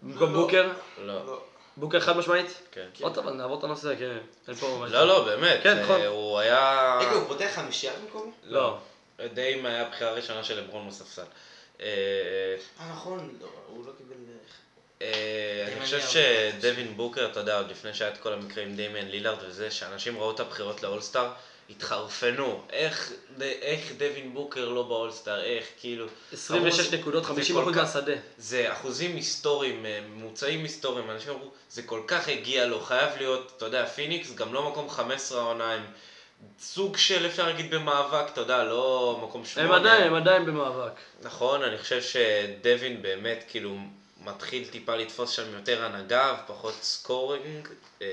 במקום 0.01 0.33
לא. 0.33 0.41
בוקר? 0.41 0.71
לא. 0.97 1.41
בוקר 1.77 1.99
חד 1.99 2.17
משמעית? 2.17 2.61
כן. 2.71 2.87
עוד 3.01 3.17
אז 3.17 3.33
נעבור 3.33 3.59
את 3.59 3.63
הנושא, 3.63 3.95
כן. 3.99 4.17
אין 4.47 4.55
פה... 4.55 4.85
לא, 4.89 5.07
לא, 5.07 5.25
באמת. 5.25 5.59
כן, 5.63 5.77
אה, 5.77 5.83
נכון. 5.83 6.01
הוא 6.01 6.39
היה... 6.39 6.97
רגע, 7.01 7.11
הוא 7.11 7.27
פותח 7.27 7.49
חמישייה 7.55 7.93
במקומו? 8.01 8.31
לא. 8.43 8.77
די 9.33 9.55
אם 9.59 9.65
היה 9.65 9.87
הבחירה 9.87 10.09
הראשונה 10.09 10.43
של 10.43 10.59
לברון 10.59 10.87
בספסל. 10.89 11.21
אה, 11.81 11.87
אה, 12.79 12.91
נכון, 12.91 13.37
לא, 13.41 13.47
הוא 13.67 13.85
לא 13.85 13.91
קיבל... 13.97 14.15
אה, 15.01 15.67
אני 15.67 15.81
חושב. 15.81 15.99
שדווין 16.01 16.97
בוקר, 16.97 17.25
אתה 17.31 17.39
יודע, 17.39 17.57
עוד 17.57 17.69
לפני 17.71 17.93
שהיה 17.93 18.11
את 18.11 18.17
כל 18.17 18.33
המקרה 18.33 18.63
עם 18.63 18.73
דמיאן 18.73 19.07
לילארד 19.07 19.37
וזה, 19.47 19.71
שאנשים 19.71 20.17
ראו 20.17 20.31
את 20.31 20.39
הבחירות 20.39 20.83
לאולסטאר, 20.83 21.31
התחרפנו. 21.71 22.61
איך 22.69 23.13
איך 23.41 23.91
דווין 23.97 24.33
בוקר 24.33 24.69
לא 24.69 24.83
באולסטאר, 24.83 25.43
איך, 25.43 25.65
כאילו... 25.79 26.05
26 26.33 26.79
ברור, 26.87 26.99
נקודות, 27.01 27.23
זה 27.23 27.29
50 27.29 27.55
כל 27.55 27.61
אחוז 27.61 27.75
מהשדה. 27.75 28.13
זה 28.37 28.73
אחוזים 28.73 29.15
היסטוריים, 29.15 29.85
אה, 29.85 29.99
ממוצעים 30.09 30.63
היסטוריים, 30.63 31.11
אנשים 31.11 31.33
אמרו, 31.33 31.51
זה 31.69 31.83
כל 31.83 32.01
כך 32.07 32.27
הגיע 32.27 32.65
לו, 32.65 32.81
חייב 32.81 33.09
להיות, 33.17 33.53
אתה 33.57 33.65
יודע, 33.65 33.85
פיניקס 33.85 34.33
גם 34.35 34.53
לא 34.53 34.69
מקום 34.69 34.89
15 34.89 35.41
העונה, 35.41 35.73
הם 35.73 35.81
סוג 36.59 36.97
של 36.97 37.25
אפשר 37.25 37.47
להגיד 37.47 37.75
במאבק, 37.75 38.29
אתה 38.33 38.41
יודע, 38.41 38.63
לא 38.63 39.19
מקום 39.23 39.45
שמונה. 39.45 39.69
הם 39.69 39.75
עדיין, 39.75 40.03
הם 40.03 40.13
עדיין 40.13 40.45
במאבק. 40.45 40.91
נכון, 41.21 41.63
אני 41.63 41.77
חושב 41.77 42.01
שדווין 42.01 43.01
באמת 43.01 43.43
כאילו 43.47 43.77
מתחיל 44.23 44.67
טיפה 44.67 44.95
לתפוס 44.95 45.29
שם 45.29 45.53
יותר 45.53 45.85
הנהגה 45.85 46.35
ופחות 46.43 46.73
scoring. 46.81 47.67
אה, 48.01 48.07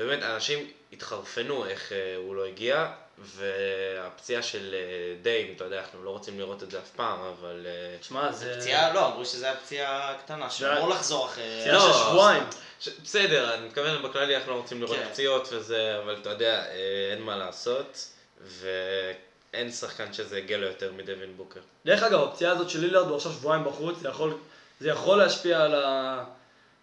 באמת, 0.00 0.22
אנשים 0.22 0.70
התחרפנו 0.92 1.66
איך 1.66 1.92
אה, 1.92 2.16
הוא 2.16 2.34
לא 2.34 2.44
הגיע, 2.46 2.86
והפציעה 3.18 4.42
של 4.42 4.74
אה, 4.74 5.14
דיים, 5.22 5.52
אתה 5.56 5.64
יודע, 5.64 5.80
אנחנו 5.80 6.04
לא 6.04 6.10
רוצים 6.10 6.38
לראות 6.38 6.62
את 6.62 6.70
זה 6.70 6.78
אף 6.78 6.90
פעם, 6.96 7.18
אבל... 7.20 7.66
אה, 7.66 7.96
תשמע, 8.00 8.32
זה... 8.32 8.56
פציעה, 8.58 8.94
לא, 8.94 9.06
אמרו 9.06 9.24
שזה 9.24 9.46
היה 9.46 9.56
פציעה 9.56 10.14
קטנה, 10.24 10.50
שאמור 10.50 10.88
לחזור 10.88 11.26
אחרי... 11.26 11.58
פציעה 11.60 11.74
לא, 11.74 11.92
של 11.92 11.98
שבועיים. 11.98 12.42
ש... 12.80 12.88
בסדר, 13.04 13.54
אני 13.54 13.66
מתכוון 13.66 14.02
בכללי 14.02 14.36
אנחנו 14.36 14.52
לא 14.52 14.56
רוצים 14.56 14.82
לראות 14.82 14.96
כן. 14.96 15.08
פציעות 15.10 15.48
וזה, 15.52 15.98
אבל 15.98 16.16
אתה 16.20 16.30
יודע, 16.30 16.64
אה, 16.64 17.12
אין 17.12 17.22
מה 17.22 17.36
לעשות, 17.36 18.08
ואין 18.46 19.72
שחקן 19.72 20.12
שזה 20.12 20.36
הגיע 20.36 20.58
לו 20.58 20.66
יותר 20.66 20.92
מדווין 20.92 21.36
בוקר. 21.36 21.60
דרך 21.86 22.02
אגב, 22.02 22.22
הפציעה 22.22 22.52
הזאת 22.52 22.70
של 22.70 22.80
לילארד 22.80 23.08
הוא 23.08 23.16
עכשיו 23.16 23.32
שבועיים 23.32 23.64
בחוץ, 23.64 23.98
זה 23.98 24.08
יכול 24.08 24.34
זה 24.80 24.88
יכול 24.88 25.18
להשפיע 25.18 25.62
על, 25.62 25.74
ה... 25.74 26.24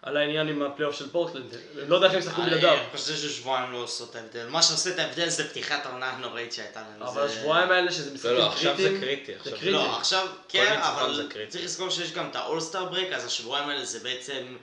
על 0.08 0.18
העניין 0.18 0.48
עם 0.48 0.62
הפלייאוף 0.62 0.96
של 0.96 1.10
פורטלנד. 1.10 1.56
לא 1.76 1.96
יודע 1.96 2.08
איך 2.08 2.14
הם 2.14 2.20
ישחקו 2.20 2.42
בלעדיו. 2.42 2.70
אני 2.74 2.80
חושב 2.96 3.16
ששבועיים 3.16 3.72
לא 3.72 3.78
עושות 3.78 4.10
את 4.10 4.16
ההבדל. 4.16 4.48
מה 4.48 4.62
שעושה 4.64 4.90
את 4.90 5.00
ההבדל 5.00 5.30
זה 5.30 5.50
פתיחת 5.50 5.86
העונה 5.86 6.10
הנוראית 6.10 6.54
שהייתה 6.54 6.82
לנו. 6.96 7.06
אבל 7.10 7.28
זה- 7.28 7.34
השבועיים 7.40 7.72
האלה 7.72 7.92
שזה 7.92 8.14
משחקים 8.14 8.38
לא, 8.38 8.50
קריטיים. 8.50 8.68
עכשיו 8.68 8.78
זה 8.78 9.00
קריטי, 9.00 9.32
זה. 9.66 9.72
לא, 9.72 9.98
עכשיו 9.98 10.28
כן, 10.50 10.80
אבל 10.82 11.16
זה. 11.16 11.24
צריך 11.50 11.64
לזכור 11.66 11.90
שיש 11.90 12.12
גם 12.12 12.28
את 12.32 12.36
ה 12.36 12.41
All-Star 12.41 12.86
break, 12.86 13.12
אז 13.14 13.26
השבועיים 13.26 13.70
האלה 13.70 13.86
זה 13.86 14.00
בעצם... 14.00 14.58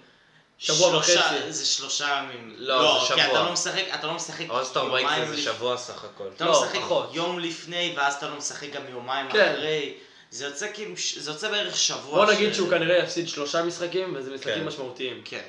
שבוע 0.58 0.88
שלושה- 0.90 1.20
וחצי. 1.20 1.52
זה 1.52 1.66
שלושה 1.66 2.22
ימים. 2.22 2.54
לא, 2.58 3.04
זה 3.08 3.14
כי 3.14 3.20
שבוע. 3.22 3.32
אתה 3.32 3.42
לא 3.42 3.52
משחק, 3.52 3.84
אתה 3.94 4.06
לא 4.06 4.14
משחק 4.14 4.44
All-Star 4.50 4.84
break 4.88 5.08
יומיים 5.10 5.36
זה 5.36 5.42
שבוע 5.42 5.76
סך 5.76 6.04
הכל. 6.04 6.24
אתה 6.36 6.44
לא, 6.44 6.52
לא 6.52 6.62
משחק. 6.62 6.78
יום 7.12 7.38
לפני, 7.38 7.94
ואז 7.96 8.14
אתה 8.14 8.28
לא 8.28 8.36
משחק 8.36 8.70
גם 8.72 8.82
יומיים 8.90 9.30
כן. 9.30 9.52
אחרי. 9.54 9.94
זה 10.34 10.44
יוצא 10.44 10.66
כאילו, 10.74 10.96
ש- 10.96 11.18
זה 11.18 11.30
יוצא 11.30 11.50
בערך 11.50 11.76
שבוע. 11.76 12.24
בוא 12.24 12.32
ש- 12.32 12.36
נגיד 12.36 12.54
שהוא 12.54 12.70
כנראה 12.70 12.96
יפסיד 12.98 13.28
שלושה 13.28 13.62
משחקים, 13.64 14.14
וזה 14.16 14.34
משחקים 14.34 14.54
כן. 14.54 14.64
משמעותיים. 14.64 15.22
כן. 15.24 15.40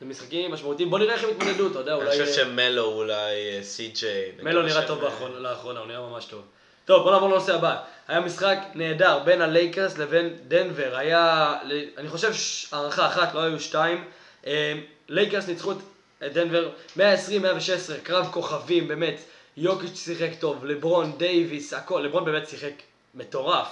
זה 0.00 0.06
משחקים 0.06 0.50
משמעותיים, 0.52 0.90
בוא 0.90 0.98
נראה 0.98 1.14
איך 1.14 1.24
הם 1.24 1.30
יתמודדו, 1.30 1.66
אתה 1.70 1.78
יודע, 1.78 1.94
אני 1.94 2.04
אולי... 2.04 2.10
חושב 2.10 2.32
שמלו 2.34 2.84
אולי 2.84 3.14
אה, 3.56 3.58
סי.ג'יי. 3.62 4.32
מלו 4.42 4.62
נראה 4.62 4.86
טוב 4.86 5.02
לאחרונה, 5.38 5.78
הוא 5.80 5.86
נראה 5.88 6.00
ממש 6.00 6.24
טוב. 6.24 6.42
טוב, 6.84 7.02
בוא 7.02 7.12
נעבור 7.12 7.28
לנושא 7.28 7.54
הבא. 7.54 7.76
היה 8.08 8.20
משחק 8.20 8.58
נהדר 8.74 9.18
בין 9.24 9.40
הלייקרס 9.42 9.98
לבין 9.98 10.36
דנבר. 10.48 10.96
היה, 10.96 11.54
אני 11.98 12.08
חושב, 12.08 12.34
ש- 12.34 12.66
הארכה 12.72 13.06
אחת, 13.06 13.34
לא 13.34 13.40
היו 13.40 13.60
שתיים. 13.60 14.04
אה, 14.46 14.72
לייקרס 15.08 15.48
ניצחו 15.48 15.72
את 15.72 15.76
דנבר 16.32 16.68
120-116, 16.96 17.00
קרב 18.02 18.28
כוכבים, 18.32 18.88
באמת. 18.88 19.20
יוקיץ' 19.56 19.98
שיחק 20.04 20.30
טוב, 20.38 20.64
לברון, 20.64 21.12
דייוויס, 21.18 21.72
הכל. 21.72 22.00
לברון 22.04 22.24
באמת 22.24 22.48
שיחק 22.48 22.72
מטורף. 23.14 23.66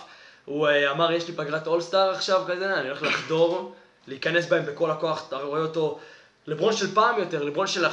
הוא 0.44 0.68
אה, 0.68 0.90
אמר, 0.90 1.12
יש 1.12 1.28
לי 1.28 1.34
פגרת 1.34 1.66
אולסטאר 1.66 2.10
עכשיו 2.10 2.42
כזה, 2.46 2.74
אני 2.74 2.88
הולך 2.88 3.02
לחדור, 3.02 3.74
להיכנס 4.06 4.46
בהם 4.46 4.66
בכל 4.66 4.90
הכוח, 4.90 5.28
אתה 5.28 5.36
רואה 5.36 5.60
אותו. 5.60 5.98
לברון 6.46 6.72
של 6.72 6.94
פעם 6.94 7.18
יותר, 7.18 7.44
לברון 7.44 7.66
של... 7.66 7.86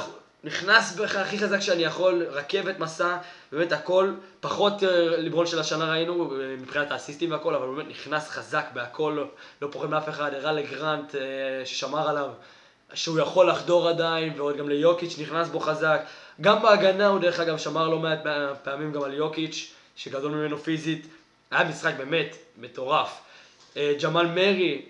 נכנס 0.44 0.96
בך 0.96 1.16
הכי 1.16 1.38
חזק 1.38 1.60
שאני 1.60 1.82
יכול, 1.82 2.26
רכבת 2.30 2.78
מסע, 2.78 3.16
באמת 3.52 3.72
הכל, 3.72 4.12
פחות 4.40 4.82
אה, 4.82 5.16
לברון 5.16 5.46
של 5.46 5.58
השנה 5.58 5.90
ראינו 5.90 6.32
אה, 6.32 6.56
מבחינת 6.58 6.90
האסיסטים 6.90 7.30
והכל, 7.30 7.54
אבל 7.54 7.66
באמת 7.66 7.88
נכנס 7.88 8.28
חזק 8.28 8.64
בהכל, 8.72 9.24
לא, 9.62 9.68
פוחד 9.70 9.90
מאף 9.90 10.08
אחד, 10.08 10.34
הראה 10.34 10.52
לגרנט 10.52 11.14
ששמר 11.64 12.08
עליו, 12.08 12.30
שהוא 12.94 13.18
יכול 13.18 13.50
לחדור 13.50 13.88
עדיין, 13.88 14.32
ועוד 14.36 14.56
גם 14.56 14.68
ליוקיץ' 14.68 15.18
נכנס 15.18 15.48
בו 15.48 15.60
חזק, 15.60 16.00
גם 16.40 16.62
בהגנה 16.62 17.06
הוא 17.06 17.18
דרך 17.18 17.40
אגב 17.40 17.58
שמר 17.58 17.88
לא 17.88 17.98
מעט 17.98 18.18
פעמים 18.62 18.92
גם 18.92 19.02
על 19.02 19.14
יוקיץ', 19.14 19.72
שגדול 19.96 20.32
ממנו 20.32 20.58
פיזית, 20.58 21.06
היה 21.52 21.68
משחק 21.68 21.94
באמת 21.98 22.36
מטורף. 22.56 23.20
אה, 23.76 23.94
ג'מאל 24.02 24.26
מארי 24.26 24.82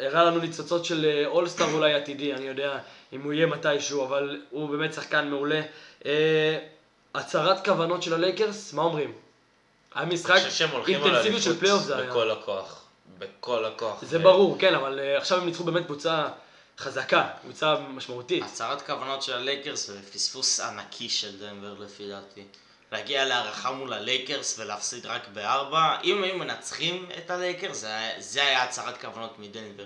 הראה 0.00 0.24
לנו 0.24 0.40
ניצוצות 0.40 0.84
של 0.84 1.04
אה, 1.04 1.26
אולסטאר 1.26 1.72
אולי 1.72 1.94
עתידי, 1.94 2.34
אני 2.34 2.46
יודע 2.46 2.78
אם 3.12 3.22
הוא 3.22 3.32
יהיה 3.32 3.46
מתישהו, 3.46 4.04
אבל 4.04 4.40
הוא 4.50 4.70
באמת 4.70 4.94
שחקן 4.94 5.28
מעולה. 5.28 5.60
אה, 6.06 6.58
הצהרת 7.14 7.64
כוונות 7.64 8.02
של 8.02 8.14
הלייקרס, 8.14 8.72
מה 8.72 8.82
אומרים? 8.82 9.12
היה 9.94 10.06
משחק 10.06 10.40
אינטנסיביות 10.88 11.42
של 11.42 11.58
פלייאוף 11.60 11.82
זה 11.82 11.96
היה. 11.96 12.10
בכל 12.10 12.30
הכוח. 12.30 12.84
בכל 13.18 13.64
הכוח. 13.64 14.04
זה 14.04 14.18
ברור, 14.18 14.56
כן, 14.58 14.74
אבל 14.74 14.98
אה, 14.98 15.18
עכשיו 15.18 15.38
הם 15.38 15.46
ניצחו 15.46 15.64
באמת 15.64 15.84
קבוצה 15.84 16.28
חזקה, 16.78 17.28
קבוצה 17.42 17.74
משמעותית. 17.94 18.44
הצהרת 18.44 18.82
כוונות 18.82 19.22
של 19.22 19.32
הלייקרס 19.32 19.86
זה 19.86 20.02
פספוס 20.12 20.60
ענקי 20.60 21.08
של 21.08 21.38
דנבר 21.38 21.74
לפי 21.84 22.08
דעתי. 22.08 22.44
להגיע 22.92 23.24
להארכה 23.24 23.70
מול 23.70 23.92
הלייקרס 23.92 24.58
ולהפסיד 24.58 25.06
רק 25.06 25.28
בארבע, 25.28 26.00
אם 26.04 26.16
הם 26.16 26.22
היו 26.22 26.38
מנצחים 26.38 27.08
את 27.18 27.30
הלייקרס, 27.30 27.76
זה, 27.76 28.10
זה 28.18 28.42
היה 28.42 28.62
הצהרת 28.62 29.00
כוונות 29.00 29.38
מדנבר. 29.38 29.84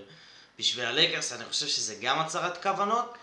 בשביל 0.59 0.85
הלייקרס 0.85 1.33
אני 1.33 1.45
חושב 1.45 1.67
שזה 1.67 1.95
גם 2.01 2.19
הצהרת 2.19 2.63
כוונות, 2.63 3.15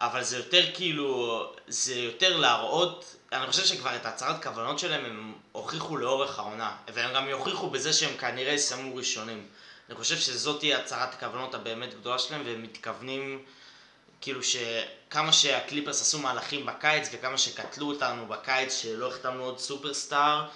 אבל 0.00 0.22
זה 0.22 0.36
יותר 0.36 0.72
כאילו, 0.74 1.44
זה 1.68 1.94
יותר 1.94 2.36
להראות, 2.36 3.16
אני 3.32 3.46
חושב 3.46 3.64
שכבר 3.64 3.96
את 3.96 4.06
הצהרת 4.06 4.42
כוונות 4.42 4.78
שלהם 4.78 5.04
הם 5.04 5.34
הוכיחו 5.52 5.96
לאורך 5.96 6.38
העונה, 6.38 6.76
והם 6.94 7.14
גם 7.14 7.28
יוכיחו 7.28 7.70
בזה 7.70 7.92
שהם 7.92 8.16
כנראה 8.16 8.52
יסיימו 8.52 8.96
ראשונים. 8.96 9.46
אני 9.88 9.98
חושב 9.98 10.18
שזאת 10.18 10.58
תהיה 10.58 10.78
הצהרת 10.78 11.14
הכוונות 11.14 11.54
הבאמת 11.54 11.94
גדולה 11.94 12.18
שלהם, 12.18 12.42
והם 12.44 12.62
מתכוונים 12.62 13.44
כאילו 14.20 14.40
שכמה 14.42 15.32
שהקליפרס 15.32 16.00
עשו 16.00 16.18
מהלכים 16.18 16.66
בקיץ 16.66 17.08
וכמה 17.12 17.38
שקטלו 17.38 17.88
אותנו 17.88 18.26
בקיץ 18.26 18.82
שלא 18.82 19.08
החתמנו 19.08 19.44
עוד 19.44 19.58
סופרסטאר 19.58 20.46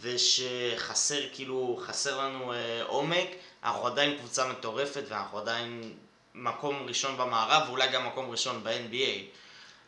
ושחסר 0.00 1.20
כאילו, 1.32 1.80
חסר 1.86 2.20
לנו 2.20 2.52
אה, 2.52 2.82
עומק, 2.82 3.28
אנחנו 3.64 3.86
עדיין 3.86 4.18
קבוצה 4.18 4.48
מטורפת 4.48 5.02
ואנחנו 5.08 5.38
עדיין 5.38 5.94
מקום 6.34 6.86
ראשון 6.86 7.16
במערב 7.16 7.68
ואולי 7.68 7.88
גם 7.88 8.06
מקום 8.06 8.30
ראשון 8.30 8.64
ב-NBA. 8.64 9.20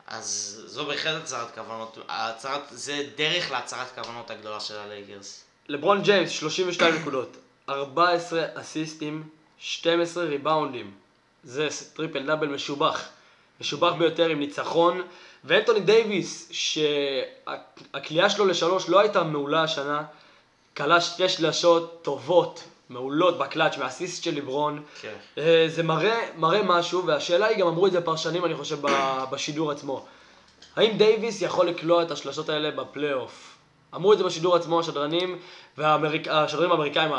אז 0.06 0.62
זו 0.66 0.86
בהחלט 0.86 1.22
הצהרת 1.22 1.54
כוונות, 1.54 1.98
הצהרת, 2.08 2.62
זה 2.70 3.08
דרך 3.16 3.50
להצהרת 3.50 3.94
כוונות 3.94 4.30
הגדולה 4.30 4.60
של 4.60 4.76
הלייקרס. 4.76 5.44
לברון 5.68 6.02
ג'יימס, 6.02 6.30
32 6.30 6.94
נקודות, 7.00 7.36
14 7.68 8.46
אסיסטים, 8.54 9.28
12 9.58 10.24
ריבאונדים. 10.24 10.94
זה 11.44 11.68
טריפל 11.94 12.26
דאבל 12.26 12.48
משובח. 12.48 13.08
משובח 13.60 13.92
ביותר 13.92 14.28
עם 14.28 14.38
ניצחון. 14.38 15.02
ואנטוני 15.44 15.80
דייוויס, 15.80 16.48
שהקליעה 16.50 18.30
שלו 18.30 18.46
לשלוש 18.46 18.88
לא 18.88 19.00
הייתה 19.00 19.22
מעולה 19.22 19.62
השנה, 19.62 20.02
קלע 20.76 21.00
שתי 21.00 21.28
שלשות 21.28 21.98
טובות, 22.02 22.64
מעולות 22.88 23.38
בקלאץ' 23.38 23.76
מהאסיסט 23.76 24.24
של 24.24 24.34
לברון. 24.34 24.82
כן. 25.00 25.14
אה, 25.38 25.66
זה 25.68 25.82
מראה, 25.82 26.28
מראה 26.36 26.62
משהו, 26.62 27.06
והשאלה 27.06 27.46
היא, 27.46 27.58
גם 27.58 27.66
אמרו 27.66 27.86
את 27.86 27.92
זה 27.92 28.00
פרשנים, 28.00 28.44
אני 28.44 28.54
חושב, 28.54 28.78
בשידור 29.30 29.70
עצמו. 29.70 30.06
האם 30.76 30.96
דייוויס 30.96 31.42
יכול 31.42 31.68
לקלוע 31.68 32.02
את 32.02 32.10
השלשות 32.10 32.48
האלה 32.48 32.70
בפלייאוף? 32.70 33.56
אמרו 33.94 34.12
את 34.12 34.18
זה 34.18 34.24
בשידור 34.24 34.56
עצמו, 34.56 34.80
השדרנים, 34.80 35.38
והשדרנים 35.78 36.70
האמריקאים, 36.70 37.10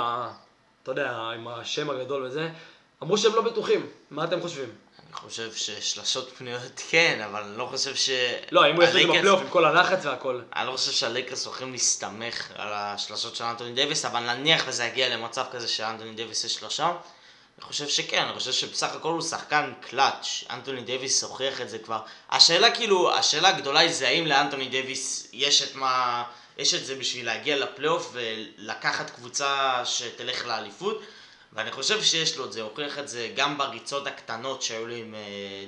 אתה 0.84 0.92
יודע, 0.92 1.12
עם 1.12 1.48
השם 1.48 1.90
הגדול 1.90 2.24
וזה, 2.26 2.50
אמרו 3.04 3.18
שהם 3.18 3.36
לא 3.36 3.42
בטוחים. 3.42 3.86
מה 4.12 4.24
אתם 4.24 4.42
חושבים? 4.42 4.70
אני 5.08 5.16
חושב 5.16 5.54
ששלשות 5.54 6.34
פנויות 6.38 6.82
כן, 6.90 7.22
אבל 7.26 7.44
אני 7.44 7.58
לא 7.58 7.66
חושב 7.66 7.96
ש... 7.96 8.10
לא, 8.52 8.70
אם 8.70 8.76
הוא 8.76 8.84
יעשה 8.84 9.02
את 9.02 9.08
זה 9.08 9.14
בפלייאוף 9.14 9.42
עם 9.42 9.50
כל 9.50 9.66
הלחץ 9.66 10.06
והכל. 10.06 10.42
אני 10.56 10.68
לא 10.68 10.72
חושב 10.72 10.92
שהלייקרס 10.92 11.46
הולכים 11.46 11.72
להסתמך 11.72 12.52
על 12.56 12.74
השלשות 12.74 13.36
של 13.36 13.44
אנטוני 13.44 13.74
דייוויס, 13.74 14.06
אבל 14.06 14.20
נניח 14.20 14.64
וזה 14.68 14.84
יגיע 14.84 15.10
למצב 15.10 15.46
כזה 15.52 15.68
שאנטוני 15.68 16.14
דייוויס 16.14 16.44
יש 16.44 16.54
שלושה, 16.54 16.92
אני 17.58 17.66
חושב 17.66 17.88
שכן, 17.88 18.24
אני 18.24 18.40
חושב 18.40 18.52
שבסך 18.52 18.96
הכל 18.96 19.12
הוא 19.12 19.22
שחקן 19.22 19.74
קלאץ', 19.82 20.44
אנטוני 20.50 20.82
דייוויס 20.82 21.24
הוכיח 21.24 21.62
את 21.62 21.70
זה 21.70 21.80
כבר. 21.80 22.00
השאלה 22.30 22.76
כאילו, 22.76 23.16
השאלה 23.16 23.50
הגדולה 23.50 23.80
היא 23.80 23.92
זה 23.92 24.08
האם 24.08 24.28
לאנטוני 24.28 24.68
דייוויס 24.68 25.28
יש 25.34 25.62
את 25.62 25.76
מה, 25.76 26.24
יש 26.58 26.74
את 26.74 26.86
זה 26.86 26.96
בשביל 26.96 27.26
להגיע 27.26 27.58
לפלייאוף 27.58 28.14
ולקחת 28.14 29.10
קבוצה 29.10 29.82
שתלך 29.86 30.46
לאליפות, 30.46 31.02
ואני 31.54 31.72
חושב 31.72 32.04
שיש 32.04 32.38
לו 32.38 32.46
את 32.46 32.54
זה, 32.54 32.62
הוכיח 32.62 33.00
את 33.00 33.08
זה 33.08 33.32
גם 33.36 33.58
בריצות 33.58 34.08
הקטנות 34.08 34.62
שהיו 34.62 34.88
לו 34.88 34.94
עם 34.94 35.16
אה, 35.16 35.20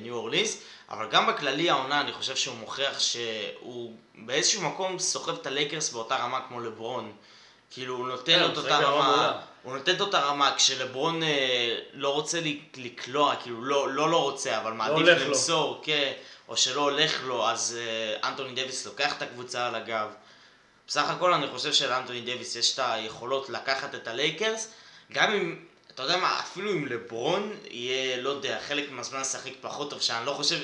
ניו 0.02 0.16
אורלינס, 0.16 0.62
אבל 0.90 1.10
גם 1.10 1.28
בכללי 1.28 1.70
העונה 1.70 2.02
אני 2.02 2.14
חושב 2.14 2.36
שהוא 2.36 2.56
מוכיח 2.56 3.00
שהוא 3.00 3.94
באיזשהו 4.16 4.62
מקום 4.62 5.00
סוחב 5.00 5.34
את 5.34 5.48
הלייקרס 5.48 5.92
באותה 5.92 6.16
רמה 6.16 6.40
כמו 6.48 6.60
לברון. 6.60 7.14
כאילו 7.72 7.96
הוא 7.96 8.08
נותן 8.08 8.40
כן, 8.40 8.52
את 8.52 8.58
אותה 8.58 8.78
רמה. 8.78 9.42
הוא 9.64 9.78
נותן 9.78 9.96
את 9.96 10.02
אותה 10.02 10.20
רמה 10.20 10.56
כשלברון 10.56 11.24
אה, 11.24 11.78
לא 11.94 12.14
רוצה 12.14 12.40
לקלוע, 12.78 13.36
כאילו 13.36 13.64
לא 13.64 13.92
לא, 13.92 14.10
לא 14.10 14.22
רוצה, 14.22 14.62
אבל 14.62 14.72
מעדיף 14.72 14.96
הולך 14.96 15.22
לו. 15.22 15.28
למסור, 15.28 15.82
כן, 15.84 16.12
או 16.48 16.58
שלא 16.58 16.82
הולך 16.82 17.24
לו, 17.24 17.50
אז 17.50 17.78
אה, 17.80 18.30
אנטוני 18.30 18.54
דייוויס 18.54 18.86
לוקח 18.86 19.18
את 19.18 19.22
הקבוצה 19.22 19.68
על 19.68 19.76
הגב. 19.76 20.10
בסך 20.88 21.10
הכל 21.10 21.34
אני 21.34 21.48
חושב 21.48 21.74
שלאנטוני 21.74 22.22
דייוויס 22.22 22.56
יש 22.56 22.74
את 22.74 22.80
היכולות 22.84 23.50
לקחת 23.50 23.96
את 23.96 24.08
הלייקרס, 24.08 24.74
גם 25.12 25.32
אם, 25.32 25.66
אתה 26.00 26.08
יודע 26.08 26.18
מה, 26.18 26.40
אפילו 26.40 26.72
אם 26.72 26.88
לברון 26.88 27.54
יהיה, 27.70 28.22
לא 28.22 28.30
יודע, 28.30 28.60
חלק 28.68 28.92
מהזמן 28.92 29.22
לשחק 29.22 29.52
פחות 29.62 29.90
טוב, 29.90 30.02
שאני 30.02 30.26
לא 30.26 30.32
חושב, 30.32 30.60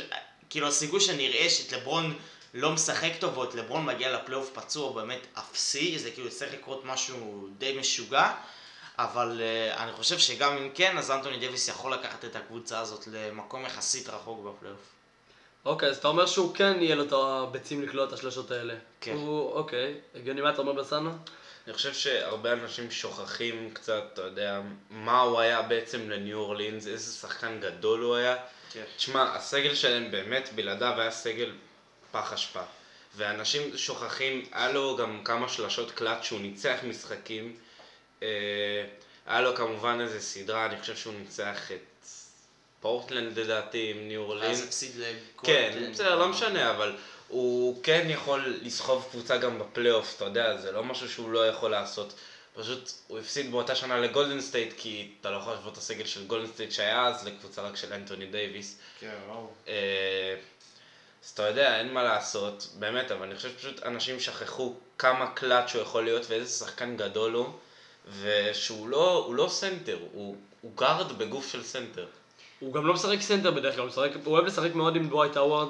כאילו 0.50 0.68
הסיכוי 0.68 1.00
שנראה 1.00 1.50
שאת 1.50 1.72
לברון 1.72 2.14
לא 2.54 2.72
משחק 2.72 3.12
טוב, 3.20 3.38
או 3.38 3.44
את 3.44 3.56
לברון 3.56 3.86
מגיע 3.86 4.12
לפלייאוף 4.12 4.52
פצוע, 4.54 4.94
באמת 4.94 5.28
אפסי, 5.34 6.00
זה 6.00 6.12
כאילו 6.12 6.30
צריך 6.30 6.54
לקרות 6.54 6.86
משהו 6.86 7.48
די 7.58 7.78
משוגע, 7.80 8.34
אבל 8.98 9.42
uh, 9.42 9.78
אני 9.80 9.92
חושב 9.92 10.18
שגם 10.18 10.58
אם 10.58 10.70
כן, 10.74 10.98
אז 10.98 11.12
אנטוני 11.12 11.38
דייוויס 11.40 11.68
יכול 11.68 11.94
לקחת 11.94 12.26
את 12.26 12.36
הקבוצה 12.36 12.80
הזאת 12.80 13.08
למקום 13.08 13.66
יחסית 13.66 14.10
רחוק 14.10 14.46
בפלייאוף. 14.46 14.82
אוקיי, 15.66 15.90
אז 15.90 15.98
אתה 15.98 16.08
אומר 16.08 16.26
שהוא 16.26 16.56
כן 16.56 16.78
יהיה 16.80 16.96
לו 16.96 17.04
את 17.04 17.14
הביצים 17.14 17.82
לקלוע 17.82 18.06
את 18.06 18.14
השלשות 18.14 18.52
האלה. 18.52 18.74
כן. 19.02 19.14
הוא, 19.14 19.52
אוקיי, 19.52 19.94
הגיוני 20.16 20.42
מה 20.42 20.50
אתה 20.50 20.62
אומר 20.62 20.74
בסאנו? 20.74 21.12
אני 21.68 21.74
חושב 21.74 21.94
שהרבה 21.94 22.54
אנשים 22.54 22.92
שוכחים 22.92 23.70
קצת, 23.74 24.04
אתה 24.14 24.22
יודע, 24.22 24.62
מה 24.90 25.22
הוא 25.22 25.40
היה 25.40 25.62
בעצם 25.62 26.10
לניו 26.10 26.38
אורלינס, 26.38 26.88
איזה 26.88 27.14
שחקן 27.14 27.60
גדול 27.60 28.02
הוא 28.02 28.16
היה. 28.16 28.36
כן. 28.72 28.84
תשמע, 28.98 29.36
הסגל 29.36 29.76
שלהם 29.76 30.12
באמת 30.12 30.50
בלעדיו 30.56 31.02
היה 31.02 31.12
סגל 31.12 31.52
פח 32.12 32.34
אשפה. 32.34 32.62
ואנשים 33.16 33.78
שוכחים, 33.78 34.46
היה 34.52 34.72
לו 34.72 34.98
גם 34.98 35.22
כמה 35.24 35.50
שלשות 35.50 35.92
קלאץ' 35.92 36.24
שהוא 36.24 36.40
ניצח 36.40 36.78
משחקים. 36.84 37.56
אה, 38.24 38.28
היה 39.26 39.42
לו 39.42 39.56
כמובן 39.56 40.00
איזה 40.02 40.22
סדרה, 40.22 40.66
אני 40.66 40.82
חושב 40.82 40.96
שהוא 40.96 41.14
ניצח 41.14 41.72
את 41.72 42.08
פורטלנד 42.82 43.40
לדעתי 43.40 43.92
עם 43.92 44.08
ניו 44.08 44.22
אורלינס. 44.22 44.64
הפסיד 44.64 44.92
לכל... 44.96 45.48
כן, 45.48 45.90
בסדר, 45.92 46.16
לא 46.16 46.28
משנה, 46.28 46.72
אבל 46.72 46.96
הוא 47.28 47.84
כן 47.84 48.08
יכול 48.10 48.60
לסחוב 48.62 49.08
קבוצה 49.12 49.38
גם 49.38 49.60
בפלייאוף, 49.60 50.14
אתה 50.18 50.26
יודע, 50.26 50.58
זה 50.58 50.72
לא 50.72 50.84
משהו 50.84 51.10
שהוא 51.10 51.32
לא 51.32 51.48
יכול 51.48 51.72
לעשות. 51.72 52.14
פשוט 52.56 52.92
הוא 53.08 53.20
הפסיד 53.20 53.52
באותה 53.52 53.76
שנה 53.76 53.98
לגולדן 53.98 54.42
סטייט, 54.42 54.74
כי 54.78 55.12
אתה 55.22 55.32
לא 55.32 55.38
יכול 55.38 55.54
להשוות 55.54 55.74
את 55.74 55.78
הסגל 55.78 56.06
של 56.06 56.28
גולדן 56.28 56.48
סטייט 56.48 56.72
שהיה 56.72 57.08
אז 57.08 57.28
לקבוצה 57.28 57.62
רק 57.62 57.76
של 57.76 57.94
אנטוני 57.94 58.26
דייוויס. 58.26 58.78
כן, 59.00 59.12
ברור. 59.28 59.54
אה, 59.68 60.36
אז 61.24 61.30
אתה 61.30 61.44
יודע, 61.44 61.80
אין 61.80 61.94
מה 61.94 62.04
לעשות, 62.04 62.68
באמת, 62.80 63.12
אבל 63.12 63.26
אני 63.26 63.36
חושב 63.36 63.50
שפשוט 63.50 63.84
אנשים 63.84 64.20
שכחו 64.20 64.76
כמה 64.98 65.32
קלאץ' 65.32 65.76
הוא 65.76 65.82
יכול 65.82 66.04
להיות 66.04 66.26
ואיזה 66.30 66.66
שחקן 66.66 66.98
גדול 66.98 67.34
הוא, 67.34 67.48
ושהוא 68.22 68.90
לא, 68.90 69.24
הוא 69.26 69.36
לא 69.36 69.48
סנטר, 69.50 69.98
הוא, 70.12 70.36
הוא 70.62 70.72
גארד 70.76 71.18
בגוף 71.18 71.52
של 71.52 71.64
סנטר. 71.64 72.06
הוא 72.60 72.74
גם 72.74 72.86
לא 72.88 72.94
משחק 72.94 73.22
סנטר 73.22 73.52
בדרך 73.52 73.74
כלל, 73.76 73.82
הוא, 73.82 73.90
משחק, 73.90 74.10
הוא 74.24 74.34
אוהב 74.34 74.46
לשחק 74.46 74.76
מאוד 74.76 74.96
עם 74.96 75.10
דווייט 75.10 75.38
האוורד, 75.38 75.68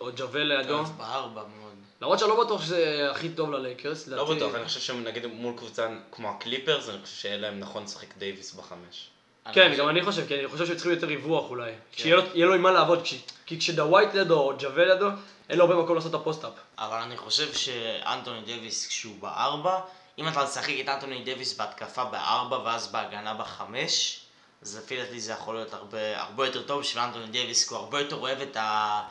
או, 0.00 0.08
ג'אוויל 0.16 0.42
לידו. 0.42 0.84
בארבע 0.84 1.42
מאוד. 1.42 1.72
למרות 2.02 2.18
שאני 2.18 2.30
לא 2.30 2.44
בטוח 2.44 2.62
שזה 2.62 3.08
הכי 3.10 3.28
טוב 3.28 3.50
ללייקרס. 3.50 4.08
לא 4.08 4.16
לדעתי- 4.16 4.34
בטוח, 4.36 4.54
אני 4.54 4.64
חושב 4.64 4.80
שנגיד 4.80 5.26
מול 5.26 5.54
קבוצה 5.56 5.88
כמו 6.12 6.30
הקליפרס, 6.30 6.88
אני 6.88 6.98
חושב 7.02 7.16
שיהיה 7.16 7.36
להם 7.36 7.60
נכון 7.60 7.84
לשחק 7.84 8.16
דייוויס 8.18 8.54
בחמש. 8.54 9.08
כן, 9.52 9.74
גם 9.78 9.88
אני 9.88 10.02
חושב, 10.02 10.26
כי 10.28 10.34
אני 10.34 10.48
חושב 10.48 10.66
שהם 10.66 10.74
צריכים 10.76 10.92
יותר 10.92 11.06
ריווח 11.06 11.50
אולי. 11.50 11.72
שיהיה 11.96 12.16
לו- 12.36 12.54
עם 12.54 12.62
מה 12.62 12.70
לעבוד, 12.70 13.00
כי 13.46 13.58
כשדווייט 13.60 14.14
לידו 14.14 14.40
או 14.40 14.52
ג'אוויל 14.58 14.84
לידו, 14.92 15.06
אין 15.48 15.58
לו 15.58 15.64
הרבה 15.64 15.82
מקום 15.82 15.96
לעשות 15.96 16.10
את 16.14 16.20
ה 16.20 16.24
post-up. 16.24 16.52
אבל 16.78 16.96
אני 17.02 17.16
חושב 17.16 17.52
שאנטוני 17.54 18.40
דוויס 18.40 18.86
כשהוא 18.86 19.14
בארבע, 19.20 19.80
אם 20.18 20.28
אתה 20.28 20.46
תשחק 20.46 20.72
את 20.80 20.88
אנטוני 20.88 21.24
דוויס 21.24 21.56
בהתקפה 21.56 22.04
בארבע 22.04 22.58
ואז 22.64 22.92
בהגנה 22.92 23.34
בחמש, 23.34 24.20
אז 24.64 24.76
לפי 24.76 24.96
דעתי 24.96 25.20
זה 25.20 25.32
יכול 25.32 25.54
להיות 25.54 25.74
הרבה, 25.74 26.20
הרבה 26.20 26.46
יותר 26.46 26.62
טוב 26.62 26.80
בשביל 26.80 27.02
אנטוני 27.02 27.26
דוויס, 27.26 27.68
כי 27.68 27.74
הוא 27.74 27.80
הרבה 27.82 28.00
יותר 28.00 28.16
אוהב 28.16 28.40
את 28.40 28.56
ה... 28.56 29.02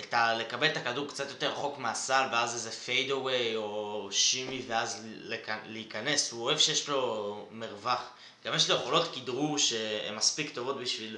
את 0.00 0.14
ה... 0.14 0.34
לקבל 0.34 0.66
את 0.66 0.76
הכדור 0.76 1.08
קצת 1.08 1.28
יותר 1.28 1.50
רחוק 1.50 1.78
מהסל, 1.78 2.22
ואז 2.32 2.54
איזה 2.54 2.70
fade 2.70 3.10
away 3.10 3.56
או 3.56 4.08
shimmy, 4.10 4.62
ואז 4.66 5.02
לק... 5.04 5.48
להיכנס. 5.66 6.32
הוא 6.32 6.42
אוהב 6.42 6.58
שיש 6.58 6.88
לו 6.88 7.46
מרווח. 7.50 8.10
גם 8.44 8.54
יש 8.54 8.70
לו 8.70 8.76
יכולות 8.76 9.14
כדרור 9.14 9.58
שהן 9.58 10.14
מספיק 10.14 10.54
טובות 10.54 10.80
בשביל 10.80 11.16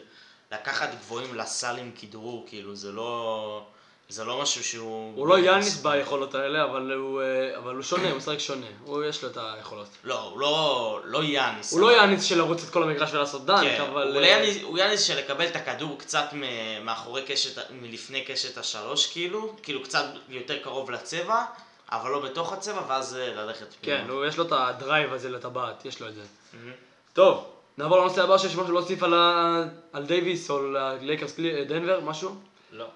לקחת 0.52 0.90
גבוהים 0.94 1.34
לסל 1.34 1.76
עם 1.76 1.92
כדרור, 2.00 2.44
כאילו 2.48 2.76
זה 2.76 2.92
לא... 2.92 3.66
זה 4.08 4.24
לא 4.24 4.42
משהו 4.42 4.64
שהוא... 4.64 5.12
הוא 5.16 5.26
לא 5.28 5.38
יאניס 5.38 5.76
ביכולות 5.82 6.34
האלה, 6.34 6.64
אבל 6.64 6.92
הוא, 6.92 7.20
אה, 7.22 7.58
אבל 7.58 7.74
הוא 7.74 7.82
שונה, 7.82 8.08
הוא 8.10 8.16
משחק 8.16 8.38
שונה. 8.38 8.66
הוא 8.84 9.04
יש 9.04 9.24
לו 9.24 9.30
את 9.30 9.38
היכולות. 9.40 9.86
לא, 10.04 10.20
הוא 10.20 10.40
לא, 10.40 11.00
לא 11.04 11.24
יאניס. 11.24 11.72
הוא 11.72 11.80
לא 11.80 11.86
אבל- 11.90 11.96
יאניס 11.96 12.22
של 12.24 12.38
לרוץ 12.38 12.62
את 12.64 12.70
כל 12.70 12.82
המגרש 12.82 13.14
ולעשות 13.14 13.46
dunk, 13.46 13.60
כן, 13.62 13.80
אבל... 13.92 14.14
הוא, 14.16 14.22
אה, 14.22 14.26
יאניס, 14.28 14.62
הוא 14.62 14.78
יאניס 14.78 15.02
של 15.02 15.18
לקבל 15.18 15.46
את 15.46 15.56
הכדור 15.56 15.98
קצת 15.98 16.24
מאחורי 16.84 17.22
קשת, 17.26 17.70
מלפני 17.70 18.24
קשת 18.24 18.58
השלוש 18.58 19.12
כאילו, 19.12 19.56
כאילו 19.62 19.82
קצת 19.82 20.04
יותר 20.28 20.58
קרוב 20.58 20.90
לצבע, 20.90 21.44
אבל 21.92 22.10
לא 22.10 22.18
בתוך 22.20 22.52
הצבע, 22.52 22.82
ואז 22.88 23.16
אה, 23.16 23.34
ללכת 23.34 23.66
פנימה. 23.80 23.98
כן, 24.04 24.10
הוא, 24.10 24.24
יש 24.26 24.36
לו 24.38 24.44
את 24.44 24.52
ה 24.52 24.62
drive 24.62 25.12
הזה 25.12 25.28
לטבעת, 25.30 25.84
יש 25.84 26.00
לו 26.00 26.08
את 26.08 26.14
זה. 26.14 26.20
מהמם. 26.54 26.72
טוב, 27.12 27.44
נעבור 27.78 27.98
לנושא 27.98 28.22
הבא 28.22 28.38
שיש 28.38 28.54
משהו 28.56 28.72
להוסיף 28.72 29.02
על, 29.02 29.14
ה... 29.14 29.62
על 29.92 30.02
דייוויס 30.06 30.50
או 30.50 30.62
ללייקרס 30.72 31.32
קלי- 31.34 31.64
דנבר, 31.64 32.00
משהו? 32.00 32.34
לא. 32.72 32.86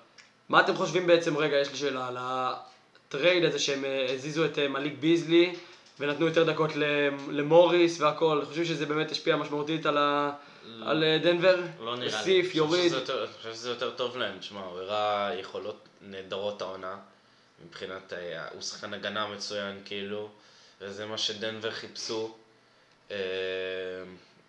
מה 0.48 0.60
אתם 0.60 0.76
חושבים 0.76 1.06
בעצם, 1.06 1.36
רגע, 1.36 1.56
יש 1.56 1.70
לי 1.70 1.76
שאלה, 1.76 2.08
על 2.08 2.16
ה 2.20 2.41
trade 2.41 3.44
הזה 3.44 3.58
שהם 3.58 3.84
אה, 3.84 4.06
הזיזו 4.14 4.44
את 4.44 4.58
אה, 4.58 4.68
מליק 4.68 4.94
ביזלי 5.00 5.54
ונתנו 6.00 6.26
יותר 6.26 6.52
דקות 6.52 6.70
למוריס 7.30 8.00
והכל, 8.00 8.42
חושבים 8.44 8.64
שזה 8.64 8.86
באמת 8.86 9.10
השפיע 9.10 9.36
משמעותית 9.36 9.86
על, 9.86 9.98
ה... 9.98 10.32
על 10.82 11.04
אה, 11.04 11.18
דנבר? 11.18 11.60
לא 11.80 11.96
נראה 11.96 12.10
לי. 12.10 12.16
הוסיף, 12.16 12.54
יוריד. 12.54 12.92
אני 12.92 13.02
חושב 13.36 13.54
שזה 13.54 13.68
יותר 13.68 13.90
טוב 13.90 14.16
להם, 14.16 14.38
תשמע, 14.38 14.60
הוא 14.60 14.78
הראה 14.78 15.34
יכולות 15.34 15.88
נהדרות 16.02 16.62
העונה, 16.62 16.96
מבחינת, 17.66 18.12
הוא 18.52 18.62
שחקן 18.62 18.94
הגנה 18.94 19.26
מצוין, 19.26 19.80
כאילו, 19.84 20.28
וזה 20.80 21.06
מה 21.06 21.18
שדנבר 21.18 21.70
חיפשו. 21.70 22.34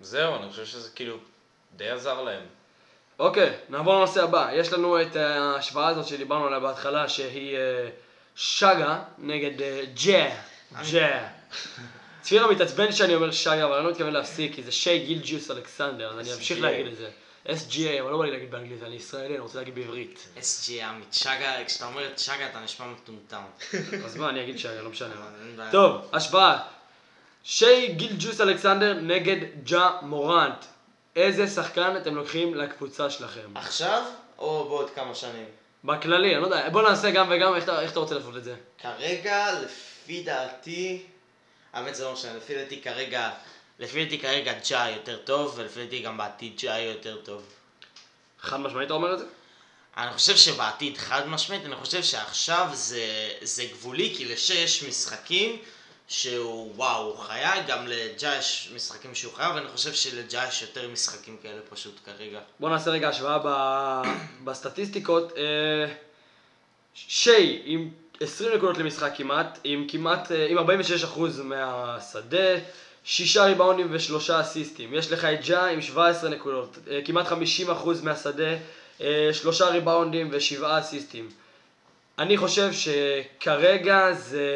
זהו, 0.02 0.36
אני 0.36 0.50
חושב 0.50 0.66
שזה 0.66 0.90
כאילו 0.96 1.18
די 1.76 1.90
עזר 1.90 2.22
להם. 2.22 2.44
אוקיי, 3.20 3.54
נעבור 3.70 3.96
לנושא 3.96 4.24
הבא. 4.24 4.50
יש 4.54 4.74
לנו 4.74 5.02
את 5.02 5.16
ההשוואה 5.16 5.88
הזאת 5.88 6.08
שדיברנו 6.08 6.46
עליה 6.46 6.60
בהתחלה, 6.60 7.10
שהיא 7.10 7.58
אה, 7.58 7.90
שגה 8.36 9.00
נגד 9.18 9.62
אה, 9.62 9.82
ג'ה. 10.06 10.30
ג'ה. 10.92 11.28
צפירה 12.22 12.52
מתעצבן 12.52 12.92
שאני 12.92 13.16
אומר 13.16 13.32
שגה, 13.32 13.66
אבל 13.66 13.76
אני 13.76 13.86
לא 13.86 13.92
מתכוון 13.92 14.14
להפסיק, 14.14 14.56
כי 14.56 14.64
זה 14.64 14.72
שי 14.72 15.00
גילג'יוס 15.00 15.52
אלכסנדר, 15.52 16.10
אז 16.10 16.20
אני 16.20 16.34
אמשיך 16.34 16.58
SGA. 16.58 16.62
להגיד 16.62 16.88
את 16.88 16.98
זה. 16.98 17.10
SGA, 17.46 18.02
אבל 18.02 18.12
לא 18.12 18.18
בא 18.18 18.26
לי 18.26 18.32
להגיד 18.32 18.52
באנגלית, 18.52 18.84
אני 18.84 18.96
ישראלי, 18.96 19.28
אני 19.28 19.40
רוצה 19.40 19.58
להגיד 19.58 19.76
בעברית. 19.76 20.28
SG 20.38 20.84
עמית, 20.84 21.14
שגה, 21.14 21.54
כשאתה 21.66 21.86
אומר 21.86 22.08
את 22.08 22.20
שגה 22.20 22.50
אתה 22.52 22.60
נשמע 22.60 22.86
מטומטם. 22.88 23.42
אז 24.06 24.18
מה, 24.18 24.30
אני 24.30 24.44
אגיד 24.44 24.60
שגה, 24.60 24.82
לא 24.82 24.90
משנה. 24.90 25.16
טוב, 25.72 26.10
השוואה. 26.14 26.60
שי 27.44 27.88
גילג'וס 27.88 28.42
אלכסנדר 28.42 28.94
נגד 28.94 29.38
ג'ה 29.64 29.90
מורנט. 30.02 30.66
איזה 31.20 31.48
שחקן 31.48 31.98
אתם 31.98 32.16
לוקחים 32.16 32.56
לקבוצה 32.56 33.10
שלכם? 33.10 33.52
עכשיו, 33.58 34.04
או 34.38 34.66
בעוד 34.70 34.90
כמה 34.96 35.16
שנים? 35.16 35.46
בכללי, 35.84 36.34
אני 36.34 36.42
לא 36.42 36.48
יודע, 36.48 36.70
בוא 36.70 36.82
נעשה 36.90 37.12
גם 37.12 37.28
וגם, 37.32 37.56
איך 37.56 37.64
אתה- 37.64 37.82
איך 37.82 37.92
אתה 37.92 38.00
רוצה 38.00 38.16
לעשות 38.16 38.38
את 38.38 38.44
זה? 38.44 38.56
כרגע, 38.82 39.46
לפי 39.62 40.24
דעתי, 40.24 41.02
האמת 41.74 41.96
זה 41.96 42.04
לא 42.04 42.14
משנה, 42.14 42.34
לפי 42.38 42.56
דעתי 42.56 42.82
כרגע, 42.82 43.30
לפי 43.80 44.04
דעתי 44.06 44.20
כרגע 44.20 44.54
ג'ה 44.70 44.90
יותר 44.90 45.18
טוב, 45.18 45.54
ולפי 45.58 45.84
דעתי 45.86 46.00
גם 46.02 46.18
בעתיד 46.18 46.64
יהיה 46.64 46.92
יותר 46.92 47.18
טוב. 47.24 47.44
חד 48.42 48.60
משמעית 48.60 48.86
אתה 48.86 48.94
אומר 48.94 49.14
את 49.14 49.20
זה? 49.20 49.26
אני 49.98 50.12
חושב 50.14 50.36
שבעתיד 50.38 50.98
חד 50.98 51.28
משמעית, 51.28 51.66
אני 51.66 51.76
חושב 51.76 52.04
שעכשיו 52.04 52.68
זה, 52.74 53.06
זה 53.42 53.64
גבולי, 53.72 54.14
כי 54.18 54.26
לשי 54.26 54.54
יש 54.54 54.84
משחקים 54.84 55.60
שהוא 56.10 56.74
וואו, 56.76 57.04
הוא 57.04 57.18
חיה, 57.18 57.54
גם 57.68 57.88
לג'ה 57.88 58.36
יש 58.38 58.72
משחקים 58.76 59.16
שהוא 59.16 59.34
חיה, 59.34 59.52
ואני 59.56 59.68
חושב 59.68 59.94
שלג'ה 59.94 60.48
יש 60.48 60.62
יותר 60.62 60.88
משחקים 60.88 61.38
כאלה 61.42 61.62
פשוט 61.70 62.00
כרגע. 62.06 62.40
בוא 62.60 62.70
נעשה 62.70 62.92
רגע 62.92 63.10
השוואה 63.10 63.40
ב... 63.44 63.50
בסטטיסטיקות. 64.44 65.34
אה, 65.38 65.94
שי 66.94 67.62
עם 67.66 67.90
20 68.22 68.54
נקודות 68.58 68.78
למשחק 68.78 69.12
כמעט, 69.16 69.60
עם 69.64 69.86
כמעט, 69.88 70.32
אה, 70.32 70.48
עם 70.50 70.58
46% 70.58 71.42
מהשדה, 71.44 72.58
שישה 73.04 73.44
ריבאונדים 73.44 73.88
ושלושה 73.92 74.42
אסיסטים. 74.42 74.94
יש 74.94 75.12
לך 75.12 75.26
את 75.26 75.46
ג'ה 75.46 75.66
עם 75.66 75.82
17 75.82 76.30
נקודות, 76.30 76.78
אה, 76.90 77.00
כמעט 77.06 77.28
50% 77.28 78.04
מהשדה, 78.04 78.56
שלושה 79.34 79.66
ריבאונדים 79.66 80.30
ושבעה 80.32 80.80
אסיסטים. 80.80 81.30
אני 82.20 82.38
חושב 82.38 82.70
שכרגע 82.74 84.14
זה 84.14 84.48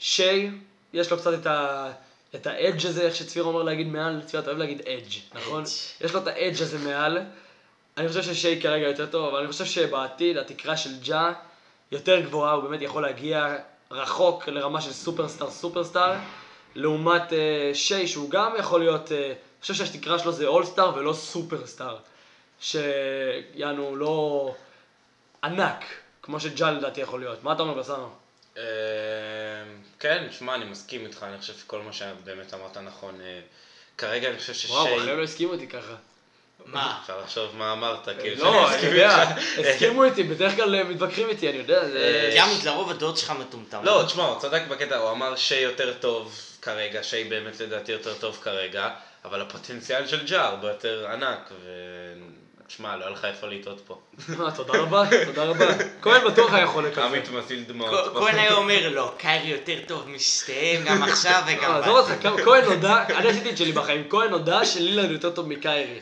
שי, 0.00 0.50
יש 0.92 1.10
לו 1.10 1.18
קצת 1.18 1.34
את 1.34 1.46
ה... 1.46 1.90
את 2.34 2.46
האדג' 2.46 2.86
הזה, 2.86 3.02
איך 3.02 3.14
שצפיר 3.14 3.42
אומר 3.42 3.62
להגיד 3.62 3.86
מעל, 3.86 4.20
צפיר 4.26 4.40
אתה 4.40 4.48
אוהב 4.48 4.58
להגיד 4.58 4.80
אדג', 4.80 5.18
נכון? 5.34 5.64
Edge. 5.64 6.04
יש 6.04 6.12
לו 6.12 6.20
את 6.20 6.26
האדג' 6.26 6.62
הזה 6.62 6.78
מעל. 6.78 7.18
אני 7.96 8.08
חושב 8.08 8.22
ששי 8.22 8.60
כרגע 8.62 8.88
יותר 8.88 9.06
טוב, 9.06 9.28
אבל 9.28 9.38
אני 9.38 9.52
חושב 9.52 9.64
שבעתיד 9.64 10.36
התקרה 10.36 10.76
של 10.76 10.90
ג'ה 11.02 11.32
יותר 11.92 12.20
גבוהה, 12.20 12.52
הוא 12.52 12.62
באמת 12.62 12.82
יכול 12.82 13.02
להגיע 13.02 13.56
רחוק 13.90 14.48
לרמה 14.48 14.80
של 14.80 14.92
סופרסטאר 14.92 15.50
סופרסטאר, 15.50 16.14
לעומת 16.74 17.32
אה, 17.32 17.70
שי 17.74 18.08
שהוא 18.08 18.30
גם 18.30 18.52
יכול 18.58 18.80
להיות, 18.80 19.12
אה, 19.12 19.26
אני 19.26 19.34
חושב 19.60 19.74
שהתקרה 19.74 20.18
שלו 20.18 20.32
זה 20.32 20.46
אולסטאר 20.46 20.92
ולא 20.96 21.12
סופרסטאר, 21.12 21.96
שיענו 22.60 23.96
לא 23.96 24.54
ענק, 25.44 25.84
כמו 26.22 26.40
שג'ה 26.40 26.70
לדעתי 26.70 27.00
יכול 27.00 27.20
להיות. 27.20 27.44
מה 27.44 27.52
אתה 27.52 27.62
אומר 27.62 27.74
בסנו? 27.74 28.08
אה, 29.60 29.64
כן, 29.98 30.26
שמע, 30.30 30.54
אני 30.54 30.64
מסכים 30.64 31.06
איתך, 31.06 31.22
אני 31.22 31.38
חושב 31.38 31.52
שכל 31.54 31.82
מה 31.82 31.92
שבאמת 31.92 32.54
אמרת 32.54 32.76
נכון. 32.76 33.20
אה, 33.20 33.40
כרגע 33.98 34.28
אני 34.28 34.38
חושב 34.38 34.54
ששי... 34.54 34.72
וואו, 34.72 34.96
החבר'ה 34.96 35.14
לא 35.14 35.22
הסכימו 35.22 35.52
איתי 35.52 35.66
ככה. 35.66 35.94
מה? 36.66 36.98
אפשר 37.02 37.20
לחשוב 37.20 37.56
מה 37.56 37.72
אמרת, 37.72 38.08
כאילו, 38.20 38.44
לא, 38.44 38.74
אני 38.74 38.86
יודע. 38.86 39.34
הסכימו 39.58 40.04
איתי, 40.04 40.22
בדרך 40.22 40.56
כלל 40.56 40.74
אה, 40.74 40.84
מתווכחים 40.84 41.28
איתי, 41.28 41.48
אני 41.48 41.58
יודע, 41.58 41.88
זה... 41.88 42.32
עמית, 42.42 42.64
לרוב 42.64 42.90
הדעות 42.90 43.18
שלך 43.18 43.30
מטומטם. 43.30 43.84
לא, 43.84 44.02
תשמע, 44.06 44.24
הוא 44.24 44.40
צדק 44.40 44.62
בקטע, 44.68 44.96
הוא 44.96 45.10
אמר 45.10 45.36
שי 45.36 45.56
יותר 45.56 45.94
טוב 46.00 46.40
כרגע, 46.62 47.02
שי 47.02 47.24
באמת 47.24 47.60
לדעתי 47.60 47.92
יותר 47.92 48.14
טוב 48.14 48.40
כרגע, 48.42 48.90
אבל 49.24 49.40
הפוטנציאל 49.40 50.06
של 50.06 50.26
ג'ה 50.26 50.46
הרבה 50.46 50.68
יותר 50.68 51.06
ענק, 51.12 51.52
ותשמע, 52.70 52.96
לא 52.96 53.04
היה 53.04 53.10
לך 53.10 53.24
איפה 53.24 53.46
לטעות 53.46 53.80
פה. 53.86 53.94
אה, 54.40 54.50
תודה 54.50 54.78
רבה, 54.78 55.02
תודה 55.26 55.44
רבה. 55.44 55.66
כהן 56.02 56.24
בטוח 56.24 56.52
היה 56.54 56.66
חולה 56.66 56.90
כזה. 56.90 57.04
עמית 57.04 57.30
מזיל 57.30 57.64
דמעות. 57.68 58.12
כהן 58.14 58.38
היה 58.38 58.54
אומר 58.54 58.88
לא, 58.88 59.12
קיירי 59.18 59.48
יותר 59.48 59.74
טוב 59.86 60.08
משתיהם, 60.08 60.84
גם 60.84 61.02
עכשיו 61.02 61.42
וגם... 61.46 61.72
לא, 61.72 61.78
עזוב 61.78 61.96
אותך, 61.98 62.42
כהן 62.44 62.64
הודה, 62.64 63.04
אני 63.06 63.28
עשיתי 63.28 63.50
את 63.50 63.56
שלי 63.58 63.72
בחיים, 63.72 64.04
כהן 64.10 64.32
הודה 64.32 64.64
שלילנד 64.66 65.10
יותר 65.10 65.30
טוב 65.30 65.48
מקיירי. 65.48 65.98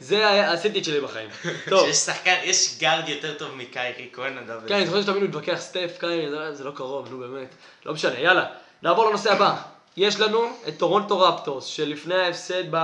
זה 0.00 0.28
היה, 0.28 0.52
עשיתי 0.52 0.78
את 0.78 0.84
שלי 0.84 1.00
בחיים. 1.00 1.28
טוב, 1.68 1.86
שיש 1.86 1.96
שחקן, 1.96 2.36
יש 2.44 2.76
גארד 2.80 3.08
יותר 3.08 3.34
טוב 3.34 3.54
מקיירי, 3.56 4.08
כהן 4.12 4.38
נדב. 4.38 4.60
כן, 4.68 4.74
אני 4.74 4.86
זוכר 4.86 5.02
שתמיד 5.02 5.22
מתווכח 5.22 5.56
סטף, 5.58 5.96
קיירי, 6.00 6.30
זה- 6.30 6.54
זה 6.54 6.64
לא 6.64 6.70
קרוב, 6.70 7.08
נו 7.10 7.18
באמת. 7.18 7.54
לא 7.86 7.92
משנה, 7.94 8.20
יאללה, 8.20 8.44
נעבור 8.82 9.08
לנושא 9.08 9.32
הבא. 9.32 9.54
יש 9.96 10.20
לנו 10.20 10.48
את 10.68 10.76
טורונטו 10.78 11.20
רפטורס, 11.20 11.64
שלפני 11.64 12.14
ההפסד 12.14 12.64
ב... 12.70 12.76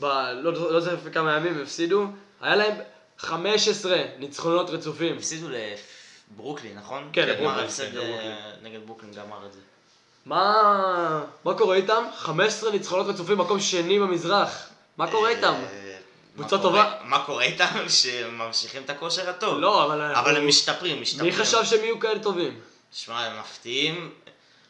ב... 0.00 0.04
לא 0.34 0.52
לא 0.52 0.80
זוכר 0.80 0.94
לפני 0.96 1.12
כמה 1.12 1.36
ימים, 1.36 1.62
הפסידו, 1.62 2.06
היה 2.40 2.56
להם 2.56 2.74
15 3.18 3.96
ניצחונות 4.18 4.70
רצופים. 4.70 5.16
הפסידו 5.16 5.46
לברוקלין, 6.32 6.78
נכון? 6.78 7.10
כן, 7.12 7.28
לברוקלין, 7.28 7.68
כן, 7.92 7.96
אה. 7.98 8.52
נגד 8.62 8.86
ברוקלין 8.86 9.12
גמר 9.12 9.46
את 9.46 9.52
זה. 9.52 9.60
מה... 10.26 10.54
מה 11.44 11.54
קורה 11.54 11.76
איתם? 11.76 12.04
15 12.16 12.70
ניצחונות 12.70 13.06
רצופים, 13.06 13.38
מקום 13.38 13.60
שני 13.60 13.98
במזרח. 14.00 14.68
מה 14.96 15.10
קורה 15.10 15.28
איתם? 15.28 15.54
אה, 15.54 15.96
קבוצה 16.34 16.56
מה 16.56 16.62
קורה- 16.62 16.84
טובה? 16.84 17.04
מה 17.04 17.24
קורה 17.24 17.42
איתם? 17.44 17.64
שממשיכים 17.88 18.82
את 18.82 18.90
הכושר 18.90 19.30
הטוב. 19.30 19.58
לא, 19.58 19.84
אבל... 19.84 20.00
אבל 20.14 20.36
הם 20.36 20.48
משתפרים, 20.48 21.02
משתפרים. 21.02 21.30
מי 21.30 21.36
חשב 21.38 21.64
שהם 21.64 21.80
יהיו 21.84 22.00
כאלה 22.00 22.18
טובים? 22.22 22.60
שמע, 22.92 23.20
הם 23.20 23.40
מפתיעים. 23.40 24.10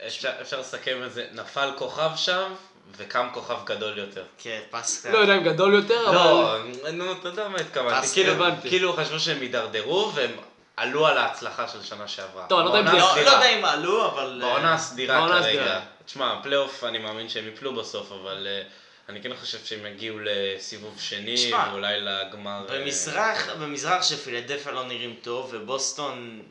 אפשר, 0.07 0.31
אפשר 0.41 0.61
לסכם 0.61 1.03
את 1.07 1.13
זה, 1.13 1.27
נפל 1.33 1.71
כוכב 1.79 2.11
שם, 2.17 2.53
וקם 2.97 3.27
כוכב 3.35 3.57
גדול 3.65 3.99
יותר. 3.99 4.23
כן, 4.39 4.61
פסקה. 4.71 5.11
לא 5.13 5.19
יודע 5.19 5.37
אם 5.37 5.45
גדול 5.45 5.75
יותר, 5.75 6.09
אבל... 6.09 6.15
לא, 6.85 6.91
נו, 6.93 7.13
אתה 7.13 7.29
יודע 7.29 7.49
מה 7.49 7.59
התכוונתי. 7.59 8.07
כאילו, 8.13 8.33
הבנתי. 8.33 8.69
כאילו 8.69 8.93
חשבו 8.93 9.21
שהם 9.21 9.41
הידרדרו, 9.41 10.13
והם 10.15 10.31
עלו 10.77 11.07
על 11.07 11.19
ההצלחה 11.19 11.69
של 11.69 11.83
שנה 11.83 12.09
שעברה. 12.09 12.47
טוב, 12.49 12.59
אני 12.61 12.69
לא 12.69 12.75
יודע 12.79 12.91
אם 12.93 12.97
זה- 12.97 13.03
לא 13.03 13.25
לא. 13.25 13.31
יודע 13.31 13.59
אם 13.59 13.65
עלו, 13.65 14.07
אבל... 14.11 14.41
אה, 14.45 14.49
בעונה 14.51 14.75
הסדירה 14.75 15.29
כרגע. 15.29 15.81
תשמע, 16.07 16.41
פלייאוף 16.43 16.85
אני 16.85 16.99
מאמין 16.99 17.29
שהם 17.29 17.49
יפלו 17.49 17.75
בסוף, 17.75 18.13
אבל 18.13 18.47
אה, 18.51 18.63
אני 19.09 19.23
כן 19.23 19.31
חושב 19.41 19.59
שהם 19.65 19.87
יגיעו 19.87 20.19
לסיבוב 20.23 21.01
שני, 21.01 21.53
ואולי 21.71 21.95
לגמר... 22.01 22.67
אה, 22.71 22.79
במזרח, 22.79 23.49
במזרח 23.61 24.03
שפילדלפיה 24.03 24.73
לא 24.73 24.85
נראים 24.85 25.17
טוב, 25.23 25.49
ובוסטון 25.53 26.43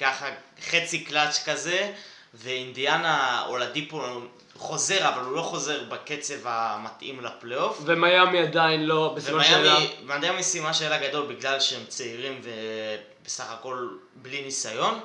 ככה 0.00 0.26
חצי 0.70 1.04
קלאץ' 1.04 1.42
כזה, 1.48 1.92
ואינדיאנה 2.34 3.44
אולדיפו 3.48 4.00
חוזר, 4.56 5.08
אבל 5.08 5.22
הוא 5.22 5.36
לא 5.36 5.42
חוזר 5.42 5.84
בקצב 5.88 6.34
המתאים 6.44 7.20
לפלייאוף. 7.20 7.80
ומיאמי 7.84 8.38
עדיין 8.38 8.86
לא 8.86 9.12
בסימן 9.16 9.44
שאלה. 9.44 9.76
ומיאמי, 9.76 10.18
מיאמי 10.20 10.42
סיימה 10.42 10.74
שאלה 10.74 11.08
גדול 11.08 11.26
בגלל 11.26 11.60
שהם 11.60 11.82
צעירים 11.88 12.40
ובסך 12.42 13.50
הכל 13.50 13.88
בלי 14.14 14.42
ניסיון. 14.42 15.00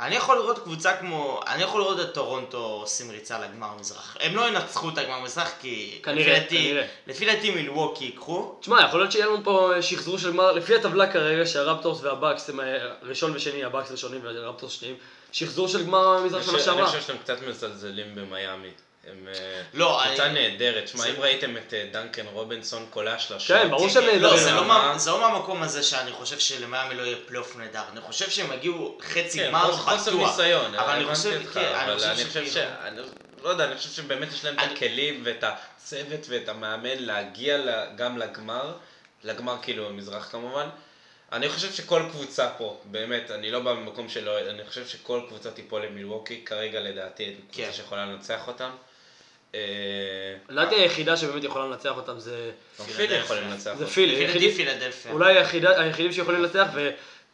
אני 0.00 0.14
יכול 0.14 0.36
לראות 0.36 0.58
קבוצה 0.58 0.96
כמו, 0.96 1.40
אני 1.46 1.62
יכול 1.62 1.80
לראות 1.80 2.00
את 2.00 2.14
טורונטו 2.14 2.58
עושים 2.58 3.10
ריצה 3.10 3.38
לגמר 3.38 3.66
המזרח. 3.66 4.16
הם 4.20 4.36
לא 4.36 4.48
ינצחו 4.48 4.88
את 4.88 4.98
הגמר 4.98 5.14
המזרח 5.14 5.52
כי 5.60 6.00
כנראה, 6.02 6.38
לפי 6.38 6.48
כנראה. 6.48 6.86
לפי 7.06 7.26
דעתי 7.26 7.50
מילווקי 7.50 8.04
ייקחו. 8.04 8.54
תשמע, 8.60 8.82
יכול 8.84 9.00
להיות 9.00 9.12
שיהיה 9.12 9.26
לנו 9.26 9.44
פה 9.44 9.72
שחזור 9.80 10.18
של 10.18 10.32
גמר, 10.32 10.52
לפי 10.52 10.74
הטבלה 10.74 11.12
כרגע, 11.12 11.46
שהרפטורס 11.46 12.02
והבאקס 12.02 12.50
הם 12.50 12.60
אה, 12.60 12.66
ראשון 13.02 13.32
ושני, 13.34 13.64
הבאקס 13.64 13.90
ראשונים 13.90 14.20
והרפטורס 14.24 14.72
שניים, 14.72 14.94
שחזור 15.36 15.68
של 15.68 15.82
גמר 15.86 16.06
המזרח 16.08 16.42
שנה 16.42 16.52
חושב- 16.52 16.56
אני 16.56 16.64
שעברה. 16.64 16.86
חושב 16.86 17.00
שאתם 17.00 17.18
קצת 17.18 17.42
מזלזלים 17.42 18.14
במיאמי. 18.14 18.68
הם 19.10 19.28
אה, 19.28 19.62
לא, 19.74 20.00
קבוצה 20.06 20.26
אני- 20.26 20.48
נהדרת. 20.50 20.88
שמע, 20.88 21.00
זה- 21.02 21.08
אם 21.10 21.20
ראיתם 21.20 21.56
את 21.56 21.74
אה, 21.74 21.88
דנקן 21.92 22.26
רובינסון 22.26 22.86
קולע 22.90 23.18
שלושה... 23.18 23.58
כן, 23.62 23.70
ברור 23.70 23.88
שהם 23.88 24.04
לא, 24.04 24.12
נהדרים. 24.12 24.36
זה 24.38 24.52
לא 24.52 24.64
מה- 24.64 24.94
זה 24.98 25.10
לא 25.10 25.20
מהמקום 25.20 25.62
הזה 25.62 25.82
שאני 25.82 26.12
חושב 26.12 26.38
שלמיאמי 26.38 26.94
לא 26.94 27.02
יהיה 27.02 27.16
פלייאוף 27.26 27.56
נהדר. 27.56 27.82
אני 27.92 28.00
חושב 28.00 28.30
שהם 28.30 28.52
יגיעו 28.52 28.98
חצי 29.02 29.38
כן, 29.38 29.46
גמר 29.48 29.72
חוסר- 29.72 29.96
חוסר 29.98 30.16
בטוח. 30.16 30.28
ניסיון, 30.30 30.74
אבל 30.74 30.90
אני 30.92 31.04
חושב, 31.14 31.42
כן, 31.54 31.60
אני 31.60 31.92
אבל 31.92 32.04
אני 32.04 32.24
חושב 32.24 32.46
ש... 32.46 32.56
אני 32.56 33.00
לא 33.42 33.48
יודע, 33.48 33.64
אני 33.64 33.76
חושב 33.76 33.90
שבאמת 33.90 34.28
יש 34.32 34.44
להם 34.44 34.54
את 34.58 34.72
הכלים 34.72 35.20
ואת 35.24 35.44
הצוות 35.44 36.20
ואת 36.28 36.48
המאמן 36.48 36.98
להגיע 36.98 37.58
גם 37.96 38.18
לגמר, 38.18 38.72
לגמר 39.24 39.56
כאילו 39.62 39.88
במזרח 39.88 40.28
כמובן. 40.32 40.68
אני 41.32 41.48
חושב 41.48 41.72
שכל 41.72 42.02
קבוצה 42.10 42.48
פה, 42.58 42.80
באמת, 42.84 43.30
אני 43.30 43.50
לא 43.50 43.60
בא 43.60 43.72
ממקום 43.74 44.08
שלא, 44.08 44.38
אני 44.40 44.64
חושב 44.64 44.86
שכל 44.86 45.20
קבוצה 45.28 45.50
תיפול 45.50 45.84
למילווקי, 45.86 46.42
כרגע 46.44 46.80
לדעתי 46.80 47.24
כן. 47.52 47.62
קבוצה 47.62 47.76
שיכולה 47.76 48.06
לנצח 48.06 48.48
אותם. 48.48 48.70
אה, 49.54 49.60
לדעתי 50.48 50.74
היחידה 50.74 51.16
שבאמת 51.16 51.44
יכולה 51.44 51.66
לנצח 51.66 51.96
אותם 51.96 52.18
זה 52.18 52.50
גם 52.78 52.84
פילי 52.86 53.14
יכולים 53.14 53.42
לנצח 53.50 53.74
זה. 53.74 53.86
פילי. 53.86 54.52
פילדלפיה. 54.56 55.12
אולי 55.12 55.34
היחידה- 55.38 55.80
היחידים 55.80 56.12
שיכולים 56.12 56.42
לנצח, 56.42 56.66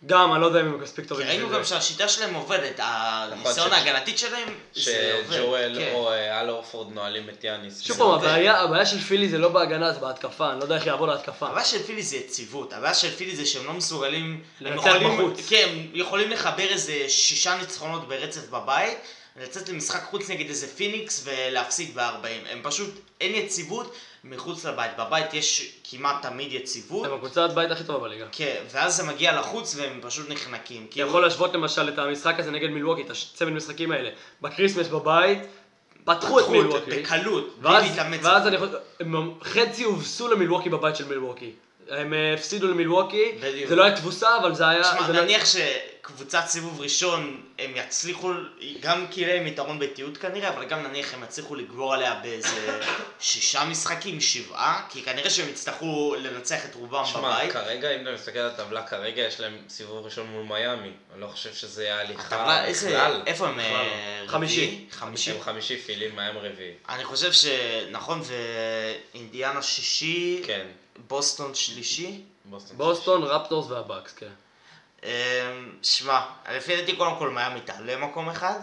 וגם, 0.05 0.33
אני 0.33 0.41
לא 0.41 0.47
יודע 0.47 0.61
אם 0.61 0.67
הם 0.67 0.81
מספיק 0.83 1.05
כי 1.05 1.09
טובים. 1.09 1.27
ראינו 1.27 1.47
בשביל 1.47 1.59
גם. 1.59 1.65
שהשיטה 1.65 2.09
שלהם 2.09 2.35
עובדת, 2.35 2.81
הניסיון 2.83 3.71
ש- 3.71 3.73
ההגנתית 3.73 4.19
שלהם, 4.19 4.49
זה 4.75 5.15
עובד. 5.25 5.37
שג'ואל 5.37 5.75
כן. 5.79 5.91
או 5.95 6.11
אה, 6.11 6.41
אל 6.41 6.51
אורפורד 6.51 6.93
נועלים 6.95 7.29
את 7.29 7.45
יאניס. 7.45 7.81
שוב 7.81 7.97
פעם. 7.99 8.11
הבעיה 8.11 8.87
של 8.87 8.99
פילי 9.01 9.29
זה 9.29 9.39
לא 9.39 9.49
בהגנה, 9.49 9.93
זה 9.93 10.01
בהתקפה, 10.01 10.51
אני 10.51 10.59
לא 10.59 10.65
יודע 10.65 10.75
איך 10.77 10.87
יעבור 10.87 11.07
להתקפה. 11.07 11.47
הבעיה 11.49 11.65
של 11.65 11.83
פילי 11.83 12.03
זה 12.03 12.17
יציבות, 12.17 12.73
הבעיה 12.73 12.95
של 12.95 13.11
פילי 13.11 13.37
זה 13.37 13.47
שהם 13.47 13.67
לא 13.67 13.73
מסוגלים, 13.73 14.43
לנצח 14.61 14.93
בחוץ. 15.05 15.49
כן, 15.49 15.69
הם 15.73 15.87
יכולים 15.95 16.31
לחבר 16.31 16.69
איזה 16.69 17.05
שישה 17.09 17.57
ניצחונות 17.57 18.09
ברצף 18.09 18.49
בבית, 18.51 18.99
לצאת 19.37 19.69
למשחק 19.69 20.03
חוץ 20.03 20.31
נגד 20.31 20.49
איזה 20.49 20.67
פיניקס 20.67 21.25
ולהפסיד 21.25 21.95
ב-40, 21.95 22.49
הם 22.51 22.61
פשוט, 22.63 22.91
אין 23.21 23.35
יציבות 23.35 23.95
מחוץ 24.25 24.65
לבית, 24.65 24.91
בבית 24.99 25.35
יש 25.35 25.73
כמעט 25.85 26.23
תמיד 26.23 26.53
יציבות, 26.53 27.07
הם 27.07 27.15
הקבוצת 27.15 27.51
בית 27.55 27.71
הכי 27.71 27.85
טובה 27.85 27.99
בליגה. 27.99 28.27
כן, 28.33 28.63
ואז 28.71 28.97
זה 28.97 29.03
מגיע 29.03 29.41
לחוץ 29.41 29.75
והם 29.77 30.01
פשוט 30.03 30.31
נחנקים, 30.31 30.83
אתה 30.85 30.93
כאילו, 30.93 31.09
יכול 31.09 31.23
להשוות 31.23 31.55
למשל 31.55 31.89
את 31.89 31.99
המשחק 31.99 32.35
הזה 32.39 32.51
נגד 32.51 32.69
מילווקי, 32.69 33.03
את 33.03 33.11
הצמד 33.11 33.53
משחקים 33.53 33.93
האלה. 33.93 34.11
ב 34.41 34.46
Christmas 34.46 34.89
בבית, 34.89 35.39
פתחו 36.05 36.41
את 36.41 36.49
מילווקי. 36.49 36.91
בקלות, 36.91 37.59
בלי 37.59 37.73
ואז, 37.73 37.85
להתאמץ. 37.85 38.21
ואז 38.23 38.47
אני 38.47 38.57
הם 39.01 39.35
חצי 39.43 39.85
הובסו 39.85 40.29
למילווקי 40.29 40.69
בבית 40.69 40.97
של 40.97 41.09
מילווקי. 41.09 41.53
הם 41.89 42.15
אה, 42.15 42.35
הפסידו 42.35 42.69
למילווקי, 42.69 43.33
בדיוק. 43.41 43.69
זה 43.69 43.77
לא 43.77 43.85
היה 43.85 43.97
תבוסה, 43.97 44.37
אבל 44.37 44.55
זה 44.55 44.69
היה... 44.69 44.83
תשמע, 44.83 45.07
זה 45.07 45.13
לא- 45.13 45.23
נניח 45.23 45.43
שקבוצת 45.47 46.43
סיבוב 46.47 46.81
ראשון, 46.81 47.43
הם 47.59 47.73
יצליחו, 47.77 48.33
גם 48.81 49.07
כי 49.11 49.25
להם 49.25 49.47
יתרון 49.47 49.79
ביתיות 49.79 50.17
כנראה, 50.17 50.49
אבל 50.49 50.65
גם 50.65 50.83
נניח 50.83 51.15
הם 51.15 51.23
יצליחו 51.23 51.55
לגבור 51.55 51.95
עליה 51.95 52.15
באיזה 52.23 52.81
שישה 53.21 53.65
משחקים, 53.65 54.21
שבעה, 54.21 54.87
כי 54.89 55.03
כנראה 55.03 55.31
שהם 55.31 55.49
יצטרכו 55.49 56.15
לנצח 56.19 56.65
את 56.65 56.75
רובם 56.75 57.05
שמע, 57.07 57.21
בבית. 57.21 57.53
כרגע, 57.53 57.97
אם 57.97 58.03
אתה 58.03 58.11
מסתכל 58.13 58.39
על 58.39 58.51
הטבלה, 58.51 58.83
כרגע 58.87 59.23
יש 59.23 59.41
להם 59.41 59.59
סיבוב 59.69 60.05
ראשון 60.05 60.27
מול 60.27 60.43
מיאמי. 60.43 60.91
אני 61.13 61.21
לא 61.21 61.27
חושב 61.27 61.55
שזה 61.55 61.85
יהיה 61.85 62.01
הליכה 62.01 62.23
הטבלה, 62.23 62.65
איזה. 62.65 63.01
איפה 63.27 63.49
הם? 63.49 63.61
אה, 63.61 64.23
לא. 64.25 64.29
חמישי. 64.29 64.67
רביעי? 64.67 64.87
חמישי. 64.91 65.31
הם 65.31 65.41
חמישי 65.41 65.77
פילים, 65.79 66.17
מיאמי 66.17 66.39
רביעי. 66.39 66.73
אני 66.89 67.05
חושב 67.05 67.33
שנכון, 67.33 68.23
ואינדיאנה 69.15 69.63
שישי, 69.63 70.43
כן, 70.47 70.67
בוסטון 71.09 71.55
שלישי. 71.55 72.21
בוסטון. 72.77 73.23
רפטורס 73.23 73.71
והבאקס, 73.71 74.13
כן. 74.13 74.27
אמ, 75.03 75.09
שמע, 75.83 76.21
לפי 76.57 76.77
דעתי 76.77 76.97
קודם 76.97 77.17
כל 77.19 77.31
מיאמי 77.31 77.61
תעלה 77.61 77.97
מקום 77.97 78.29
אחד, 78.31 78.59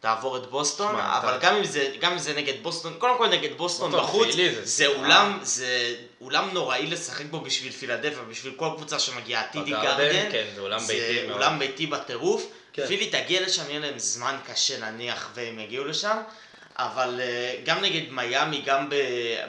תעבור 0.00 0.36
את 0.36 0.46
בוסטון, 0.46 0.92
שמע, 0.92 1.18
אבל 1.18 1.36
אתה- 1.36 1.46
גם 1.46 1.56
אם 1.56 1.64
זה, 1.64 1.94
גם 2.00 2.12
אם 2.12 2.18
זה 2.18 2.34
נגד 2.36 2.62
בוסטון, 2.62 2.94
קודם 2.98 3.18
כל 3.18 3.28
נגד 3.28 3.56
בוסטון 3.56 3.92
בחוץ, 3.92 4.28
זה 4.34 4.60
זה. 4.64 4.86
אולם, 4.86 5.38
זה 5.42 5.94
אולם 6.20 6.50
נוראי 6.52 6.86
לשחק 6.86 7.24
בו 7.30 7.40
בשביל 7.40 7.72
פילדלפיה, 7.72 8.22
בשביל 8.22 8.52
כל 8.56 8.68
קבוצה 8.76 8.98
שמגיעה, 8.98 9.42
TD 9.52 9.70
גרדן, 9.70 10.30
כן, 10.32 10.46
זה 10.54 10.60
אולם 10.60 10.78
ביתי 10.86 11.26
זה. 11.26 11.32
אולם 11.32 11.58
ביתי 11.58 11.86
בטירוף, 11.86 12.42
כן. 12.72 12.86
פילי 12.86 13.10
תגיע 13.10 13.40
לשם, 13.46 13.62
יהיה 13.68 13.80
להם 13.80 13.98
זמן 13.98 14.36
קשה 14.46 14.90
נניח, 14.90 15.30
והם 15.34 15.58
יגיעו 15.58 15.84
לשם. 15.84 16.16
אבל 16.84 17.20
אה, 17.20 17.54
גם 17.64 17.80
נגד 17.80 18.12
מיאמי, 18.12 18.62
גם 18.64 18.90
ב- 18.90 18.94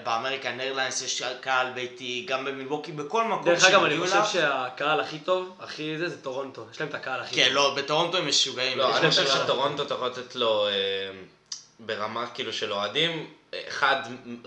באמריקן 0.04 0.60
איירליינס 0.60 1.02
יש 1.02 1.24
קהל 1.42 1.72
ביתי, 1.72 2.26
גם 2.28 2.46
במילווקי, 2.46 2.92
בכל 2.92 3.24
מקום 3.24 3.46
דרך 3.46 3.64
אגב, 3.64 3.84
אני 3.84 3.98
חושב. 4.00 4.22
שהקהל 4.32 5.00
הכי 5.00 5.20
טוב, 5.20 5.58
הכי 5.60 5.98
זה, 5.98 6.10
זה 6.10 6.22
טורונטו. 6.22 6.66
יש 6.72 6.80
להם 6.80 6.90
את 6.90 6.94
הקהל 6.94 7.20
הכי 7.20 7.36
טוב. 7.36 7.44
כן, 7.44 7.54
לא, 7.54 7.76
בטורונטו 7.78 8.18
הם 8.18 8.28
משוגעים. 8.28 8.78
לא, 8.78 8.98
אני 8.98 9.10
חושב. 9.10 9.28
שטורונטו 9.28 9.84
אתה 9.84 9.94
יכול 9.94 10.08
לתת 10.08 10.36
לו 10.36 10.68
אה, 10.68 10.72
ברמה 11.80 12.28
כאילו 12.28 12.54
של 12.54 12.74
אוהדים, 12.74 13.30
אחד, 13.68 13.96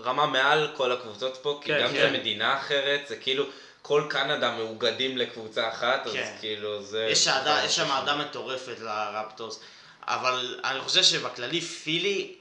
רמה 0.03 0.25
מעל 0.25 0.67
כל 0.73 0.91
הקבוצות 0.91 1.37
פה, 1.41 1.59
כי 1.63 1.67
כן, 1.67 1.81
גם 1.81 1.87
כן. 1.87 1.93
זה 1.93 2.11
מדינה 2.11 2.57
אחרת, 2.57 3.01
זה 3.07 3.15
כאילו 3.15 3.45
כל 3.81 4.03
קנדה 4.09 4.51
מאוגדים 4.51 5.17
לקבוצה 5.17 5.69
אחת, 5.69 6.07
אז 6.07 6.13
כן. 6.13 6.35
כאילו 6.39 6.83
זה... 6.83 7.07
יש 7.11 7.27
בכלל 7.27 7.65
יש 7.65 7.75
שם. 7.75 7.91
אהדה 7.91 8.15
מטורפת 8.15 8.79
לרפטורס, 8.79 9.59
אבל 10.07 10.59
אני 10.63 10.79
חושב 10.79 11.03
שבכללי 11.03 11.61
פילי, 11.61 12.35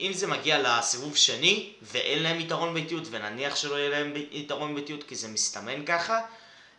אם 0.00 0.12
זה 0.12 0.26
מגיע 0.26 0.58
לסיבוב 0.78 1.16
שני, 1.16 1.72
ואין 1.82 2.22
להם 2.22 2.40
יתרון 2.40 2.74
ביתיות, 2.74 3.02
ונניח 3.10 3.56
שלא 3.56 3.74
יהיה 3.76 3.90
להם 3.90 4.12
יתרון 4.30 4.74
ביתיות, 4.74 5.02
כי 5.02 5.14
זה 5.16 5.28
מסתמן 5.28 5.84
ככה, 5.84 6.20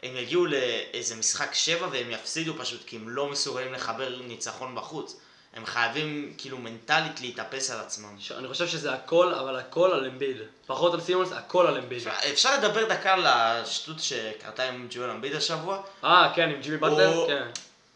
הם 0.03 0.17
יגיעו 0.17 0.45
לאיזה 0.45 1.15
משחק 1.15 1.53
שבע 1.53 1.87
והם 1.91 2.11
יפסידו 2.11 2.53
פשוט, 2.57 2.81
כי 2.85 2.95
הם 2.95 3.09
לא 3.09 3.27
מסוגלים 3.27 3.73
לחבר 3.73 4.21
ניצחון 4.27 4.75
בחוץ. 4.75 5.15
הם 5.53 5.65
חייבים 5.65 6.33
כאילו 6.37 6.57
מנטלית 6.57 7.21
להתאפס 7.21 7.71
על 7.71 7.79
עצמם. 7.79 8.15
ש- 8.19 8.31
אני 8.31 8.47
חושב 8.47 8.67
שזה 8.67 8.93
הכל, 8.93 9.33
אבל 9.33 9.55
הכל 9.55 9.91
על 9.91 10.05
אמביד. 10.05 10.37
פחות 10.67 10.93
על 10.93 11.01
סימונס, 11.01 11.31
הכל 11.31 11.67
על 11.67 11.77
אמביד. 11.77 11.97
אפשר- 12.07 12.29
אפשר 12.31 12.57
לדבר 12.57 12.85
דקה 12.89 13.13
על 13.13 13.25
השטות 13.27 13.99
שקרתה 13.99 14.63
עם 14.69 14.87
ג'ואל 14.89 15.09
אמביד 15.09 15.35
השבוע? 15.35 15.81
אה, 16.03 16.31
כן, 16.35 16.49
עם 16.49 16.61
ג'ימי 16.61 16.77
באטלר? 16.77 17.13
הוא- 17.13 17.27
כן. 17.27 17.47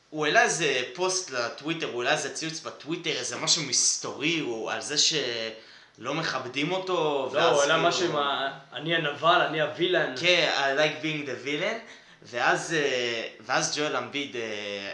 הוא 0.09 0.25
העלה 0.25 0.41
איזה 0.43 0.81
פוסט 0.93 1.31
לטוויטר, 1.31 1.87
הוא 1.91 2.03
העלה 2.03 2.13
איזה 2.15 2.33
ציוץ 2.33 2.59
בטוויטר, 2.59 3.09
איזה 3.09 3.37
משהו 3.37 3.63
מסתורי, 3.63 4.39
הוא 4.39 4.71
על 4.71 4.81
זה 4.81 4.95
שלא 4.97 6.13
מכבדים 6.13 6.71
אותו. 6.71 7.29
לא, 7.33 7.49
הוא 7.49 7.61
העלה 7.61 7.73
כאילו- 7.73 7.87
משהו 7.89 8.09
עם 8.09 8.15
ה... 8.15 8.51
אני 8.73 8.95
הנבל, 8.95 9.41
אני 9.49 9.61
הווילן. 9.61 10.13
כן, 10.19 10.49
I 10.57 10.79
like 10.79 11.03
being 11.03 11.27
the 11.27 11.45
villain, 11.47 11.77
ואז, 12.23 12.73
אה, 12.73 13.27
ואז 13.45 13.77
ג'ואל 13.77 13.95
אמביד, 13.95 14.35
אה, 14.35 14.93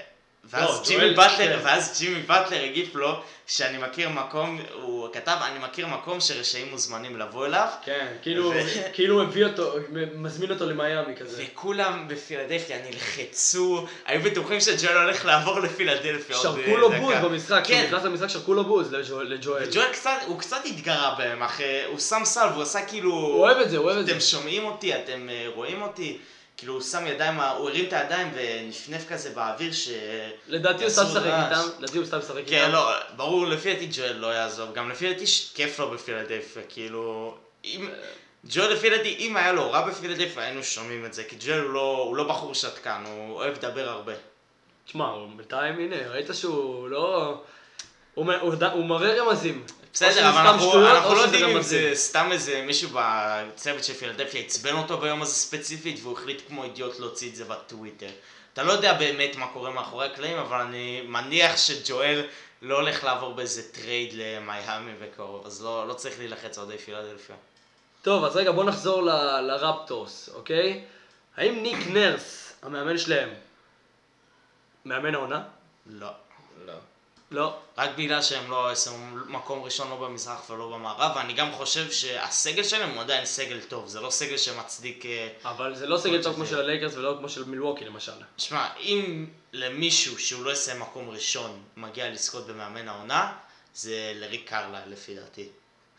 ואז 0.49 0.69
לא, 0.69 0.83
ג'ימי 0.87 1.13
באטלר, 1.13 1.59
כן. 1.59 1.65
ואז 1.65 1.99
ג'ימי 1.99 2.21
באטלר 2.21 2.63
הגיב 2.63 2.97
לו 2.97 3.21
שאני 3.47 3.77
מכיר 3.77 4.09
מקום, 4.09 4.59
הוא 4.73 5.07
כתב, 5.13 5.37
אני 5.41 5.59
מכיר 5.59 5.87
מקום 5.87 6.19
שרשעים 6.19 6.71
מוזמנים 6.71 7.19
לבוא 7.19 7.45
אליו, 7.45 7.67
כן, 7.85 8.07
כאילו, 8.21 8.49
ו- 8.49 8.79
כאילו 8.93 9.21
הביא 9.21 9.45
אותו, 9.45 9.75
מזמין 10.15 10.51
אותו 10.51 10.65
למיאמי 10.65 11.15
כזה. 11.15 11.43
וכולם 11.43 12.07
בפילדלפיה 12.07 12.77
נלחצו, 12.89 13.85
היו 14.05 14.21
בטוחים 14.21 14.61
שג'ואל 14.61 14.97
הולך 14.97 15.25
לעבור 15.25 15.59
לפילדלפיה 15.59 16.37
שרקו 16.37 16.77
לו 16.77 16.89
דקה. 16.89 16.99
בוז 16.99 17.15
במשחק, 17.23 17.61
כשהוא 17.63 17.77
כן, 17.77 17.85
נכנס 17.85 18.03
למשחק 18.03 18.27
שרקו 18.27 18.53
לו 18.53 18.63
בוז 18.63 18.93
לג'ואל. 18.93 19.27
לג'ואל. 19.27 19.63
וג'ואל 19.69 19.91
קצת, 19.91 20.17
הוא 20.27 20.39
קצת 20.39 20.65
התגרה 20.65 21.15
בהם, 21.17 21.43
אחרי, 21.43 21.83
הוא 21.87 21.99
שם 21.99 22.21
סל 22.23 22.47
והוא 22.51 22.63
עשה 22.63 22.85
כאילו... 22.85 23.11
הוא 23.11 23.39
אוהב 23.39 23.57
את 23.57 23.69
זה, 23.69 23.77
הוא 23.77 23.85
אוהב 23.85 23.97
את 23.97 24.05
זה. 24.05 24.11
אתם 24.11 24.19
שומעים 24.19 24.65
אותי, 24.65 24.95
אתם 24.95 25.29
אה, 25.29 25.47
רואים 25.55 25.81
אותי? 25.81 26.17
כאילו 26.57 26.73
הוא 26.73 26.81
שם 26.81 27.07
ידיים, 27.07 27.39
הוא 27.39 27.69
הרים 27.69 27.85
את 27.85 27.93
הידיים 27.93 28.31
ונפנף 28.35 29.09
כזה 29.09 29.29
באוויר 29.29 29.73
ש... 29.73 29.89
לדעתי 30.47 30.83
הוא 30.83 30.91
סתם 30.91 31.03
משחק 31.03 31.21
רעש. 31.25 31.57
איתם, 31.57 31.69
לדעתי 31.79 31.97
הוא 31.97 32.05
סתם 32.05 32.17
משחק 32.17 32.37
איתם. 32.37 32.49
כן, 32.49 32.71
לא, 32.71 32.91
ברור, 33.15 33.47
לפי 33.47 33.73
דעתי 33.73 33.89
ג'ואל 33.91 34.15
לא 34.15 34.27
יעזוב, 34.27 34.73
גם 34.73 34.89
לפי 34.89 35.13
דעתי 35.13 35.25
כיף 35.53 35.79
לו 35.79 35.91
בפילדלפיה, 35.91 36.63
כאילו... 36.69 37.35
אם... 37.65 37.89
ג'ואל 38.49 38.73
לפי 38.73 38.89
דעתי, 38.89 39.15
אם 39.19 39.37
היה 39.37 39.53
לו 39.53 39.71
רע 39.71 39.89
בפילדלפיה 39.89 40.43
היינו 40.43 40.63
שומעים 40.63 41.05
את 41.05 41.13
זה, 41.13 41.23
כי 41.23 41.35
ג'ואל 41.39 41.59
הוא 41.59 41.73
לא, 41.73 42.03
הוא 42.07 42.15
לא 42.15 42.23
בחור 42.23 42.53
שתקן, 42.53 43.03
הוא 43.05 43.35
אוהב 43.35 43.53
לדבר 43.57 43.89
הרבה. 43.89 44.13
תשמע, 44.85 45.13
בינתיים, 45.37 45.79
הנה, 45.79 45.95
ראית 46.09 46.27
שהוא 46.33 46.89
לא... 46.89 47.35
הוא 48.13 48.33
הוא 48.41 48.53
הוא 48.73 48.85
מראה 48.85 49.21
רמזים. 49.21 49.63
בסדר, 49.95 50.29
אבל 50.29 50.37
אנחנו, 50.47 50.87
אנחנו 50.87 51.15
לא 51.15 51.19
יודעים 51.21 51.57
אם. 51.57 51.61
זה 51.61 51.91
סתם 51.93 52.29
איזה 52.31 52.61
מישהו 52.61 52.89
בצוות 52.93 53.83
של 53.83 53.93
פילדלפיה 53.93 54.41
עצבן 54.41 54.75
אותו 54.75 54.97
ביום 54.97 55.21
הזה 55.21 55.33
ספציפית 55.33 55.99
והוא 56.03 56.17
החליט 56.19 56.41
כמו 56.47 56.63
אידיוט 56.63 56.99
להוציא 56.99 57.29
את 57.29 57.35
זה 57.35 57.45
בטוויטר. 57.45 58.09
אתה 58.53 58.63
לא 58.63 58.71
יודע 58.71 58.93
באמת 58.93 59.35
מה 59.35 59.47
קורה 59.47 59.69
מאחורי 59.71 60.05
הקלעים, 60.05 60.37
אבל 60.37 60.61
אני 60.61 61.01
מניח 61.07 61.57
שג'ואל 61.57 62.25
לא 62.61 62.75
הולך 62.75 63.03
לעבור 63.03 63.33
באיזה 63.33 63.71
trade 63.71 64.13
למיאמי 64.13 64.91
בקרוב, 65.01 65.45
אז 65.45 65.63
לא, 65.63 65.87
לא 65.87 65.93
צריך 65.93 66.19
להילחץ 66.19 66.57
אוהדי 66.57 66.77
פילדלפיה. 66.77 67.35
טוב, 68.01 68.23
אז 68.23 68.35
רגע, 68.35 68.51
בוא 68.51 68.63
נחזור 68.63 69.03
ל- 69.03 69.39
לרפטורס, 69.41 70.29
אוקיי? 70.33 70.83
האם 71.37 71.63
ניק 71.63 71.87
נרס, 71.87 72.53
המאמן 72.63 72.97
שלהם, 72.97 73.29
מאמן 74.85 75.15
העונה? 75.15 75.41
לא. 75.89 76.07
לא. 77.31 77.55
רק 77.77 77.89
בגלל 77.97 78.21
שהם 78.21 78.51
לא 78.51 78.75
סיימו 78.75 79.15
מקום 79.27 79.63
ראשון 79.63 79.89
לא 79.89 79.95
במזרח 79.95 80.49
ולא 80.49 80.69
במערב, 80.69 81.11
ואני 81.15 81.33
גם 81.33 81.51
חושב 81.51 81.91
שהסגל 81.91 82.63
שלהם 82.63 82.89
הוא 82.89 83.01
עדיין 83.01 83.25
סגל 83.25 83.61
טוב, 83.61 83.87
זה 83.87 84.01
לא 84.01 84.09
סגל 84.09 84.37
שמצדיק... 84.37 85.05
אה, 85.05 85.27
אבל 85.43 85.75
זה 85.75 85.87
לא 85.87 85.97
סגל 85.97 86.23
טוב 86.23 86.35
כמו 86.35 86.45
של 86.45 86.59
הלייקרס 86.59 86.95
ולא 86.95 87.15
כמו 87.19 87.29
של 87.29 87.43
מילווקי 87.43 87.85
למשל. 87.85 88.11
שמע, 88.37 88.67
אם 88.79 89.27
למישהו 89.53 90.19
שהוא 90.19 90.45
לא 90.45 90.51
יסיים 90.51 90.79
מקום 90.79 91.09
ראשון 91.09 91.63
מגיע 91.77 92.09
לזכות 92.09 92.47
במאמן 92.47 92.87
העונה, 92.87 93.33
זה 93.73 94.13
לריק 94.15 94.49
קרלייל 94.49 94.81
לפי 94.87 95.15
דעתי. 95.15 95.47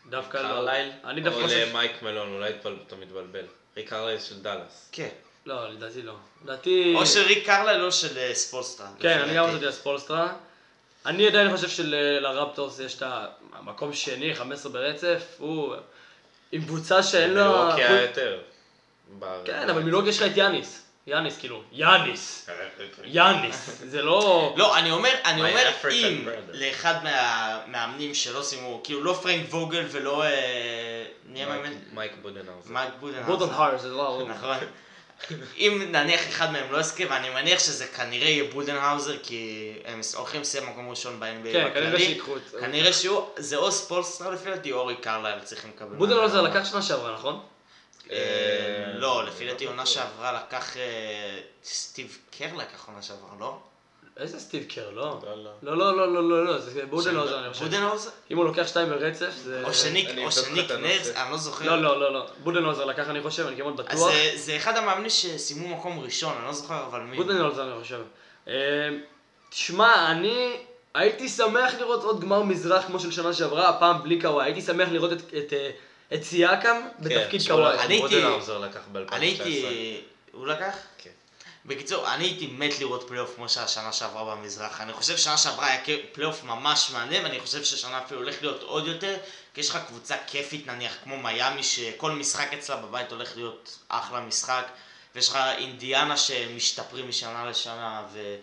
דווקא 0.09 0.37
לא. 0.37 0.43
קרלייל? 0.47 0.91
אני 1.03 1.21
דווקא 1.21 1.39
או 1.39 1.43
חושב... 1.43 1.67
למייק 1.69 2.01
מלון, 2.01 2.33
אולי 2.33 2.49
אתה 2.87 2.95
מתבלבל. 2.95 3.45
ריק 3.77 3.89
קרלייל 3.89 4.19
של 4.19 4.41
דאלאס. 4.41 4.89
כן. 4.91 5.09
לא, 5.45 5.69
לדעתי 5.69 6.01
לא. 6.01 6.13
לדעתי... 6.43 6.93
או 6.95 7.05
של 7.05 7.21
ריק 7.21 7.45
קרלה, 7.45 7.77
לא 7.77 7.91
של 7.91 8.17
אה, 8.17 8.35
ספולסטרה. 8.35 8.87
כן, 8.99 9.19
אני 9.19 9.35
גם. 9.35 9.47
חשבתי 9.47 9.65
על 9.65 9.71
ספולסטרה. 9.71 10.33
אני 11.07 11.27
עדיין 11.27 11.51
חושב 11.55 11.69
שלרפטורס 11.69 12.79
יש 12.79 12.97
את 12.97 13.03
המקום 13.53 13.93
שני, 13.93 14.35
15 14.35 14.71
ברצף, 14.71 15.35
הוא 15.37 15.75
עם 16.51 16.61
קבוצה 16.61 17.03
שאין 17.03 17.33
לה... 17.33 17.47
מילווקי 17.49 17.83
היה 17.83 18.01
יותר. 18.01 18.39
כן, 19.45 19.69
אבל 19.69 19.81
מילווקי 19.83 20.09
יש 20.09 20.21
לך 20.21 20.31
את 20.31 20.37
יאניס. 20.37 20.83
יאניס, 21.07 21.37
כאילו, 21.37 21.61
יאניס. 21.71 22.49
יאניס. 23.05 23.81
זה 23.85 24.01
לא... 24.01 24.53
לא, 24.57 24.77
אני 24.77 24.91
אומר, 24.91 25.09
אני 25.25 25.41
אומר, 25.41 25.71
אם. 25.91 26.27
לאחד 26.53 26.95
מהמאמנים 27.03 28.13
שלא 28.13 28.41
סיימו, 28.41 28.81
כאילו 28.83 29.03
לא 29.03 29.13
פרנק 29.23 29.45
ווגל 29.49 29.85
ולא... 29.91 30.23
אה, 30.23 30.29
מי 31.25 31.43
המאמן? 31.43 31.73
מייק- 31.93 32.11
בודנהאוזר. 32.21 32.69
מייק 32.73 32.89
בודנהאוזר. 32.99 33.53
האר, 33.53 33.77
זה 33.77 33.89
לא... 33.89 34.23
נכון. 34.27 34.57
אם 35.57 35.87
נניח 35.91 36.27
אחד 36.29 36.51
מהם 36.51 36.71
לא 36.71 36.77
יזכה, 36.77 37.03
ואני 37.09 37.29
מניח 37.29 37.59
שזה 37.59 37.85
כנראה 37.87 38.29
יהיה 38.29 38.51
בודנהאוזר, 38.51 39.17
כי 39.23 39.73
הם 39.85 40.01
הולכים 40.15 40.41
לסיים 40.41 40.69
מקום 40.69 40.89
ראשון 40.89 41.19
ב-NBA 41.19 41.53
כן, 41.53 41.69
כנראה. 41.73 41.99
שיקחו 41.99 42.37
את 42.37 42.41
זה. 42.51 42.59
כנראה 42.59 42.93
שהוא, 42.93 43.29
זה 43.37 43.55
או 43.55 43.71
ספולסטרה 43.71 44.31
לפי 44.31 44.49
דעתי, 44.49 44.71
או 44.71 44.85
ריק 44.85 44.99
קרלייל 44.99 45.39
צריכים 45.39 45.71
לקבל. 45.75 45.95
בודנהאוזר. 45.95 46.41
לקח 46.41 46.65
שנה 46.65 46.81
שעברה, 46.81 47.13
נכון? 47.13 47.39
אה, 48.11 48.17
לא, 48.93 49.25
לפי 49.25 49.47
דעתי 49.47 49.65
עונה 49.65 49.85
שעברה 49.85 50.31
לקח... 50.31 50.77
אה, 50.77 51.39
סטיב 51.63 52.17
קר 52.37 52.55
לקח 52.55 52.87
עונה 52.87 53.01
שעברה, 53.01 53.29
לא? 53.39 53.59
איזה 54.19 54.39
סטיב 54.39 54.63
קר, 54.75 54.89
לא. 54.89 55.19
לא, 55.23 55.43
לא. 55.43 55.51
לא, 55.61 55.77
לא, 55.77 55.97
לא, 55.97 56.13
לא, 56.13 56.29
לא, 56.29 56.45
לא, 56.45 56.57
זה 56.59 56.85
בודנהאוזר, 56.85 57.39
אני 57.45 57.53
חושב. 57.53 57.63
בודנהאוזר? 57.65 58.09
אם 58.31 58.37
הוא 58.37 58.45
לוקח 58.45 58.67
שתיים 58.67 58.89
ברצף, 58.89 59.31
זה... 59.43 59.63
או 59.65 59.73
שניק, 59.73 60.09
או 60.25 60.31
שניק. 60.31 60.71
נרס, 60.71 61.09
אני 61.15 61.31
לא 61.31 61.37
זוכר. 61.37 61.65
לא, 61.65 61.81
לא, 61.81 61.99
לא, 61.99 62.13
לא. 62.13 62.25
בודנהאוזר 62.43 62.85
לקח, 62.85 63.09
אני 63.09 63.21
חושב, 63.21 63.47
אני 63.47 63.57
כמעט 63.57 63.79
אז 63.79 63.85
בטוח. 63.85 64.11
זה- 64.11 64.31
זה 64.35 64.57
אחד 64.57 64.77
המאמנים 64.77 65.09
שסיימו 65.09 65.77
מקום 65.77 65.99
ראשון, 65.99 66.33
אני 66.37 66.45
לא 66.45 66.53
זוכר 66.53 66.85
אבל 66.89 66.99
מי. 66.99 67.17
בודנהאוזר, 67.17 67.63
אני 67.73 67.81
חושב. 67.83 68.01
אה, 68.47 68.53
תשמע, 69.49 70.11
אני 70.11 70.57
הייתי 70.93 71.29
שמח 71.29 71.73
לראות 71.79 72.03
עוד 72.03 72.21
גמר 72.21 72.43
מזרח 72.43 72.85
כמו 72.85 72.99
של 72.99 73.11
שנה 73.11 73.33
שעברה, 73.33 73.69
הפעם 73.69 74.03
בלי 74.03 74.21
קוואי. 74.21 74.45
הייתי 74.45 74.61
שמח 74.61 74.89
לראות 74.91 75.11
את- 75.11 75.33
את, 75.37 75.53
אה, 75.53 75.69
את 76.13 76.23
סיאקם 76.23 76.81
בתפקיד 76.99 77.41
כן, 77.41 77.47
קוואי. 77.53 77.79
אני 77.79 77.93
הייתי- 77.93 78.21
לקח 78.61 78.81
ב-2019. 78.91 79.13
אני 79.15 79.25
הייתי... 79.25 80.01
הוא 80.31 80.47
לקח? 80.47 80.75
כן. 80.97 81.09
בקיצור, 81.67 82.13
אני 82.13 82.23
הייתי 82.23 82.47
מת 82.47 82.79
לראות 82.79 83.03
פלייאוף 83.07 83.35
כמו 83.35 83.49
שהיה 83.49 83.67
שנה 83.67 83.93
שעברה 83.93 84.35
במזרח. 84.35 84.81
אני 84.81 84.93
חושב 84.93 85.17
ששנה 85.17 85.37
שעברה 85.37 85.67
היה 85.67 85.81
פלייאוף 86.11 86.43
ממש 86.43 86.91
מעניין, 86.93 87.23
ואני 87.23 87.39
חושב 87.39 87.63
ששנה 87.63 88.01
אפילו 88.05 88.21
הולך 88.21 88.35
להיות 88.41 88.63
עוד 88.63 88.87
יותר, 88.87 89.15
כי 89.53 89.61
יש 89.61 89.69
לך 89.69 89.79
קבוצה 89.87 90.15
כיפית 90.27 90.67
נניח 90.67 90.93
כמו 91.03 91.17
מיאמי, 91.17 91.63
שכל 91.63 92.11
משחק 92.11 92.53
אצלה 92.53 92.75
בבית 92.75 93.11
הולך 93.11 93.35
להיות 93.35 93.77
אחלה 93.87 94.19
משחק, 94.19 94.63
ויש 95.15 95.29
לך 95.29 95.39
אינדיאנה 95.57 96.17
שמשתפרים 96.17 97.09
משנה 97.09 97.45
לשנה, 97.49 98.03
ו... 98.13 98.35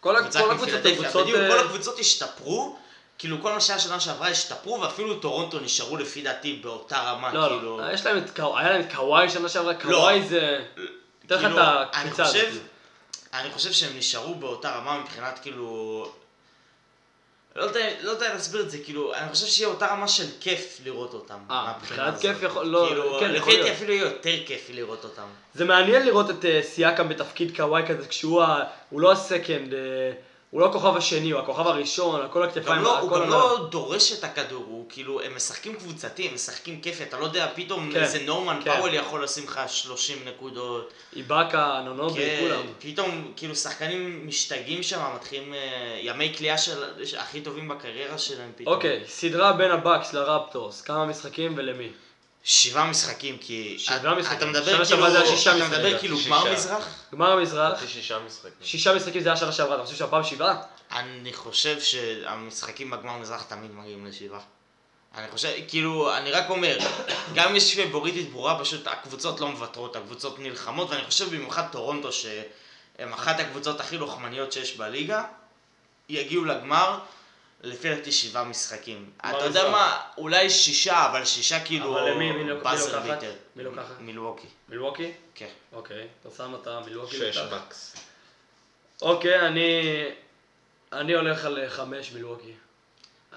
כל 0.00 0.16
הקבוצות, 0.16 0.50
בדיוק, 0.82 1.36
אה, 1.36 1.50
כל 1.50 1.58
הקבוצות 1.58 1.98
השתפרו, 1.98 2.76
כאילו 3.18 3.42
כל 3.42 3.52
מה 3.52 3.60
שהיה 3.60 3.78
שנה 3.78 4.00
שעברה 4.00 4.28
השתפרו, 4.28 4.80
ואפילו 4.80 5.14
טורונטו 5.18 5.60
נשארו 5.60 5.96
לפי 5.96 6.22
דעתי 6.22 6.60
באותה 6.62 7.02
רמה, 7.02 7.32
לא, 7.32 7.48
כאילו... 7.48 7.80
לא, 7.80 7.92
יש 7.92 8.06
להם 8.06 8.18
את 8.18 8.38
היה 8.38 8.70
להם 8.70 8.80
את 8.80 8.94
קוואי 8.94 9.30
שנה 9.30 9.48
שעברה, 9.48 9.74
קוואי 9.74 10.22
זה... 10.22 10.64
אתן 11.36 11.52
לך 11.52 11.58
את 11.58 11.58
כאילו, 11.58 11.62
אני 11.94 12.08
הקפיצה 12.10 12.22
הזאת. 12.48 12.62
אני 13.34 13.50
חושב 13.50 13.72
שהם 13.72 13.98
נשארו 13.98 14.34
באותה 14.34 14.70
רמה 14.70 14.98
מבחינת 15.00 15.38
כאילו... 15.42 16.12
לא 17.56 17.62
יודע, 17.64 17.86
לא 18.00 18.10
יודע 18.10 18.32
להסביר 18.34 18.60
את 18.60 18.70
זה, 18.70 18.78
כאילו, 18.84 19.14
אני 19.14 19.32
חושב 19.32 19.46
שיהיה 19.46 19.68
אותה 19.68 19.86
רמה 19.86 20.08
של 20.08 20.26
כיף 20.40 20.78
לראות 20.84 21.14
אותם. 21.14 21.38
אה, 21.50 21.72
מבחינת. 21.78 22.20
כיף 22.20 22.42
יכול- 22.42 22.66
לא, 22.66 22.86
כאילו, 22.88 23.16
כן, 23.20 23.34
יכול 23.34 23.52
לפי 23.52 23.56
דעתי 23.56 23.62
להיות. 23.62 23.76
אפילו 23.76 23.92
יהיה 23.92 24.04
יותר 24.04 24.46
כיפי 24.46 24.72
לראות 24.72 25.04
אותם. 25.04 25.26
זה 25.54 25.64
מעניין 25.64 26.06
לראות 26.06 26.30
את 26.30 26.44
אה, 26.44 26.60
סייקם 26.62 27.08
בתפקיד 27.08 27.56
קוואי 27.56 27.82
כזה, 27.88 28.08
כשהוא 28.08 28.42
ה- 28.42 28.60
הוא 28.90 29.00
לא 29.00 29.12
הסקנד, 29.12 29.74
אה, 29.74 29.78
הוא 30.50 30.60
לא 30.60 30.66
הכוכב 30.66 30.96
השני, 30.96 31.30
הוא 31.30 31.40
הכוכב 31.40 31.66
הראשון, 31.66 32.20
הכל 32.20 32.42
הכתפיים, 32.42 32.78
גם 32.78 32.82
לא, 32.82 32.98
הוא 32.98 33.08
הכל 33.08 33.16
גם 33.16 33.22
עליו. 33.22 33.38
לא 33.38 33.68
דורש 33.70 34.12
את 34.12 34.24
הכדור, 34.24 34.64
הוא 34.68 34.86
כאילו, 34.88 35.20
הם 35.20 35.36
משחקים 35.36 35.74
קבוצתי, 35.74 36.28
הם 36.28 36.34
משחקים 36.34 36.80
כיפי, 36.80 37.02
אתה 37.02 37.18
לא 37.18 37.24
יודע, 37.24 37.48
פתאום 37.54 37.92
כן, 37.92 38.02
איזה 38.02 38.22
נורמן 38.26 38.60
כן. 38.64 38.74
פאוול 38.74 38.94
יכול 38.94 39.24
לשים 39.24 39.44
לך 39.44 39.60
30 39.66 40.18
נקודות. 40.24 40.92
איבאקה, 41.16 41.82
נונובי, 41.84 42.20
כן, 42.20 42.36
כולם. 42.40 42.60
פתאום, 42.78 43.32
כאילו, 43.36 43.54
שחקנים 43.54 44.26
משתגעים 44.26 44.82
שם, 44.82 45.00
מתחילים 45.14 45.54
אה, 45.54 45.98
ימי 46.02 46.34
כליאה 46.38 46.58
של 46.58 46.84
הכי 47.18 47.40
טובים 47.40 47.68
בקריירה 47.68 48.18
שלהם 48.18 48.52
פתאום. 48.56 48.74
אוקיי, 48.74 49.02
סדרה 49.06 49.52
בין 49.52 49.70
הבאקס 49.70 50.12
לרפטורס, 50.12 50.82
כמה 50.82 51.06
משחקים 51.06 51.54
ולמי? 51.56 51.88
שבעה 52.44 52.90
משחקים, 52.90 53.38
כי... 53.38 53.78
שבעה 53.78 54.14
משחקים. 54.14 54.38
אתה 54.38 54.46
מדבר 54.46 54.64
שנה 54.64 54.72
כאילו... 54.72 54.84
שעברה 54.84 55.10
זה 55.10 55.20
היה 55.20 55.36
שישה 55.36 55.56
אתה. 55.56 55.68
מדבר 55.68 55.98
כאילו. 55.98 56.16
גמר 56.26 56.52
מזרח? 56.52 56.88
גמר 57.12 57.32
המזרח, 57.32 57.78
חצי 57.78 57.88
שישה 57.88 58.18
משחקים. 58.18 58.52
שישה 58.62 58.94
משחקים 58.94 59.22
זה 59.22 59.28
היה 59.28 59.36
שנה 59.36 59.52
שעברה, 59.52 59.74
אתה 59.74 59.84
חושב 59.84 59.96
שהפעם 59.96 60.24
שבעה? 60.24 60.62
אני 60.92 61.32
חושב 61.32 61.80
שהמשחקים 61.80 62.90
בגמר 62.90 63.16
מזרח 63.16 63.42
תמיד 63.42 63.70
מגיעים 63.74 64.06
לשבעה. 64.06 64.40
אני 65.14 65.28
חושב, 65.30 65.52
כאילו, 65.68 66.16
אני 66.16 66.30
רק 66.30 66.50
אומר, 66.50 66.78
גם 67.34 67.48
אם 67.48 67.56
יש 67.56 67.78
פבוריטית 67.78 68.30
ברורה, 68.30 68.60
פשוט 68.60 68.86
הקבוצות 68.86 69.40
לא 69.40 69.48
מוותרות, 69.48 69.96
הקבוצות 69.96 70.38
נלחמות, 70.38 70.90
ואני 70.90 71.04
חושב 71.04 71.30
במיוחד 71.30 71.62
טורונטו, 71.72 72.12
שהם 72.12 73.12
אחת 73.12 73.40
הקבוצות 73.40 73.80
הכי 73.80 73.98
לוחמניות 73.98 74.52
שיש 74.52 74.76
בליגה, 74.76 75.24
יגיעו 76.08 76.44
לגמר, 76.44 76.98
לפי 77.62 77.94
דעתי 77.94 78.12
שבעה 78.12 78.44
משחקים. 78.44 79.10
אתה 79.20 79.44
יודע. 79.44 79.70
מה, 79.70 80.00
אולי 80.18 80.50
שישה, 80.50 81.06
אבל 81.06 81.24
שישה 81.24 81.64
כאילו 81.64 81.98
אבל 81.98 82.10
למי? 82.10 82.32
מי 82.32 82.44
לוקחת? 82.44 82.76
מי 83.56 83.62
לוקחת? 83.64 83.94
מילווקי, 84.00 84.46
מילווקי? 84.68 85.12
כן. 85.34 85.48
אוקיי, 85.72 86.06
אתה 86.20 86.30
שם 86.36 86.52
אותה 86.52 86.80
מילווקי. 86.86 87.16
שש. 87.16 87.38
בקס. 87.38 87.96
אוקיי, 89.02 89.40
אני... 89.46 89.82
אני 90.92 91.14
הולך 91.14 91.44
על 91.44 91.58
אה, 91.58 91.70
חמש 91.70 92.12
מילווקי. 92.12 92.52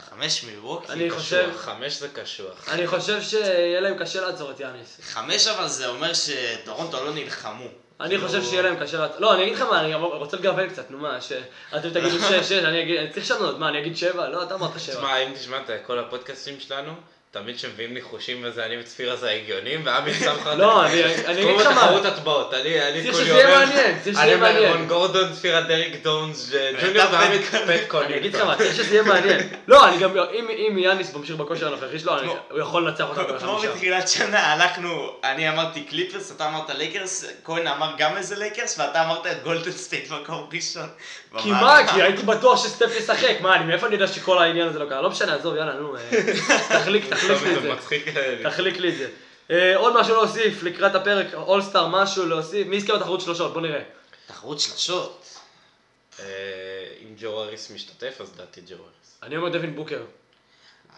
חמש 0.10 0.44
מילווקי. 0.44 0.92
אני 0.92 1.12
חושב- 1.12 1.52
חמש 1.58 1.94
זה 1.94 2.10
קשוח. 2.10 2.70
אני 2.70 2.88
חושב 2.88 3.22
שיהיה 3.22 3.80
להם 3.82 3.98
קשה 4.00 4.22
לעצור 4.22 4.52
את 4.52 4.60
יאניס. 4.60 4.98
חמש 5.04 5.48
אבל 5.48 5.68
זה 5.68 5.88
אומר 5.88 6.12
שטורונטו 6.14 7.06
לא 7.06 7.14
נלחמו. 7.14 7.68
אני 8.00 8.18
חושב 8.18 8.44
שיהיה 8.44 8.62
להם 8.62 8.76
קשה... 8.80 9.08
לא, 9.20 9.34
אני 9.34 9.44
אגיד 9.44 9.56
לך 9.56 9.62
מה, 9.62 9.80
אני 9.80 9.94
רוצה 9.94 10.38
לגוון 10.38 10.70
קצת, 10.70 10.92
נו 10.92 10.98
מה, 10.98 11.22
שאתם 11.22 11.90
תגידו 11.90 12.20
6, 12.20 12.50
6, 12.50 12.52
אני 12.52 12.82
אגיד, 12.82 12.98
אני 12.98 13.10
צריך 13.10 13.26
לשנות, 13.26 13.60
מה, 13.60 13.70
אני 13.70 13.80
אגיד 13.80 13.98
7? 13.98 14.30
לא, 14.30 14.44
אתה 14.44 14.56
אמרת 14.56 14.80
7. 14.80 14.96
תשמע, 14.96 15.18
אם 15.18 15.34
תשמע 15.34 15.58
את 15.58 15.70
כל 15.86 16.00
הפודקאסטים 16.00 16.60
שלנו, 16.60 16.92
תמיד 17.34 17.60
שמביאים 17.60 17.94
ניחושים 17.94 18.42
וזה, 18.46 18.66
אני 18.66 18.80
וצפירה 18.80 19.16
זה 19.16 19.30
ההגיונים, 19.30 19.82
ועמי 19.86 20.14
שם 20.14 20.32
לך... 20.42 20.50
לא, 20.58 20.86
אני 20.86 21.04
אני 21.26 21.44
אגיד 21.44 21.56
לך 21.56 21.68
כמו 21.68 21.76
מה, 21.76 21.82
בתחרות 21.82 22.06
הטבעות, 22.06 22.54
אני 22.54 22.82
אני 22.88 23.02
צריך 23.04 23.14
כולי 23.16 23.26
שזה 23.26 23.34
יהיה 23.34 23.46
אומר, 23.56 23.66
מעניין, 23.66 24.00
צריך 24.04 24.16
שזה 24.16 24.22
אני 24.22 24.28
יהיה 24.32 24.36
אומר 24.38 24.52
מעניין. 24.54 24.72
רון 24.74 24.88
גורדון, 24.88 25.34
צפירה 25.34 25.62
דריק 25.62 26.04
ג'ונס, 26.04 26.52
ג'וניור 26.82 27.06
ועמי 27.12 27.40
פט- 27.40 27.56
קונאטון. 27.88 28.04
אני 28.04 28.18
אגיד 28.18 28.36
לך 28.36 28.42
מה, 28.42 28.56
צריך 28.58 28.76
שזה 28.76 28.94
יהיה 28.96 29.04
מעניין. 29.04 29.40
לא, 29.68 29.88
אני 29.88 29.98
גם, 30.00 30.12
אם 30.18 30.48
אם 30.50 30.78
יאניס 30.78 31.14
ממשיך 31.14 31.36
בכושר 31.36 31.68
הנוכחי 31.68 32.00
שלו, 32.00 32.20
אני- 32.20 32.28
הוא 32.50 32.60
יכול 32.60 32.88
לנצח 32.88 33.04
אותך 33.10 33.22
כמו 33.40 33.54
בחמישה. 33.56 33.74
בתחילת 33.74 34.08
שנה, 34.10 34.54
הלכנו, 34.54 35.14
אני 35.24 35.50
אמרתי 35.50 35.82
קליפרס, 35.84 36.32
אתה 36.32 36.48
אמרת 36.48 36.70
לייקרס, 36.70 37.26
כהן 37.44 37.68
אמר 37.68 37.92
גם 37.98 38.18
איזה 38.18 38.36
לייקרס, 38.36 38.80
ואתה 38.80 39.06
אמרת 39.06 39.28
את 39.28 39.44
גולדן 39.44 39.72
סטייט 39.72 40.12
מקום 40.12 40.50
ראשון. 40.54 40.90
כי 41.42 41.52
מה, 41.52 41.80
כי 41.94 42.02
הייתי 42.02 42.24
בטוח 42.24 42.64
שסטף 42.64 42.92
ישחק, 42.98 43.36
מה, 43.42 43.56
אני 43.56 43.66
מאיפה 43.66 43.86
אני 43.88 43.94
יודע 43.96 44.08
שכל 44.08 44.38
העניין 44.38 44.68
הזה 44.68 44.80
לא 44.80 44.90
קרה? 44.90 45.02
לא 45.02 45.10
משנה, 45.10 45.36
עזוב, 45.36 45.56
יאללה, 45.56 45.74
נו, 45.74 45.96
אה, 45.98 46.02
תחליק, 46.80 47.06
תחליק 47.14 47.42
לי 47.42 47.56
את 47.58 47.62
זה. 47.62 47.72
אה, 48.20 48.36
תחליק 48.52 48.78
לי 48.78 48.90
את 48.90 48.98
זה. 48.98 49.10
אה, 49.52 49.76
עוד 49.76 50.00
משהו 50.00 50.16
להוסיף 50.16 50.64
לקראת 50.64 50.96
הפרק, 50.96 51.28
אולסטאר, 51.34 51.88
משהו 51.88 52.26
להוסיף, 52.26 52.68
מי 52.68 52.76
יזכה 52.76 52.96
בתחרות 52.96 53.22
שלושות? 53.22 53.54
בוא 53.54 53.62
נראה. 53.62 53.82
תחרות 54.28 54.60
שלשות. 54.60 55.26
אה, 56.20 56.26
אם 57.04 57.16
ג'ו 57.22 57.44
האריס 57.44 57.72
משתתף, 57.72 58.22
אז 58.22 58.32
דעתי 58.38 58.62
ג'ו 58.62 58.74
האריס. 58.76 59.18
אני 59.24 59.38
אומר 59.38 59.50
דווין 59.50 59.76
בוקר. 59.76 60.00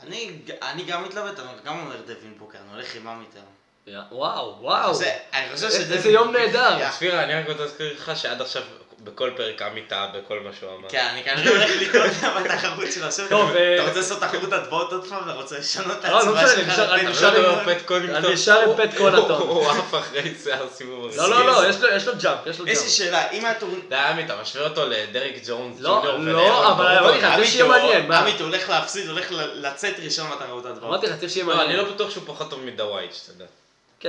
אני 0.03 0.31
אני 0.61 0.83
גם 0.83 1.03
מתלבט, 1.03 1.39
אני 1.39 1.47
גם 1.65 1.79
אומר 1.79 1.95
דווין 2.05 2.33
בוקר, 2.37 2.57
אני 2.57 2.73
הולך 2.75 2.95
עם 2.95 3.07
עמי 3.07 3.25
טרם. 3.33 3.43
יא, 3.87 3.99
וואו, 4.11 4.55
וואו. 4.61 4.93
זה- 4.93 5.17
אני 5.33 5.45
חושב 5.55 5.65
איזה. 5.67 6.09
יום 6.09 6.31
נהדר. 6.31 6.77
יא, 6.79 6.89
צפירה, 6.91 7.23
אני 7.23 7.33
רק 7.33 7.47
רוצה 7.49 7.61
להזכיר 7.61 7.93
לך 7.93 8.11
שעד 8.15 8.41
עכשיו 8.41 8.63
בכל 9.03 9.31
פרק 9.37 9.61
עמי 9.61 9.81
טעה 9.81 10.07
בכל 10.07 10.39
מה 10.39 10.49
שהוא 10.59 10.69
אמר. 10.79 10.89
כן, 10.89 11.07
אני 11.11 11.23
כנראה 11.23 11.49
הולך 11.49 11.71
לקרוא 11.81 12.03
אותה 12.05 12.39
בתחרות 12.43 12.91
של 12.91 13.03
השם. 13.07 13.23
טוב, 13.29 13.55
אה, 13.55 13.75
אתה 13.75 13.83
רוצה 13.83 13.99
לעשות 13.99 14.19
תחרות 14.19 14.53
הטבעות 14.53 14.91
עוד 14.93 15.07
פעם? 15.09 15.23
אתה 15.23 15.33
רוצה 15.33 15.59
לשנות 15.59 15.97
את 15.99 16.03
לא, 16.03 16.09
לא 16.11 16.17
ההצבעה 16.17 16.47
שלך? 16.47 16.79
אני 16.79 17.03
נשאר 17.09 17.39
לא 17.41 17.59
עם- 17.59 17.65
פט 17.65 17.85
קונאטון? 17.85 18.25
אני 18.25 18.33
נשאר 18.33 18.59
עם 18.71 18.77
פט 18.77 18.97
קונאטון. 18.97 19.31
הוא 19.41 19.49
הוא 19.65 19.71
עף 19.71 19.95
אחרי 19.95 20.33
הסיבוב 20.73 21.03
הראשון. 21.03 21.29
לא, 21.29 21.45
לא, 21.45 21.63
לא, 21.63 21.69
יש 21.69 21.81
לו- 21.81 21.89
יש 21.95 22.07
לו 22.07 22.13
jump, 22.21 22.37
יש 22.47 22.59
לו 22.59 22.67
יש 22.67 22.77
לי 22.77 22.83
jump. 22.83 22.89
שאלה, 22.91 23.31
אם 23.31 23.45
הטורניר... 23.45 23.79
די 23.89 23.95
עמי, 23.95 24.25
אתה 24.25 24.35
משווה 24.41 24.63
אותו 24.67 24.85
לדריק 24.85 25.41
ג'ונס 25.47 25.77
לא, 25.79 26.01
ג'וניור 26.05 26.41
לא, 26.49 26.71
אבל. 26.71 26.85
אמרתי 26.97 27.17
לך, 27.21 27.35
זה 27.37 27.45
שיהיה 27.47 27.65
מעניין? 27.65 28.11
עמית, 28.11 28.39
הוא 28.39 28.47
הולך 28.47 28.69
להפסיד, 28.69 29.09
הולך 29.09 29.25
לצאת 29.53 29.93
ראשון 30.03 30.29
בתחרות 30.31 30.65
הטבעות. 30.65 30.83
אמרתי 30.83 31.07
לך, 31.07 31.19
צריך 31.19 31.31
שיהיה 31.31 31.45
לא, 31.45 31.51
אני 31.53 31.59
מעניין. 31.61 31.79
לא 31.85 31.91
בטוח 31.93 32.09
שהוא 32.11 32.23
פחות 32.27 32.49
טוב 32.49 32.59
מדווייט, 32.65 33.13
שתדע. 33.13 33.45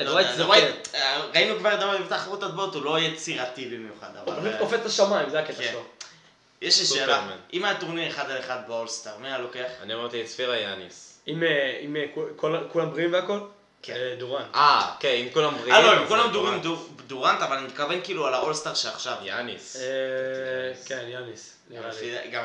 כן, 0.00 0.06
לא 0.06 0.10
דווייט 0.10 0.28
זה 0.36 0.46
דווייט, 0.46 0.64
כן. 0.92 0.98
אה, 0.98 1.20
ראינו 1.34 1.58
כבר 1.58 1.74
את 1.74 1.80
דווייט 1.80 1.98
בתחרות 1.98 2.42
הטבעות, 2.42 2.74
הוא 2.74 2.84
לא 2.84 2.98
יצירתי 2.98 3.64
במיוחד, 3.66 4.06
הוא 4.16 4.32
אבל... 4.34 4.40
פשוט 4.42 4.52
אה, 4.54 4.58
קופץ 4.58 4.80
לשמיים, 4.84 5.30
זה 5.30 5.38
הקטע 5.40 5.52
כן. 5.62 5.68
שלו. 5.70 5.82
יש 6.62 6.80
לי 6.80 6.86
שאלה. 6.86 7.26
אם 7.52 7.64
היה 7.64 7.80
טורניר 7.80 8.08
אחד 8.10 8.30
על 8.30 8.40
אחד 8.40 8.58
באולסטאר, 8.66 9.12
מי 9.20 9.28
היה 9.28 9.38
לוקח? 9.38 9.66
אני 9.82 9.94
אמרתי 9.94 10.22
את 10.22 10.26
צפירה 10.26 10.56
יאניס. 10.56 11.18
אם 11.28 11.42
אה, 11.42 11.48
אם, 11.84 11.96
כל- 12.36 12.58
כולם 12.68 12.90
בריאים 12.90 13.12
והכל? 13.12 13.38
כן. 13.82 13.94
דורנט. 14.18 14.42
אה, 14.54 14.90
כן, 15.00 15.08
אם 15.08 15.28
כולם 15.32 15.54
בריאים. 15.58 15.72
אה 15.74 15.82
לא, 15.82 15.92
אז 15.92 15.98
הם 15.98 16.06
כולם 16.08 16.32
דורים 16.32 16.60
דורנט. 16.60 16.80
דורנט, 17.06 17.42
אבל 17.42 17.56
אני 17.56 17.66
מתכוון 17.66 18.00
כאילו 18.04 18.26
על 18.26 18.34
האולסטאר 18.34 18.74
שעכשיו. 18.74 19.16
יאניס. 19.22 19.76
כן, 20.86 21.04
יאניס. 21.08 21.52
גם. 21.72 21.82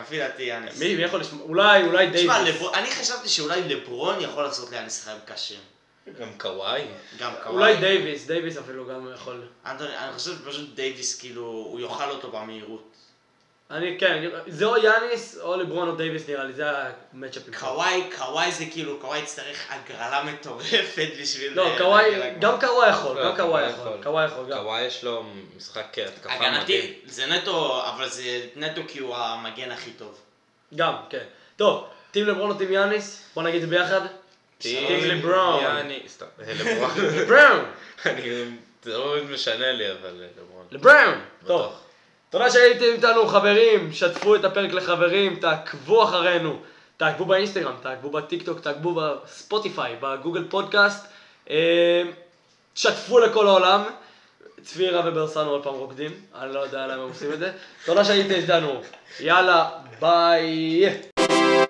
לפי- 0.02 0.20
דעתי 0.20 0.44
יאניס. 0.44 0.80
מי 0.80 0.96
מי 0.96 1.04
יכול 1.04 1.20
לשמוע? 1.20 1.46
אולי, 1.48 1.84
אולי 1.84 2.10
תשמע, 2.14 2.44
דייוויס. 2.44 2.56
לבר- 2.62 2.74
אני 2.74 2.92
חשבתי 2.92 3.30
שאולי 3.30 3.62
לברון 3.62 4.22
יכול 4.22 4.44
לעשות 4.44 4.72
ליאניס 4.72 5.04
חיים 5.04 5.18
קשים. 5.26 5.60
גם 6.20 6.30
קוואי. 6.38 6.82
גם 7.20 7.32
קוואי. 7.44 7.56
אולי 7.56 7.76
דייוויס, 7.78 8.26
דייוויס 8.26 8.58
אפילו 8.58 8.88
גם 8.88 9.12
יכול. 9.14 9.48
אנטוני, 9.66 9.98
אני 9.98 10.14
חושב 10.14 10.32
שפשוט 10.36 10.76
דייוויס 10.76 11.20
כאילו, 11.20 11.44
הוא 11.44 11.80
יאכל 11.80 12.10
אותו 12.10 12.32
במהירות. 12.32 12.92
אני, 13.72 13.98
כן, 14.00 14.30
זה 14.48 14.66
או 14.66 14.78
יאניס 14.78 15.38
או 15.42 15.58
לברון 15.58 15.88
או 15.88 15.96
דייוויס 15.96 16.30
נראה 16.30 16.44
לי, 16.44 16.54
זה 16.54 16.66
המצ'אפים. 17.14 17.54
קוואי, 17.54 18.10
קוואי 18.18 18.52
זה 18.52 18.66
כאילו, 18.72 19.00
קוואי 19.00 19.20
יצטרך 19.20 19.66
הגרלה 19.70 20.24
מטורפת 20.24 21.10
בשביל... 21.22 21.54
לא, 21.54 21.68
אה, 21.68 21.78
קוואי. 21.78 22.34
גם 22.40 22.60
קוואי 22.60 22.90
יכול, 22.90 23.18
לא, 23.20 23.30
גם 23.30 23.36
קוואי 23.36 23.70
יכול, 23.70 23.88
יכול. 23.88 24.04
קוואי 24.04 24.26
יכול 24.26 24.46
גם. 24.52 24.58
קוואי 24.58 24.82
יש 24.82 25.04
לו 25.04 25.24
משחק 25.58 25.98
התקפה 26.08 26.36
מדהים. 26.36 26.54
הגנתי, 26.54 27.00
זה 27.06 27.26
נטו, 27.26 27.84
אבל 27.90 28.10
זה 28.10 28.46
נטו 28.56 28.82
כי 28.88 29.00
הוא 29.00 29.16
המגן 29.16 29.72
הכי 29.72 29.92
טוב. 29.92 30.20
גם, 30.76 30.94
כן. 31.10 31.24
טוב, 31.56 31.88
טים 32.12 32.28
לברון 32.28 32.50
או 32.50 32.56
טים 32.56 32.72
יאניס? 32.72 33.22
בוא 33.34 33.44
נגיד 33.44 33.64
את 33.64 33.70
זה 33.70 33.78
ביחד. 33.78 34.02
טים 34.62 35.10
לברון. 35.10 35.64
יאני, 35.64 36.00
סתם, 36.08 36.26
לברון. 36.60 36.92
לבראון! 36.98 37.66
אני, 38.06 38.22
זה 38.84 38.98
לא 38.98 39.16
משנה 39.30 39.72
לי, 39.72 39.92
אבל 39.92 40.22
אה, 40.22 40.28
לברון. 40.72 41.22
טוב. 41.46 41.74
תודה 42.30 42.52
שהייתם 42.52 42.86
איתנו 42.86 43.28
חברים, 43.28 43.94
שתפו 43.94 44.36
את 44.36 44.46
הפרק 44.46 44.74
לחברים, 44.74 45.36
תעקבו 45.36 46.04
אחרינו, 46.04 46.60
תעקבו 46.98 47.26
באינסטגרם, 47.26 47.76
תעקבו 47.82 48.10
בטיקטוק, 48.10 48.60
תעקבו 48.60 48.94
בספוטיפיי, 48.94 49.96
בגוגל 50.00 50.44
פודקאסט, 50.50 51.08
אה, 51.50 52.04
שתפו 52.76 53.20
לכל 53.20 53.48
העולם. 53.48 53.84
צפירה 54.64 55.02
וברסנו 55.06 55.50
עוד 55.50 55.64
פעם 55.64 55.74
רוקדים, 55.74 56.12
אני 56.36 56.54
לא 56.54 56.60
יודע 56.60 56.88
למה 56.88 57.04
הם 57.04 57.10
עושים 57.10 57.34
את 57.34 57.40
זה. 57.40 57.52
תודה 57.86 58.06
שהייתם 58.06 58.34
איתנו, 58.34 58.82
יאללה, 59.20 59.70
ביי. 60.00 61.11